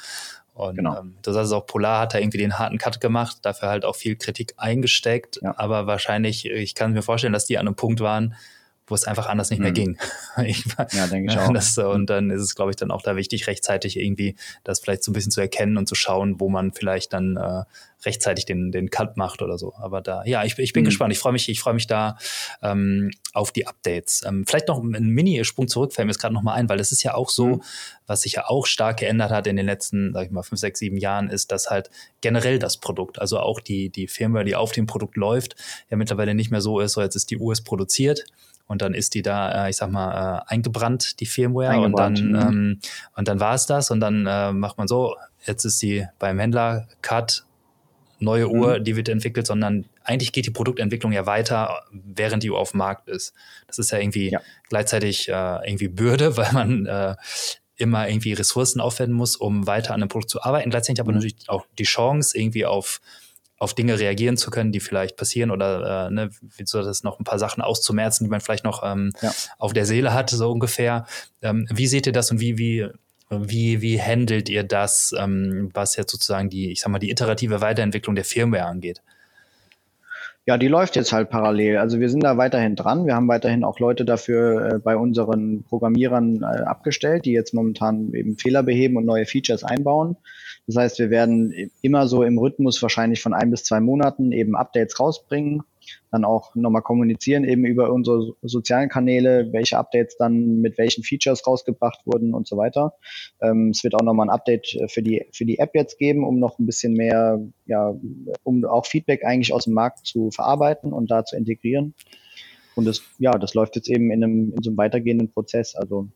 [0.56, 0.98] Und genau.
[0.98, 3.96] ähm, das heißt auch Polar hat da irgendwie den harten Cut gemacht, dafür halt auch
[3.96, 5.40] viel Kritik eingesteckt.
[5.42, 5.54] Ja.
[5.58, 8.36] Aber wahrscheinlich, ich kann mir vorstellen, dass die an einem Punkt waren,
[8.88, 9.76] wo es einfach anders nicht mehr mhm.
[9.76, 9.98] ging.
[10.92, 11.52] ja, denke ich auch.
[11.52, 15.04] Das, und dann ist es, glaube ich, dann auch da wichtig, rechtzeitig irgendwie das vielleicht
[15.04, 17.64] so ein bisschen zu erkennen und zu schauen, wo man vielleicht dann äh,
[18.06, 19.74] rechtzeitig den, den Cut macht oder so.
[19.78, 20.86] Aber da, ja, ich, ich bin mhm.
[20.86, 21.12] gespannt.
[21.14, 22.18] Ich freue mich, ich freue mich da
[22.62, 24.24] ähm, auf die Updates.
[24.26, 27.04] Ähm, vielleicht noch ein Mini-Sprung zurück, fällt mir jetzt gerade nochmal ein, weil das ist
[27.04, 27.62] ja auch so, mhm.
[28.06, 30.80] was sich ja auch stark geändert hat in den letzten, sag ich mal, fünf, sechs,
[30.80, 31.90] sieben Jahren, ist, dass halt
[32.22, 35.56] generell das Produkt, also auch die, die Firmware, die auf dem Produkt läuft,
[35.90, 38.26] ja mittlerweile nicht mehr so ist, so jetzt ist die Uhr produziert
[38.68, 42.34] und dann ist die da, äh, ich sag mal, äh, eingebrannt, die Firmware, eingebrannt, und
[42.34, 42.58] dann, mhm.
[42.58, 42.80] ähm,
[43.16, 46.40] und dann war es das und dann äh, macht man so, jetzt ist sie beim
[46.40, 47.46] Händler, Cut,
[48.20, 48.84] neue Uhr, mhm.
[48.84, 52.80] die wird entwickelt, sondern eigentlich geht die Produktentwicklung ja weiter, während die Uhr auf dem
[52.80, 53.34] Markt ist.
[53.68, 54.42] Das ist ja irgendwie ja.
[54.70, 57.16] gleichzeitig äh, irgendwie Bürde, weil man äh,
[57.78, 60.70] immer irgendwie Ressourcen aufwenden muss, um weiter an einem Produkt zu arbeiten.
[60.70, 61.18] Gleichzeitig aber mhm.
[61.18, 63.02] natürlich auch die Chance, irgendwie auf
[63.58, 67.20] auf Dinge reagieren zu können, die vielleicht passieren oder äh, ne, wie so das noch
[67.20, 69.32] ein paar Sachen auszumerzen, die man vielleicht noch ähm, ja.
[69.58, 71.06] auf der Seele hat, so ungefähr.
[71.42, 72.88] Ähm, wie seht ihr das und wie, wie,
[73.30, 77.62] wie, wie handelt ihr das, ähm, was jetzt sozusagen die, ich sag mal, die iterative
[77.62, 79.02] Weiterentwicklung der Firmware angeht?
[80.48, 81.78] Ja, die läuft jetzt halt parallel.
[81.78, 83.08] Also wir sind da weiterhin dran.
[83.08, 88.14] Wir haben weiterhin auch Leute dafür äh, bei unseren Programmierern äh, abgestellt, die jetzt momentan
[88.14, 90.18] eben Fehler beheben und neue Features einbauen.
[90.68, 94.56] Das heißt, wir werden immer so im Rhythmus wahrscheinlich von ein bis zwei Monaten eben
[94.56, 95.64] Updates rausbringen.
[96.12, 101.46] Dann auch nochmal kommunizieren eben über unsere sozialen Kanäle, welche Updates dann mit welchen Features
[101.46, 102.94] rausgebracht wurden und so weiter.
[103.42, 106.40] Ähm, es wird auch nochmal ein Update für die, für die App jetzt geben, um
[106.40, 107.96] noch ein bisschen mehr, ja,
[108.44, 111.94] um auch Feedback eigentlich aus dem Markt zu verarbeiten und da zu integrieren.
[112.76, 115.76] Und das, ja, das läuft jetzt eben in einem, in so einem weitergehenden Prozess.
[115.76, 116.10] Also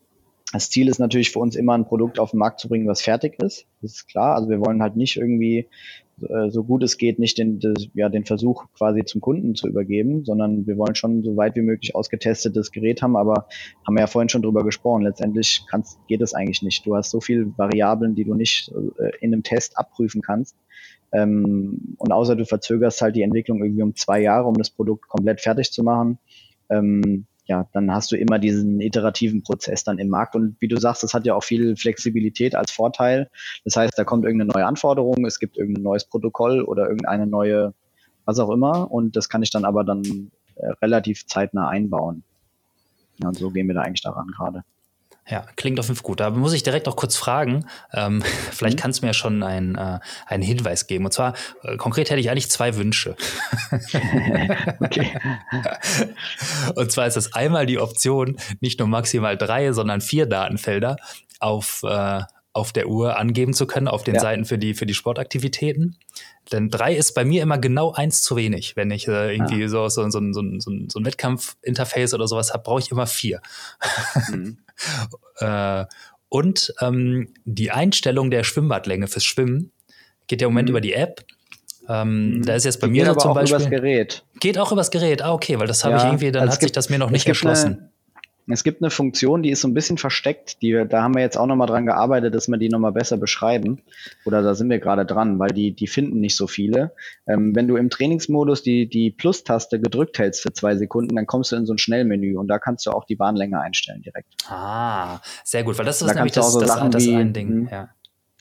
[0.52, 3.02] das Ziel ist natürlich für uns immer ein Produkt auf den Markt zu bringen, was
[3.02, 3.66] fertig ist.
[3.80, 4.34] Das ist klar.
[4.34, 5.68] Also wir wollen halt nicht irgendwie
[6.28, 9.68] äh, so gut es geht, nicht den, das, ja, den Versuch quasi zum Kunden zu
[9.68, 13.46] übergeben, sondern wir wollen schon so weit wie möglich ausgetestetes Gerät haben, aber
[13.86, 15.02] haben wir ja vorhin schon drüber gesprochen.
[15.02, 16.84] Letztendlich kannst, geht es eigentlich nicht.
[16.86, 20.56] Du hast so viele Variablen, die du nicht äh, in einem Test abprüfen kannst.
[21.12, 25.08] Ähm, und außer du verzögerst halt die Entwicklung irgendwie um zwei Jahre, um das Produkt
[25.08, 26.18] komplett fertig zu machen.
[26.68, 30.36] Ähm, ja, dann hast du immer diesen iterativen Prozess dann im Markt.
[30.36, 33.28] Und wie du sagst, das hat ja auch viel Flexibilität als Vorteil.
[33.64, 37.74] Das heißt, da kommt irgendeine neue Anforderung, es gibt irgendein neues Protokoll oder irgendeine neue,
[38.24, 38.88] was auch immer.
[38.92, 42.22] Und das kann ich dann aber dann äh, relativ zeitnah einbauen.
[43.20, 44.62] Ja, und so gehen wir da eigentlich daran gerade.
[45.30, 46.20] Ja, klingt auf jeden Fall gut.
[46.20, 47.66] Da muss ich direkt auch kurz fragen.
[47.92, 48.80] Ähm, vielleicht mhm.
[48.80, 51.04] kannst du mir schon ein, äh, einen Hinweis geben.
[51.04, 53.16] Und zwar, äh, konkret hätte ich eigentlich zwei Wünsche.
[54.80, 55.12] okay.
[56.74, 60.96] Und zwar ist das einmal die Option, nicht nur maximal drei, sondern vier Datenfelder
[61.38, 62.22] auf, äh,
[62.52, 64.20] auf der Uhr angeben zu können, auf den ja.
[64.20, 65.96] Seiten für die, für die Sportaktivitäten.
[66.50, 68.74] Denn drei ist bei mir immer genau eins zu wenig.
[68.74, 69.68] Wenn ich äh, irgendwie ah.
[69.68, 73.40] so, so, so, so, so, so ein Wettkampfinterface oder sowas habe, brauche ich immer vier.
[74.30, 74.58] Mhm.
[75.38, 75.84] Äh,
[76.28, 79.72] und ähm, die Einstellung der Schwimmbadlänge fürs Schwimmen
[80.26, 80.70] geht ja im Moment mhm.
[80.70, 81.24] über die App.
[81.88, 82.46] Ähm, mhm.
[82.46, 83.58] Da ist jetzt bei die mir da zum Beispiel.
[83.58, 84.24] Übers Gerät.
[84.38, 85.22] Geht auch übers Gerät.
[85.22, 87.10] Ah, okay, weil das habe ja, ich irgendwie, dann also hat sich das mir noch
[87.10, 87.90] nicht erschlossen.
[88.52, 91.36] Es gibt eine Funktion, die ist so ein bisschen versteckt, die, da haben wir jetzt
[91.36, 93.82] auch nochmal dran gearbeitet, dass wir die nochmal besser beschreiben.
[94.24, 96.92] Oder da sind wir gerade dran, weil die, die finden nicht so viele.
[97.26, 101.52] Ähm, wenn du im Trainingsmodus die, die Plus-Taste gedrückt hältst für zwei Sekunden, dann kommst
[101.52, 104.34] du in so ein Schnellmenü und da kannst du auch die Bahnlänge einstellen direkt.
[104.48, 107.48] Ah, sehr gut, weil das ist da nämlich das, so das, das, das ein Ding.
[107.48, 107.68] Hm.
[107.70, 107.90] Ja.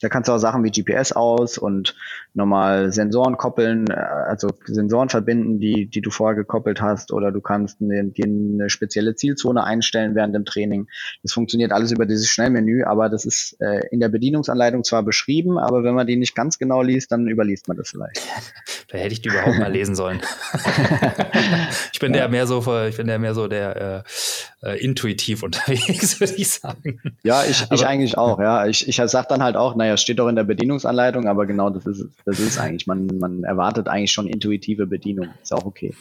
[0.01, 1.95] Da kannst du auch Sachen wie GPS aus und
[2.33, 7.41] normal Sensoren koppeln, äh, also Sensoren verbinden, die, die du vorher gekoppelt hast, oder du
[7.41, 10.87] kannst eine, eine spezielle Zielzone einstellen während dem Training.
[11.23, 15.57] Das funktioniert alles über dieses Schnellmenü, aber das ist äh, in der Bedienungsanleitung zwar beschrieben,
[15.57, 18.21] aber wenn man die nicht ganz genau liest, dann überliest man das vielleicht.
[18.89, 20.21] da hätte ich die überhaupt mal lesen sollen.
[21.93, 22.21] ich bin ja.
[22.21, 24.05] der mehr so, ich bin der mehr so der
[24.63, 27.01] äh, äh intuitiv unterwegs, würde ich sagen.
[27.23, 28.65] Ja, ich, ich eigentlich auch, ja.
[28.67, 31.85] Ich, ich sag dann halt auch, naja, steht doch in der Bedienungsanleitung, aber genau das
[31.85, 32.87] ist das ist eigentlich.
[32.87, 35.29] Man, man erwartet eigentlich schon intuitive Bedienung.
[35.41, 35.93] Ist auch okay.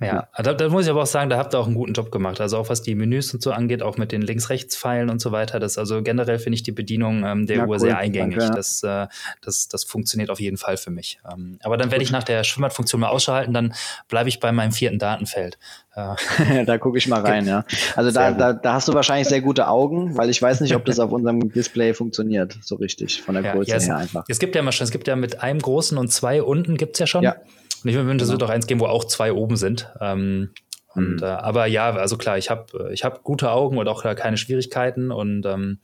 [0.00, 2.10] Ja, da, da, muss ich aber auch sagen, da habt ihr auch einen guten Job
[2.10, 2.40] gemacht.
[2.40, 5.60] Also auch was die Menüs und so angeht, auch mit den Links-Rechts-Pfeilen und so weiter.
[5.60, 8.38] Das also generell finde ich die Bedienung ähm, der ja, Uhr cool, sehr eingängig.
[8.38, 8.56] Danke, ja.
[8.56, 9.06] das, äh,
[9.40, 11.20] das, das funktioniert auf jeden Fall für mich.
[11.30, 13.72] Ähm, aber dann werde ich nach der Schwimmbadfunktion mal ausschalten, dann
[14.08, 15.58] bleibe ich bei meinem vierten Datenfeld.
[15.94, 17.64] Äh, da gucke ich mal rein, ja.
[17.94, 20.84] Also da, da, da hast du wahrscheinlich sehr gute Augen, weil ich weiß nicht, ob
[20.84, 24.24] das auf unserem Display funktioniert, so richtig, von der Größe ja, es, her einfach.
[24.26, 26.98] Es gibt ja mal schon, es gibt ja mit einem großen und zwei unten gibt's
[26.98, 27.22] ja schon.
[27.22, 27.36] Ja.
[27.84, 29.92] Und ich würde, es wird auch eins geben, wo auch zwei oben sind.
[30.00, 30.50] Ähm,
[30.94, 31.22] und, mhm.
[31.22, 35.10] äh, aber ja, also klar, ich habe ich hab gute Augen und auch keine Schwierigkeiten
[35.10, 35.78] und ähm,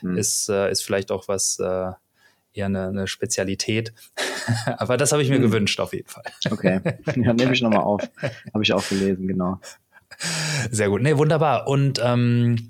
[0.00, 0.16] mhm.
[0.16, 1.90] ist, äh, ist vielleicht auch was äh,
[2.54, 3.92] eher eine, eine Spezialität.
[4.76, 5.42] aber das habe ich mir mhm.
[5.42, 6.24] gewünscht auf jeden Fall.
[6.50, 6.80] Okay,
[7.16, 8.02] ja, nehme ich nochmal auf.
[8.52, 9.60] Habe ich auch gelesen, genau.
[10.70, 11.02] Sehr gut.
[11.02, 11.66] Nee, wunderbar.
[11.66, 12.68] Und ähm,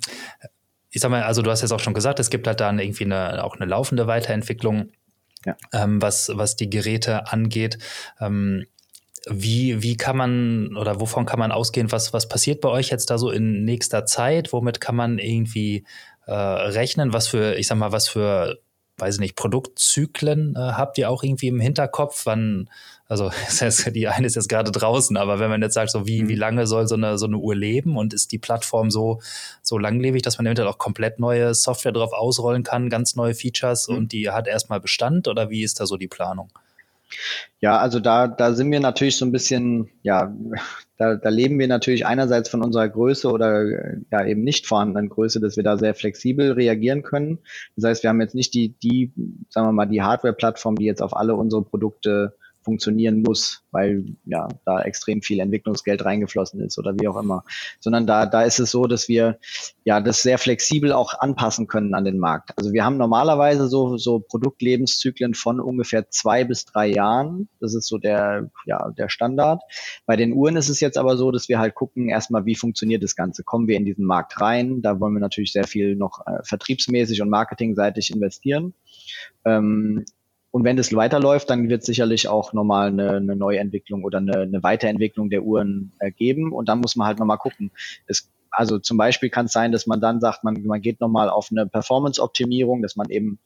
[0.91, 3.05] ich sag mal, also du hast jetzt auch schon gesagt, es gibt halt dann irgendwie
[3.05, 4.93] eine, auch eine laufende Weiterentwicklung,
[5.45, 5.57] ja.
[5.73, 7.79] ähm, was, was die Geräte angeht.
[8.21, 8.67] Ähm,
[9.29, 13.11] wie, wie kann man oder wovon kann man ausgehen, was, was passiert bei euch jetzt
[13.11, 14.53] da so in nächster Zeit?
[14.53, 15.85] Womit kann man irgendwie
[16.27, 17.13] äh, rechnen?
[17.13, 18.59] Was für, ich sag mal, was für,
[18.99, 22.27] weiß ich nicht, Produktzyklen äh, habt ihr auch irgendwie im Hinterkopf?
[22.27, 22.69] Wann,
[23.07, 23.31] also
[23.95, 26.41] die eine ist jetzt gerade draußen, aber wenn man jetzt sagt, so wie, wie mhm.
[26.41, 29.21] lange soll so eine, so eine Uhr leben und ist die Plattform so,
[29.63, 33.87] so langlebig, dass man eventuell auch komplett neue Software drauf ausrollen kann, ganz neue Features
[33.87, 33.99] mhm.
[33.99, 36.51] und die hat erstmal Bestand oder wie ist da so die Planung?
[37.61, 40.35] Ja, also da, da sind wir natürlich so ein bisschen, ja,
[40.99, 43.65] da, da leben wir natürlich einerseits von unserer Größe oder
[44.11, 47.39] ja eben nicht vorhandenen Größe, dass wir da sehr flexibel reagieren können.
[47.77, 49.13] Das heißt, wir haben jetzt nicht die, die,
[49.49, 54.49] sagen wir mal, die Hardware-Plattform, die jetzt auf alle unsere Produkte funktionieren muss, weil ja
[54.65, 57.45] da extrem viel Entwicklungsgeld reingeflossen ist oder wie auch immer.
[57.81, 59.39] Sondern da, da ist es so, dass wir
[59.85, 62.53] ja das sehr flexibel auch anpassen können an den Markt.
[62.57, 67.49] Also wir haben normalerweise so, so Produktlebenszyklen von ungefähr zwei bis drei Jahren.
[67.61, 69.63] Das ist so der, ja, der Standard.
[70.07, 73.03] Bei den Uhren ist es jetzt aber so, dass wir halt gucken, erstmal, wie funktioniert
[73.03, 73.43] das Ganze?
[73.43, 74.83] Kommen wir in diesen Markt rein?
[74.83, 78.75] Da wollen wir natürlich sehr viel noch äh, vertriebsmäßig und marketingseitig investieren.
[79.45, 80.05] Ähm,
[80.53, 84.63] Und wenn das weiterläuft, dann wird sicherlich auch nochmal eine, eine Neuentwicklung oder eine, eine
[84.63, 86.53] Weiterentwicklung der Uhren äh, geben.
[86.53, 87.71] Und dann muss man halt nochmal gucken.
[88.07, 91.31] Es, also zum Beispiel kann es sein, dass man dann sagt, man, man geht nochmal
[91.31, 93.39] auf eine Performance-Optimierung, dass man eben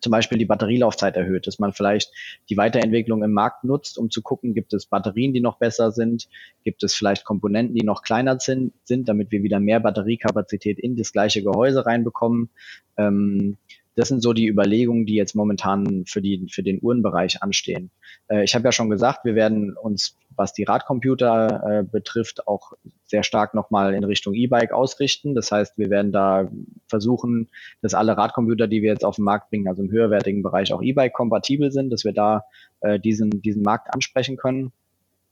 [0.00, 2.10] zum Beispiel die Batterielaufzeit erhöht, dass man vielleicht
[2.48, 6.28] die Weiterentwicklung im Markt nutzt, um zu gucken, gibt es Batterien, die noch besser sind,
[6.64, 10.96] gibt es vielleicht Komponenten, die noch kleiner sind, sind damit wir wieder mehr Batteriekapazität in
[10.96, 12.50] das gleiche Gehäuse reinbekommen.
[12.96, 13.56] Ähm,
[13.96, 17.90] das sind so die Überlegungen, die jetzt momentan für, die, für den Uhrenbereich anstehen.
[18.28, 22.74] Äh, ich habe ja schon gesagt, wir werden uns, was die Radcomputer äh, betrifft, auch
[23.04, 25.34] sehr stark nochmal in Richtung E-Bike ausrichten.
[25.34, 26.48] Das heißt, wir werden da
[26.88, 27.48] versuchen,
[27.80, 30.82] dass alle Radcomputer, die wir jetzt auf den Markt bringen, also im höherwertigen Bereich auch
[30.82, 32.44] E-Bike kompatibel sind, dass wir da
[32.80, 34.72] äh, diesen, diesen Markt ansprechen können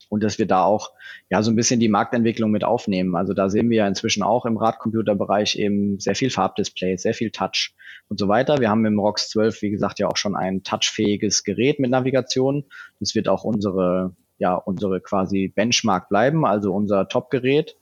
[0.08, 0.92] und dass wir da auch
[1.30, 3.16] ja so ein bisschen die Marktentwicklung mit aufnehmen.
[3.16, 7.30] Also da sehen wir ja inzwischen auch im Radcomputerbereich eben sehr viel Farbdisplay, sehr viel
[7.30, 7.74] Touch
[8.08, 8.58] und so weiter.
[8.60, 12.64] Wir haben im ROX 12, wie gesagt, ja auch schon ein touchfähiges Gerät mit Navigation.
[13.00, 17.76] Das wird auch unsere ja unsere quasi Benchmark bleiben, also unser Top-Gerät.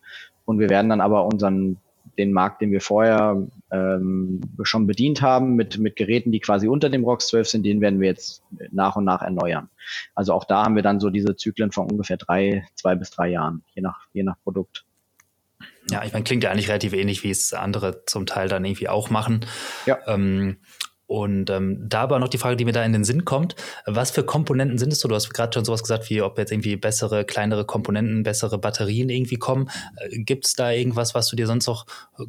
[0.45, 1.79] Und wir werden dann aber unseren
[2.19, 6.91] den Markt, den wir vorher ähm, schon bedient haben, mit, mit Geräten, die quasi unter
[6.91, 9.69] dem ROX 12 sind, den werden wir jetzt nach und nach erneuern.
[10.15, 13.29] Also auch da haben wir dann so diese Zyklen von ungefähr drei, zwei bis drei
[13.29, 14.85] Jahren, je nach, je nach Produkt.
[15.91, 18.89] Ja, ich meine, klingt ja eigentlich relativ ähnlich, wie es andere zum Teil dann irgendwie
[18.89, 19.45] auch machen.
[19.87, 19.99] Ja.
[20.07, 20.59] Ähm,
[21.13, 24.11] und ähm, da aber noch die Frage, die mir da in den Sinn kommt, was
[24.11, 25.09] für Komponenten sind es so?
[25.09, 29.11] Du hast gerade schon sowas gesagt, wie ob jetzt irgendwie bessere, kleinere Komponenten, bessere Batterien
[29.11, 29.69] irgendwie kommen.
[29.97, 31.87] Äh, Gibt es da irgendwas, was du dir sonst noch
[32.19, 32.25] äh,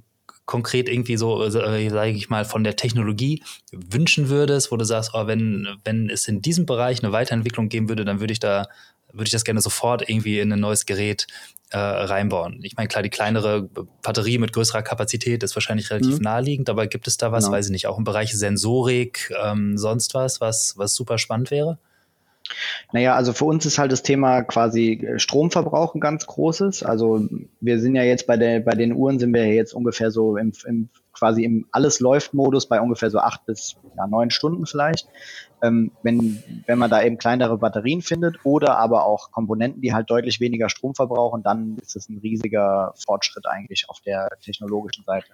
[0.46, 1.50] konkret irgendwie so, äh,
[1.90, 3.42] sage ich mal, von der Technologie
[3.72, 7.88] wünschen würdest, wo du sagst, oh, wenn, wenn es in diesem Bereich eine Weiterentwicklung geben
[7.88, 8.68] würde, dann würde ich da,
[9.14, 11.28] würde ich das gerne sofort irgendwie in ein neues Gerät
[11.70, 12.60] äh, reinbauen.
[12.64, 13.64] Ich meine, klar, die kleinere
[14.02, 16.24] Batterie mit größerer Kapazität ist wahrscheinlich relativ mhm.
[16.24, 17.58] naheliegend, aber gibt es da was, genau.
[17.58, 21.80] weiß ich nicht, auch im Bereich Sensorik, ähm, sonst was, was, was super spannend wäre?
[22.92, 26.84] Naja, also für uns ist halt das Thema quasi äh, Stromverbrauch ein ganz großes.
[26.84, 27.28] Also
[27.62, 30.52] wir sind ja jetzt bei der, bei den Uhren sind wir jetzt ungefähr so im,
[30.66, 35.08] im quasi im Alles läuft Modus bei ungefähr so acht bis ja, neun Stunden vielleicht.
[35.64, 40.10] Ähm, wenn, wenn man da eben kleinere Batterien findet oder aber auch Komponenten, die halt
[40.10, 45.30] deutlich weniger Strom verbrauchen, dann ist es ein riesiger Fortschritt eigentlich auf der technologischen Seite.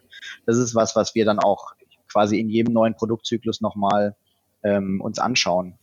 [0.45, 1.73] Das ist was, was wir dann auch
[2.11, 4.15] quasi in jedem neuen Produktzyklus nochmal
[4.63, 5.79] ähm, uns anschauen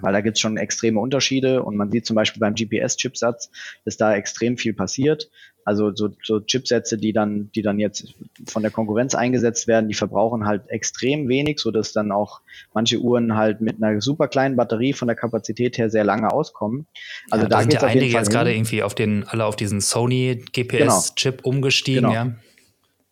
[0.00, 3.50] weil da gibt es schon extreme Unterschiede und man sieht zum Beispiel beim GPS-Chipsatz,
[3.84, 5.30] dass da extrem viel passiert.
[5.64, 8.14] Also so, so Chipsätze, die dann, die dann jetzt
[8.46, 12.40] von der Konkurrenz eingesetzt werden, die verbrauchen halt extrem wenig, so dass dann auch
[12.74, 16.86] manche Uhren halt mit einer super kleinen Batterie von der Kapazität her sehr lange auskommen.
[17.30, 19.80] Also ja, da, da sind ja einige jetzt gerade irgendwie auf den, alle auf diesen
[19.80, 21.48] Sony GPS-Chip genau.
[21.48, 22.14] umgestiegen, genau.
[22.14, 22.34] ja.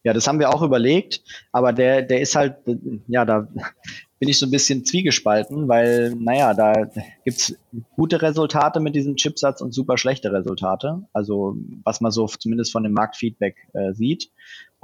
[0.04, 1.22] Ja, das haben wir auch überlegt,
[1.52, 2.56] aber der, der ist halt,
[3.06, 3.46] ja, da
[4.22, 6.88] bin ich so ein bisschen zwiegespalten, weil, naja, da
[7.24, 7.56] gibt's
[7.96, 11.02] gute Resultate mit diesem Chipsatz und super schlechte Resultate.
[11.12, 14.30] Also was man so zumindest von dem Marktfeedback äh, sieht.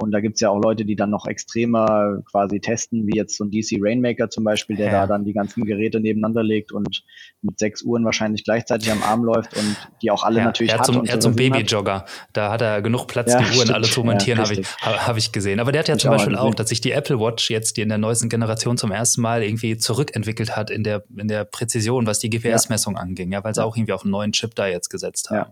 [0.01, 3.43] Und da gibt's ja auch Leute, die dann noch extremer quasi testen, wie jetzt so
[3.43, 4.91] ein DC Rainmaker zum Beispiel, der ja.
[5.01, 7.03] da dann die ganzen Geräte nebeneinander legt und
[7.41, 10.79] mit sechs Uhren wahrscheinlich gleichzeitig am Arm läuft und die auch alle ja, natürlich er
[10.79, 10.85] hat.
[10.85, 12.05] Zum, er hat so einen Babyjogger.
[12.31, 13.73] Da hat er genug Platz, ja, die Uhren stimmt.
[13.73, 15.59] alle zu montieren, habe ich, hab ich gesehen.
[15.59, 17.81] Aber der hat ja ich zum Beispiel auch, dass sich die Apple Watch jetzt, die
[17.81, 22.07] in der neuesten Generation zum ersten Mal irgendwie zurückentwickelt hat in der, in der Präzision,
[22.07, 24.89] was die GPS-Messung anging, ja, weil sie auch irgendwie auf einen neuen Chip da jetzt
[24.89, 25.51] gesetzt haben.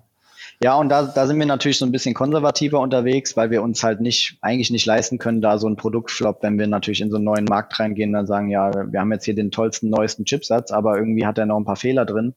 [0.63, 3.84] Ja, und da, da sind wir natürlich so ein bisschen konservativer unterwegs, weil wir uns
[3.84, 7.17] halt nicht, eigentlich nicht leisten können, da so ein Produktflop, wenn wir natürlich in so
[7.17, 10.71] einen neuen Markt reingehen, dann sagen, ja, wir haben jetzt hier den tollsten, neuesten Chipsatz,
[10.71, 12.34] aber irgendwie hat er noch ein paar Fehler drin.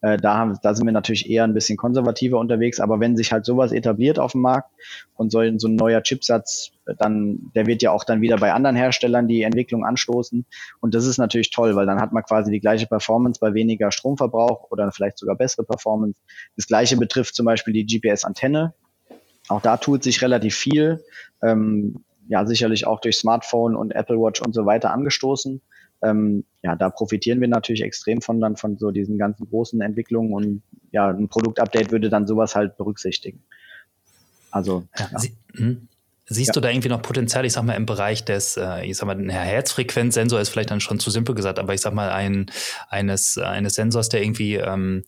[0.00, 2.78] Äh, da, haben, da sind wir natürlich eher ein bisschen konservativer unterwegs.
[2.78, 4.70] Aber wenn sich halt sowas etabliert auf dem Markt
[5.16, 8.52] und so, so ein neuer Chipsatz, äh, dann, der wird ja auch dann wieder bei
[8.52, 10.46] anderen Herstellern die Entwicklung anstoßen.
[10.80, 13.90] Und das ist natürlich toll, weil dann hat man quasi die gleiche Performance bei weniger
[13.90, 16.18] Stromverbrauch oder vielleicht sogar bessere Performance.
[16.54, 18.74] Das gleiche betrifft zum Beispiel die GPS-Antenne.
[19.48, 21.02] Auch da tut sich relativ viel.
[21.42, 25.62] Ähm, ja, sicherlich auch durch Smartphone und Apple Watch und so weiter angestoßen
[26.02, 30.32] ähm, ja, da profitieren wir natürlich extrem von dann von so diesen ganzen großen Entwicklungen
[30.32, 30.62] und
[30.92, 33.42] ja, ein Produktupdate würde dann sowas halt berücksichtigen.
[34.50, 35.18] Also ja.
[35.18, 35.88] Sie, hm.
[36.30, 36.52] Siehst ja.
[36.52, 39.14] du da irgendwie noch Potenzial, ich sag mal, im Bereich des, äh, ich sag mal,
[39.14, 42.50] der Herzfrequenzsensor ist vielleicht dann schon zu simpel gesagt, aber ich sag mal, ein,
[42.90, 45.04] eines, eines Sensors, der irgendwie ähm,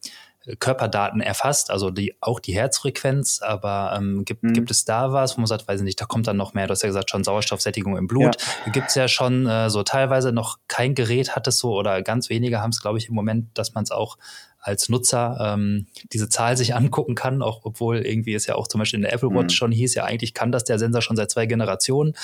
[0.59, 4.55] Körperdaten erfasst, also die, auch die Herzfrequenz, aber ähm, gibt, mhm.
[4.55, 6.67] gibt es da was, wo man sagt, weiß ich nicht, da kommt dann noch mehr,
[6.67, 8.37] du hast ja gesagt, schon Sauerstoffsättigung im Blut.
[8.65, 8.73] Ja.
[8.73, 12.31] Gibt es ja schon äh, so teilweise noch kein Gerät hat es so oder ganz
[12.31, 14.17] wenige haben es, glaube ich, im Moment, dass man es auch
[14.62, 18.79] als Nutzer ähm, diese Zahl sich angucken kann, auch obwohl irgendwie es ja auch zum
[18.79, 19.57] Beispiel in der Apple Watch mhm.
[19.57, 22.15] schon hieß, ja eigentlich kann das der Sensor schon seit zwei Generationen,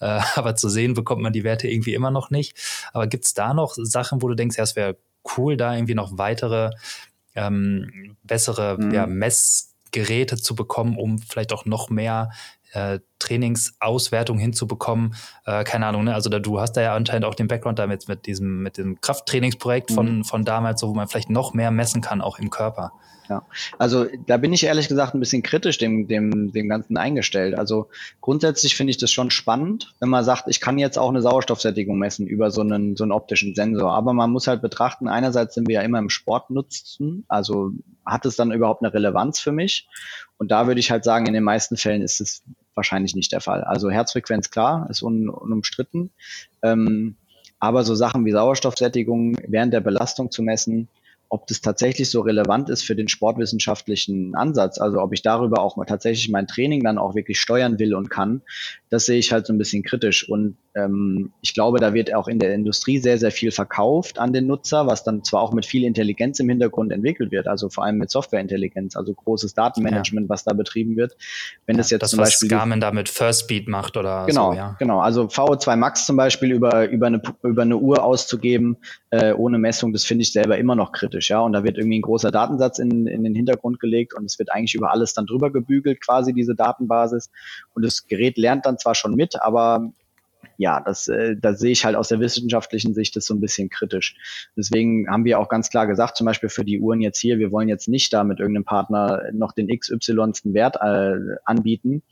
[0.00, 2.56] äh, aber zu sehen bekommt man die Werte irgendwie immer noch nicht.
[2.92, 4.96] Aber gibt es da noch Sachen, wo du denkst, ja, es wäre
[5.36, 6.70] cool, da irgendwie noch weitere,
[7.36, 8.90] ähm, bessere mhm.
[8.92, 12.30] ja, Messgeräte zu bekommen, um vielleicht auch noch mehr
[12.72, 15.14] äh, Trainingsauswertung hinzubekommen.
[15.44, 16.14] Äh, keine Ahnung, ne?
[16.14, 19.00] Also da, du hast da ja anscheinend auch den Background damit mit diesem, mit dem
[19.00, 20.24] Krafttrainingsprojekt von, mhm.
[20.24, 22.92] von damals, so, wo man vielleicht noch mehr messen kann, auch im Körper.
[23.28, 23.44] Ja,
[23.78, 27.58] also da bin ich ehrlich gesagt ein bisschen kritisch dem, dem, dem Ganzen eingestellt.
[27.58, 27.88] Also
[28.20, 31.98] grundsätzlich finde ich das schon spannend, wenn man sagt, ich kann jetzt auch eine Sauerstoffsättigung
[31.98, 33.92] messen über so einen, so einen optischen Sensor.
[33.92, 37.72] Aber man muss halt betrachten, einerseits sind wir ja immer im Sport nutzen, also
[38.04, 39.88] hat es dann überhaupt eine Relevanz für mich?
[40.38, 42.42] Und da würde ich halt sagen, in den meisten Fällen ist es
[42.74, 43.64] wahrscheinlich nicht der Fall.
[43.64, 46.10] Also Herzfrequenz klar, ist un, unumstritten.
[46.62, 47.16] Ähm,
[47.58, 50.88] aber so Sachen wie Sauerstoffsättigung während der Belastung zu messen,
[51.28, 55.76] ob das tatsächlich so relevant ist für den sportwissenschaftlichen Ansatz, also ob ich darüber auch
[55.76, 58.42] mal tatsächlich mein Training dann auch wirklich steuern will und kann,
[58.90, 60.28] das sehe ich halt so ein bisschen kritisch.
[60.28, 64.32] Und ähm, ich glaube, da wird auch in der Industrie sehr, sehr viel verkauft an
[64.32, 67.84] den Nutzer, was dann zwar auch mit viel Intelligenz im Hintergrund entwickelt wird, also vor
[67.84, 70.28] allem mit Softwareintelligenz, also großes Datenmanagement, ja.
[70.28, 71.16] was da betrieben wird.
[71.64, 74.52] Wenn ja, es jetzt das, zum was Beispiel Garmin damit First Speed macht oder genau,
[74.52, 74.76] so, ja.
[74.78, 78.76] Genau, also VO2 Max zum Beispiel über, über, eine, über eine Uhr auszugeben,
[79.10, 81.40] äh, ohne Messung, das finde ich selber immer noch kritisch, ja.
[81.40, 84.52] Und da wird irgendwie ein großer Datensatz in, in den Hintergrund gelegt und es wird
[84.52, 87.30] eigentlich über alles dann drüber gebügelt, quasi diese Datenbasis.
[87.72, 89.90] Und das Gerät lernt dann zwar schon mit, aber
[90.58, 93.68] ja, das, äh, da sehe ich halt aus der wissenschaftlichen Sicht das so ein bisschen
[93.68, 94.16] kritisch.
[94.56, 97.52] Deswegen haben wir auch ganz klar gesagt, zum Beispiel für die Uhren jetzt hier, wir
[97.52, 100.32] wollen jetzt nicht da mit irgendeinem Partner noch den XY.
[100.44, 102.02] Wert äh, anbieten,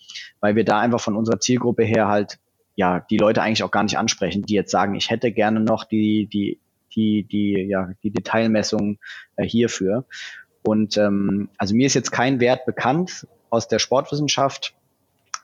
[0.40, 2.38] weil wir da einfach von unserer Zielgruppe her halt
[2.76, 5.84] ja die Leute eigentlich auch gar nicht ansprechen, die jetzt sagen, ich hätte gerne noch
[5.84, 6.58] die die
[6.94, 8.98] die die ja die Detailmessung
[9.36, 10.04] äh, hierfür.
[10.62, 14.74] Und ähm, also mir ist jetzt kein Wert bekannt aus der Sportwissenschaft,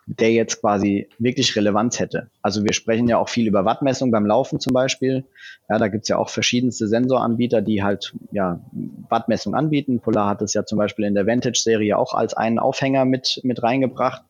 [0.06, 2.30] der jetzt quasi wirklich Relevanz hätte.
[2.42, 5.24] Also wir sprechen ja auch viel über Wattmessung beim Laufen zum Beispiel.
[5.68, 8.60] Ja, da gibt's ja auch verschiedenste Sensoranbieter, die halt ja
[9.08, 10.00] Wattmessung anbieten.
[10.00, 13.62] Polar hat es ja zum Beispiel in der Vantage-Serie auch als einen Aufhänger mit, mit
[13.62, 14.22] reingebracht.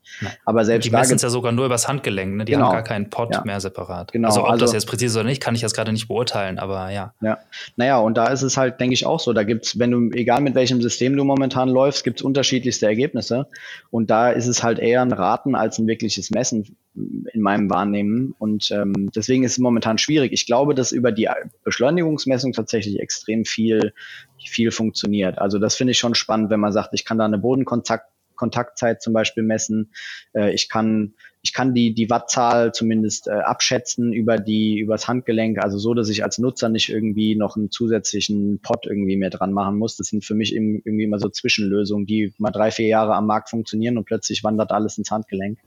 [0.45, 2.45] Aber selbst die messen es ja sogar nur übers Handgelenk, ne?
[2.45, 2.66] Die genau.
[2.66, 3.43] haben gar keinen Pod ja.
[3.45, 4.12] mehr separat.
[4.12, 4.28] Genau.
[4.28, 6.91] Also ob also, das jetzt präzise oder nicht, kann ich jetzt gerade nicht beurteilen, aber
[6.91, 7.15] ja.
[7.20, 7.39] Ja.
[7.77, 9.32] Naja, und da ist es halt, denke ich, auch so.
[9.32, 13.47] Da gibt's, wenn du, egal mit welchem System du momentan läufst, gibt's unterschiedlichste Ergebnisse.
[13.91, 18.35] Und da ist es halt eher ein Raten als ein wirkliches Messen in meinem Wahrnehmen.
[18.39, 20.33] Und ähm, deswegen ist es momentan schwierig.
[20.33, 21.29] Ich glaube, dass über die
[21.65, 23.93] Beschleunigungsmessung tatsächlich extrem viel,
[24.39, 25.39] viel funktioniert.
[25.39, 28.07] Also das finde ich schon spannend, wenn man sagt, ich kann da eine Bodenkontakt
[28.41, 29.93] Kontaktzeit zum Beispiel messen.
[30.33, 31.12] Äh, ich kann
[31.43, 36.09] ich kann die die Wattzahl zumindest äh, abschätzen über die übers Handgelenk, also so, dass
[36.09, 39.97] ich als Nutzer nicht irgendwie noch einen zusätzlichen Pod irgendwie mehr dran machen muss.
[39.97, 43.27] Das sind für mich eben irgendwie immer so Zwischenlösungen, die mal drei vier Jahre am
[43.27, 45.59] Markt funktionieren und plötzlich wandert alles ins Handgelenk.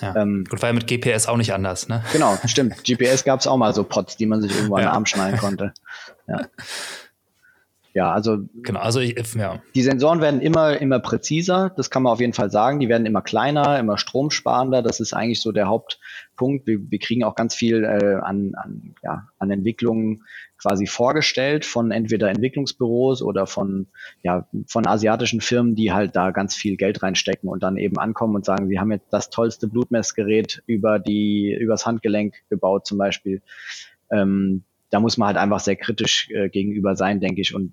[0.00, 0.14] Ja.
[0.16, 2.04] Ähm, Gut, war ja mit GPS auch nicht anders, ne?
[2.12, 2.84] Genau, stimmt.
[2.84, 4.84] GPS gab es auch mal so Pods, die man sich irgendwo ja.
[4.84, 5.72] an den Arm schneiden konnte.
[6.28, 6.40] Ja.
[7.96, 9.62] Ja, also genau, also ich, ja.
[9.74, 12.78] die Sensoren werden immer immer präziser, das kann man auf jeden Fall sagen.
[12.78, 14.82] Die werden immer kleiner, immer stromsparender.
[14.82, 16.66] Das ist eigentlich so der Hauptpunkt.
[16.66, 20.24] Wir, wir kriegen auch ganz viel äh, an, an, ja, an Entwicklungen
[20.58, 23.86] quasi vorgestellt von entweder Entwicklungsbüros oder von
[24.22, 28.34] ja von asiatischen Firmen, die halt da ganz viel Geld reinstecken und dann eben ankommen
[28.34, 33.40] und sagen, sie haben jetzt das tollste Blutmessgerät über die übers Handgelenk gebaut zum Beispiel.
[34.10, 37.54] Ähm, da muss man halt einfach sehr kritisch äh, gegenüber sein, denke ich.
[37.54, 37.72] Und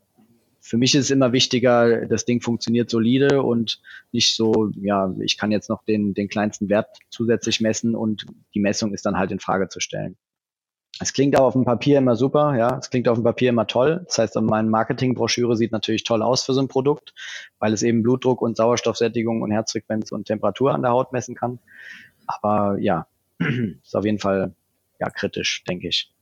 [0.65, 3.81] für mich ist es immer wichtiger, das Ding funktioniert solide und
[4.14, 8.26] nicht so, ja, ich kann jetzt noch den, den kleinsten Wert zusätzlich messen und
[8.56, 10.15] die Messung ist dann halt in Frage zu stellen.
[11.02, 13.68] Es klingt auch auf dem Papier immer super, ja, es klingt auf dem Papier immer
[13.68, 14.03] toll.
[14.06, 17.14] Das heißt, meine Marketingbroschüre sieht natürlich toll aus für so ein Produkt,
[17.60, 21.60] weil es eben Blutdruck und Sauerstoffsättigung und Herzfrequenz und Temperatur an der Haut messen kann.
[22.26, 23.07] Aber ja,
[23.40, 24.56] ist auf jeden Fall
[25.02, 26.12] ja kritisch, denke ich.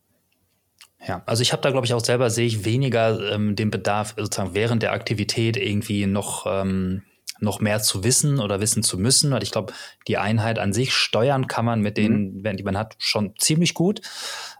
[1.06, 4.14] Ja, also ich habe da, glaube ich, auch selber sehe ich weniger ähm, den Bedarf,
[4.16, 7.02] sozusagen während der Aktivität irgendwie noch, ähm,
[7.40, 9.32] noch mehr zu wissen oder wissen zu müssen.
[9.32, 9.72] Weil ich glaube,
[10.06, 12.56] die Einheit an sich steuern kann man mit denen, mhm.
[12.56, 14.00] die man hat, schon ziemlich gut.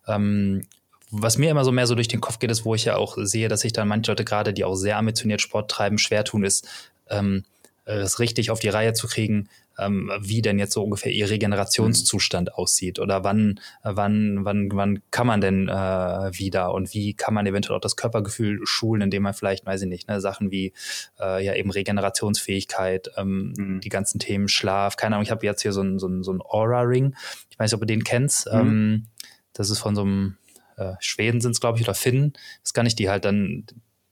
[0.08, 0.62] Ähm,
[1.10, 3.16] was mir immer so mehr so durch den Kopf geht, ist, wo ich ja auch
[3.18, 6.42] sehe, dass sich dann manche Leute gerade, die auch sehr ambitioniert Sport treiben, schwer tun,
[6.42, 6.66] ist,
[7.08, 7.44] ähm,
[7.84, 9.48] es richtig auf die Reihe zu kriegen,
[9.78, 12.54] ähm, wie denn jetzt so ungefähr ihr Regenerationszustand mhm.
[12.54, 17.46] aussieht oder wann, wann, wann, wann kann man denn äh, wieder und wie kann man
[17.46, 20.72] eventuell auch das Körpergefühl schulen, indem man vielleicht, weiß ich nicht, ne, Sachen wie
[21.20, 23.80] äh, ja eben Regenerationsfähigkeit, ähm, mhm.
[23.80, 26.32] die ganzen Themen Schlaf, keine Ahnung, ich habe jetzt hier so ein, so ein, so
[26.32, 27.14] ein Aura-Ring,
[27.50, 28.60] ich weiß nicht, ob du den kennst, mhm.
[28.60, 29.06] ähm,
[29.52, 30.36] das ist von so einem
[30.76, 32.32] äh, Schweden sind es, glaube ich, oder Finnen,
[32.62, 33.66] das kann ich die halt dann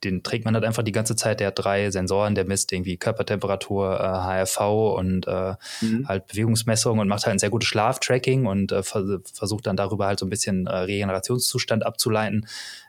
[0.05, 1.41] den trägt man halt einfach die ganze Zeit.
[1.41, 4.61] Der hat drei Sensoren, der misst irgendwie Körpertemperatur, äh, HRV
[4.97, 6.09] und äh, mhm.
[6.09, 10.19] halt Bewegungsmessungen und macht halt ein sehr gutes Schlaftracking und äh, versucht dann darüber halt
[10.19, 12.47] so ein bisschen äh, Regenerationszustand abzuleiten.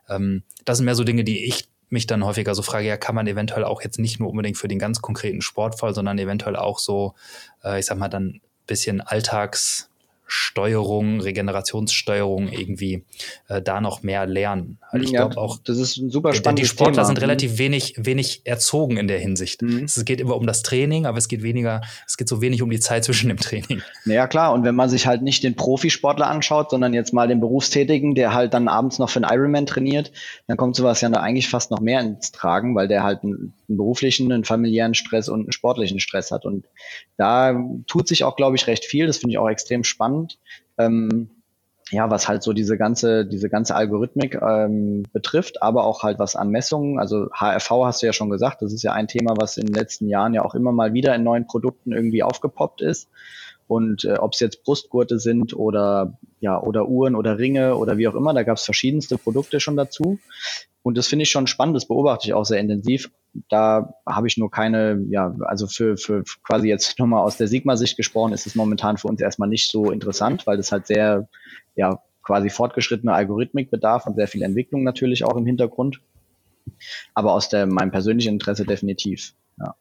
[0.10, 3.16] Ähm, das sind mehr so Dinge, die ich mich dann häufiger so frage, ja, kann
[3.16, 6.80] man eventuell auch jetzt nicht nur unbedingt für den ganz konkreten Sportfall, sondern eventuell auch
[6.80, 7.16] so,
[7.64, 9.90] äh, ich sag mal, dann bisschen Alltags,
[10.34, 13.04] Steuerung, Regenerationssteuerung irgendwie
[13.50, 14.78] äh, da noch mehr lernen.
[14.90, 17.06] Also ich ja, glaube auch, das ist ein super spannendes Die Sportler Thema.
[17.06, 17.24] sind mhm.
[17.24, 19.62] relativ wenig, wenig erzogen in der Hinsicht.
[19.62, 19.84] Mhm.
[19.84, 22.70] Es geht immer um das Training, aber es geht weniger, es geht so wenig um
[22.70, 23.82] die Zeit zwischen dem Training.
[24.06, 24.54] Naja, klar.
[24.54, 28.34] Und wenn man sich halt nicht den Profisportler anschaut, sondern jetzt mal den Berufstätigen, der
[28.34, 30.14] halt dann abends noch für einen Ironman trainiert,
[30.48, 33.78] dann kommt sowas ja eigentlich fast noch mehr ins Tragen, weil der halt einen, einen
[33.78, 36.46] beruflichen, einen familiären Stress und einen sportlichen Stress hat.
[36.46, 36.68] Und
[37.18, 39.08] da tut sich auch, glaube ich, recht viel.
[39.08, 40.40] Das finde ich auch extrem spannend spannend.
[40.78, 41.30] Ähm,
[41.90, 46.38] ja, was halt so diese ganze, diese ganze Algorithmik ähm, betrifft, aber auch halt was
[46.38, 47.00] an Messungen.
[47.00, 49.76] Also HRV hast du ja schon gesagt, das ist ja ein Thema, was in den
[49.76, 53.10] letzten Jahren ja auch immer mal wieder in neuen Produkten irgendwie aufgepoppt ist.
[53.72, 58.06] Und äh, ob es jetzt Brustgurte sind oder ja oder Uhren oder Ringe oder wie
[58.10, 60.20] auch immer, da gab es verschiedenste Produkte schon dazu.
[60.84, 63.12] Und das finde ich schon spannend, das beobachte ich auch sehr intensiv.
[63.48, 67.96] Da habe ich nur keine, ja, also für, für quasi jetzt nochmal aus der Sigma-Sicht
[67.96, 71.30] gesprochen, ist es momentan für uns erstmal nicht so interessant, weil das halt sehr,
[71.78, 76.02] ja, quasi fortgeschrittene Algorithmik bedarf und sehr viel Entwicklung natürlich auch im Hintergrund.
[77.14, 79.76] Aber aus der, meinem persönlichen Interesse definitiv, ja.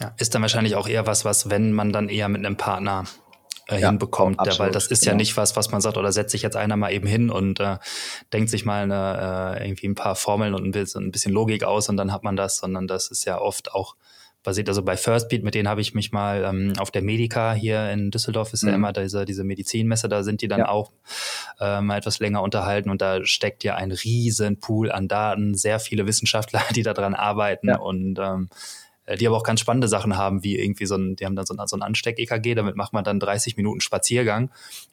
[0.00, 3.04] Ja, ist dann wahrscheinlich auch eher was, was, wenn man dann eher mit einem Partner
[3.68, 5.12] äh, ja, hinbekommt, absolut, weil das ist genau.
[5.12, 7.60] ja nicht was, was man sagt, oder setzt sich jetzt einer mal eben hin und
[7.60, 7.76] äh,
[8.32, 11.64] denkt sich mal eine, äh, irgendwie ein paar Formeln und ein bisschen, ein bisschen Logik
[11.64, 13.94] aus und dann hat man das, sondern das ist ja oft auch
[14.42, 14.68] basiert.
[14.68, 18.10] Also bei Firstbeat, mit denen habe ich mich mal ähm, auf der Medica hier in
[18.10, 18.68] Düsseldorf ist mhm.
[18.70, 20.68] ja immer diese, diese Medizinmesse, da sind die dann ja.
[20.68, 20.92] auch
[21.60, 25.78] äh, mal etwas länger unterhalten und da steckt ja ein riesen Pool an Daten, sehr
[25.78, 27.78] viele Wissenschaftler, die daran arbeiten ja.
[27.78, 28.54] und ähm, äh,
[29.16, 31.54] die aber auch ganz spannende Sachen haben, wie irgendwie so ein, die haben dann so
[31.54, 34.50] ein, so ein Ansteck-EKG, damit macht man dann 30 Minuten Spaziergang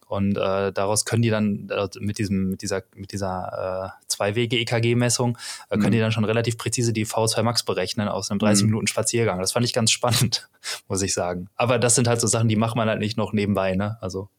[0.08, 5.38] und äh, daraus können die dann äh, mit diesem, mit dieser, mit dieser äh, Zwei-Wege-EKG-Messung,
[5.70, 5.92] äh, können mhm.
[5.92, 8.70] die dann schon relativ präzise die V2 Max berechnen aus einem 30 mhm.
[8.70, 9.40] Minuten Spaziergang.
[9.40, 10.50] Das fand ich ganz spannend,
[10.88, 11.50] muss ich sagen.
[11.56, 13.98] Aber das sind halt so Sachen, die macht man halt nicht noch nebenbei, ne?
[14.02, 14.30] Also.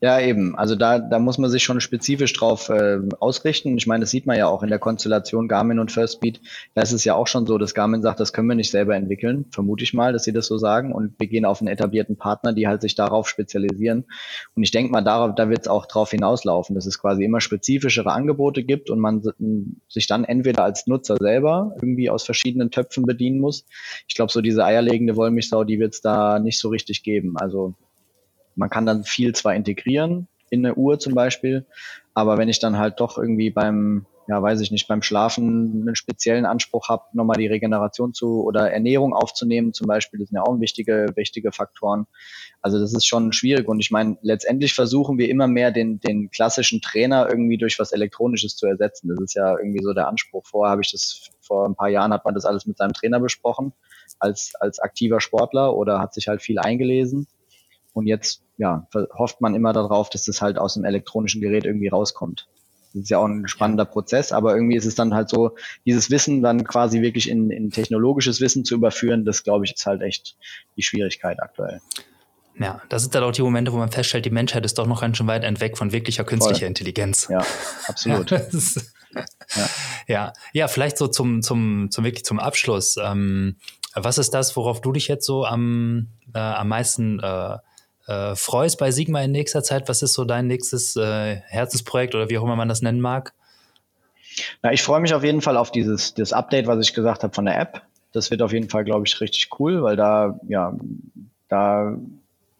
[0.00, 0.54] Ja, eben.
[0.54, 3.78] Also da, da muss man sich schon spezifisch drauf äh, ausrichten.
[3.78, 6.40] Ich meine, das sieht man ja auch in der Konstellation Garmin und Firstbeat.
[6.74, 8.96] Da ist es ja auch schon so, dass Garmin sagt, das können wir nicht selber
[8.96, 9.46] entwickeln.
[9.50, 10.92] Vermute ich mal, dass sie das so sagen.
[10.92, 14.04] Und wir gehen auf einen etablierten Partner, die halt sich darauf spezialisieren.
[14.54, 17.40] Und ich denke mal, darauf, da wird es auch drauf hinauslaufen, dass es quasi immer
[17.40, 19.22] spezifischere Angebote gibt und man
[19.88, 23.64] sich dann entweder als Nutzer selber irgendwie aus verschiedenen Töpfen bedienen muss.
[24.06, 27.38] Ich glaube, so diese eierlegende Wollmilchsau, die wird es da nicht so richtig geben.
[27.38, 27.74] Also
[28.56, 31.66] man kann dann viel zwar integrieren, in eine Uhr zum Beispiel,
[32.14, 35.96] aber wenn ich dann halt doch irgendwie beim, ja, weiß ich nicht, beim Schlafen einen
[35.96, 40.42] speziellen Anspruch habe, nochmal die Regeneration zu oder Ernährung aufzunehmen zum Beispiel, das sind ja
[40.42, 42.06] auch wichtige, wichtige Faktoren.
[42.62, 46.30] Also das ist schon schwierig und ich meine, letztendlich versuchen wir immer mehr den, den
[46.30, 49.08] klassischen Trainer irgendwie durch was Elektronisches zu ersetzen.
[49.08, 50.46] Das ist ja irgendwie so der Anspruch.
[50.46, 53.20] Vorher habe ich das, vor ein paar Jahren hat man das alles mit seinem Trainer
[53.20, 53.72] besprochen
[54.18, 57.26] als, als aktiver Sportler oder hat sich halt viel eingelesen.
[57.94, 61.88] Und jetzt ja, hofft man immer darauf, dass das halt aus dem elektronischen Gerät irgendwie
[61.88, 62.48] rauskommt.
[62.92, 66.10] Das ist ja auch ein spannender Prozess, aber irgendwie ist es dann halt so, dieses
[66.10, 70.02] Wissen dann quasi wirklich in, in technologisches Wissen zu überführen, das glaube ich ist halt
[70.02, 70.36] echt
[70.76, 71.80] die Schwierigkeit aktuell.
[72.56, 75.00] Ja, das sind dann auch die Momente, wo man feststellt, die Menschheit ist doch noch
[75.00, 76.68] ganz schön weit entweg von wirklicher künstlicher Voll.
[76.68, 77.26] Intelligenz.
[77.28, 77.44] Ja,
[77.88, 78.30] absolut.
[78.30, 78.40] ja,
[79.56, 79.68] ja.
[80.06, 82.96] ja, ja, vielleicht so zum, zum, zum wirklich zum Abschluss.
[83.02, 83.56] Ähm,
[83.94, 87.56] was ist das, worauf du dich jetzt so am, äh, am meisten äh,
[88.06, 89.88] äh, freust bei Sigma in nächster Zeit?
[89.88, 93.32] Was ist so dein nächstes äh, Herzensprojekt oder wie auch immer man das nennen mag?
[94.62, 97.34] Na, ich freue mich auf jeden Fall auf dieses das Update, was ich gesagt habe
[97.34, 97.82] von der App.
[98.12, 100.74] Das wird auf jeden Fall, glaube ich, richtig cool, weil da, ja,
[101.48, 101.96] da,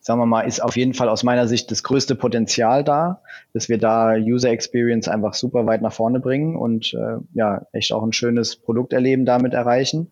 [0.00, 3.22] sagen wir mal, ist auf jeden Fall aus meiner Sicht das größte Potenzial da,
[3.52, 7.92] dass wir da User Experience einfach super weit nach vorne bringen und äh, ja, echt
[7.92, 10.10] auch ein schönes Produkterleben damit erreichen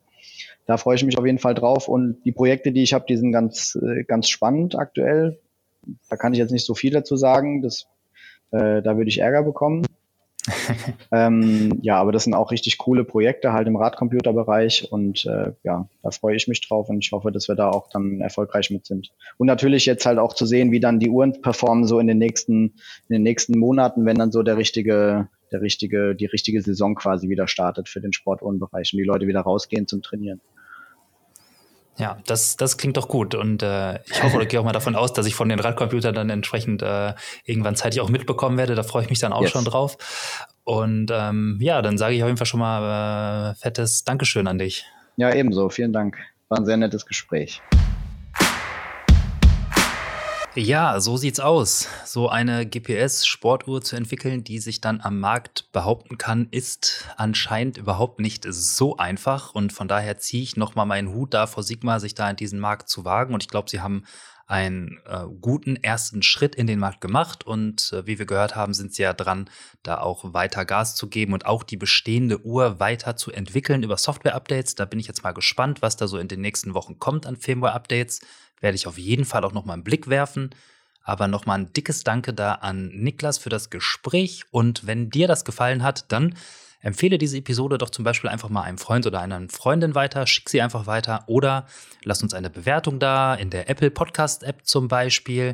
[0.67, 1.89] da freue ich mich auf jeden Fall drauf.
[1.89, 5.39] Und die Projekte, die ich habe, die sind ganz, äh, ganz spannend aktuell.
[6.09, 7.63] Da kann ich jetzt nicht so viel dazu sagen.
[7.63, 7.87] Das,
[8.53, 9.85] äh, da würde ich Ärger bekommen.
[11.13, 15.89] ähm, ja, aber das sind auch richtig coole Projekte halt im Radcomputerbereich und äh, ja,
[16.03, 18.87] da freue ich mich drauf und ich hoffe, dass wir da auch dann erfolgreich mit
[18.87, 19.13] sind.
[19.39, 22.19] Und natürlich jetzt halt auch zu sehen, wie dann die Uhren performen so in den
[22.19, 22.75] nächsten,
[23.09, 27.29] in den nächsten Monaten, wenn dann so der richtige, der richtige, die richtige Saison quasi
[27.29, 30.41] wieder startet für den Sportuhrenbereich und die Leute wieder rausgehen zum Trainieren.
[31.99, 33.35] Ja, das, das klingt doch gut.
[33.35, 36.15] Und äh, ich hoffe oder gehe auch mal davon aus, dass ich von den Radcomputern
[36.15, 37.15] dann entsprechend äh,
[37.45, 38.75] irgendwann zeitig auch mitbekommen werde.
[38.75, 39.51] Da freue ich mich dann auch yes.
[39.51, 39.99] schon drauf.
[40.65, 44.59] Und ähm, ja, dann sage ich auf jeden Fall schon mal äh, fettes Dankeschön an
[44.59, 44.87] dich.
[45.17, 45.69] Ja, ebenso.
[45.69, 46.17] Vielen Dank.
[46.49, 47.61] War ein sehr nettes Gespräch.
[50.55, 51.89] Ja, so sieht's aus.
[52.05, 58.21] So eine GPS-Sportuhr zu entwickeln, die sich dann am Markt behaupten kann, ist anscheinend überhaupt
[58.21, 59.55] nicht so einfach.
[59.55, 62.61] Und von daher ziehe ich nochmal meinen Hut da vor Sigma, sich da in diesen
[62.61, 63.33] Markt zu wagen.
[63.33, 64.05] Und ich glaube, sie haben
[64.53, 68.75] einen äh, guten ersten Schritt in den Markt gemacht und äh, wie wir gehört haben,
[68.75, 69.49] sind sie ja dran,
[69.83, 73.97] da auch weiter Gas zu geben und auch die bestehende Uhr weiter zu entwickeln über
[73.97, 74.75] Software-Updates.
[74.75, 77.37] Da bin ich jetzt mal gespannt, was da so in den nächsten Wochen kommt an
[77.37, 78.21] Firmware-Updates.
[78.61, 80.51] Werde ich auf jeden Fall auch nochmal einen Blick werfen.
[81.03, 85.47] Aber nochmal ein dickes Danke da an Niklas für das Gespräch und wenn dir das
[85.47, 86.37] gefallen hat, dann
[86.83, 90.49] Empfehle diese Episode doch zum Beispiel einfach mal einem Freund oder einer Freundin weiter, schick
[90.49, 91.67] sie einfach weiter oder
[92.03, 95.53] lass uns eine Bewertung da in der Apple Podcast App zum Beispiel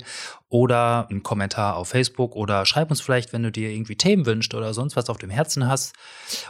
[0.49, 4.55] oder einen Kommentar auf Facebook oder schreib uns vielleicht, wenn du dir irgendwie Themen wünschst
[4.55, 5.95] oder sonst was auf dem Herzen hast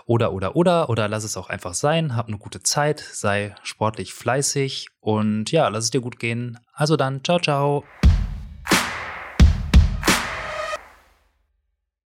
[0.06, 4.14] oder oder oder oder lass es auch einfach sein, hab eine gute Zeit, sei sportlich
[4.14, 6.58] fleißig und ja, lass es dir gut gehen.
[6.72, 7.84] Also dann, ciao, ciao.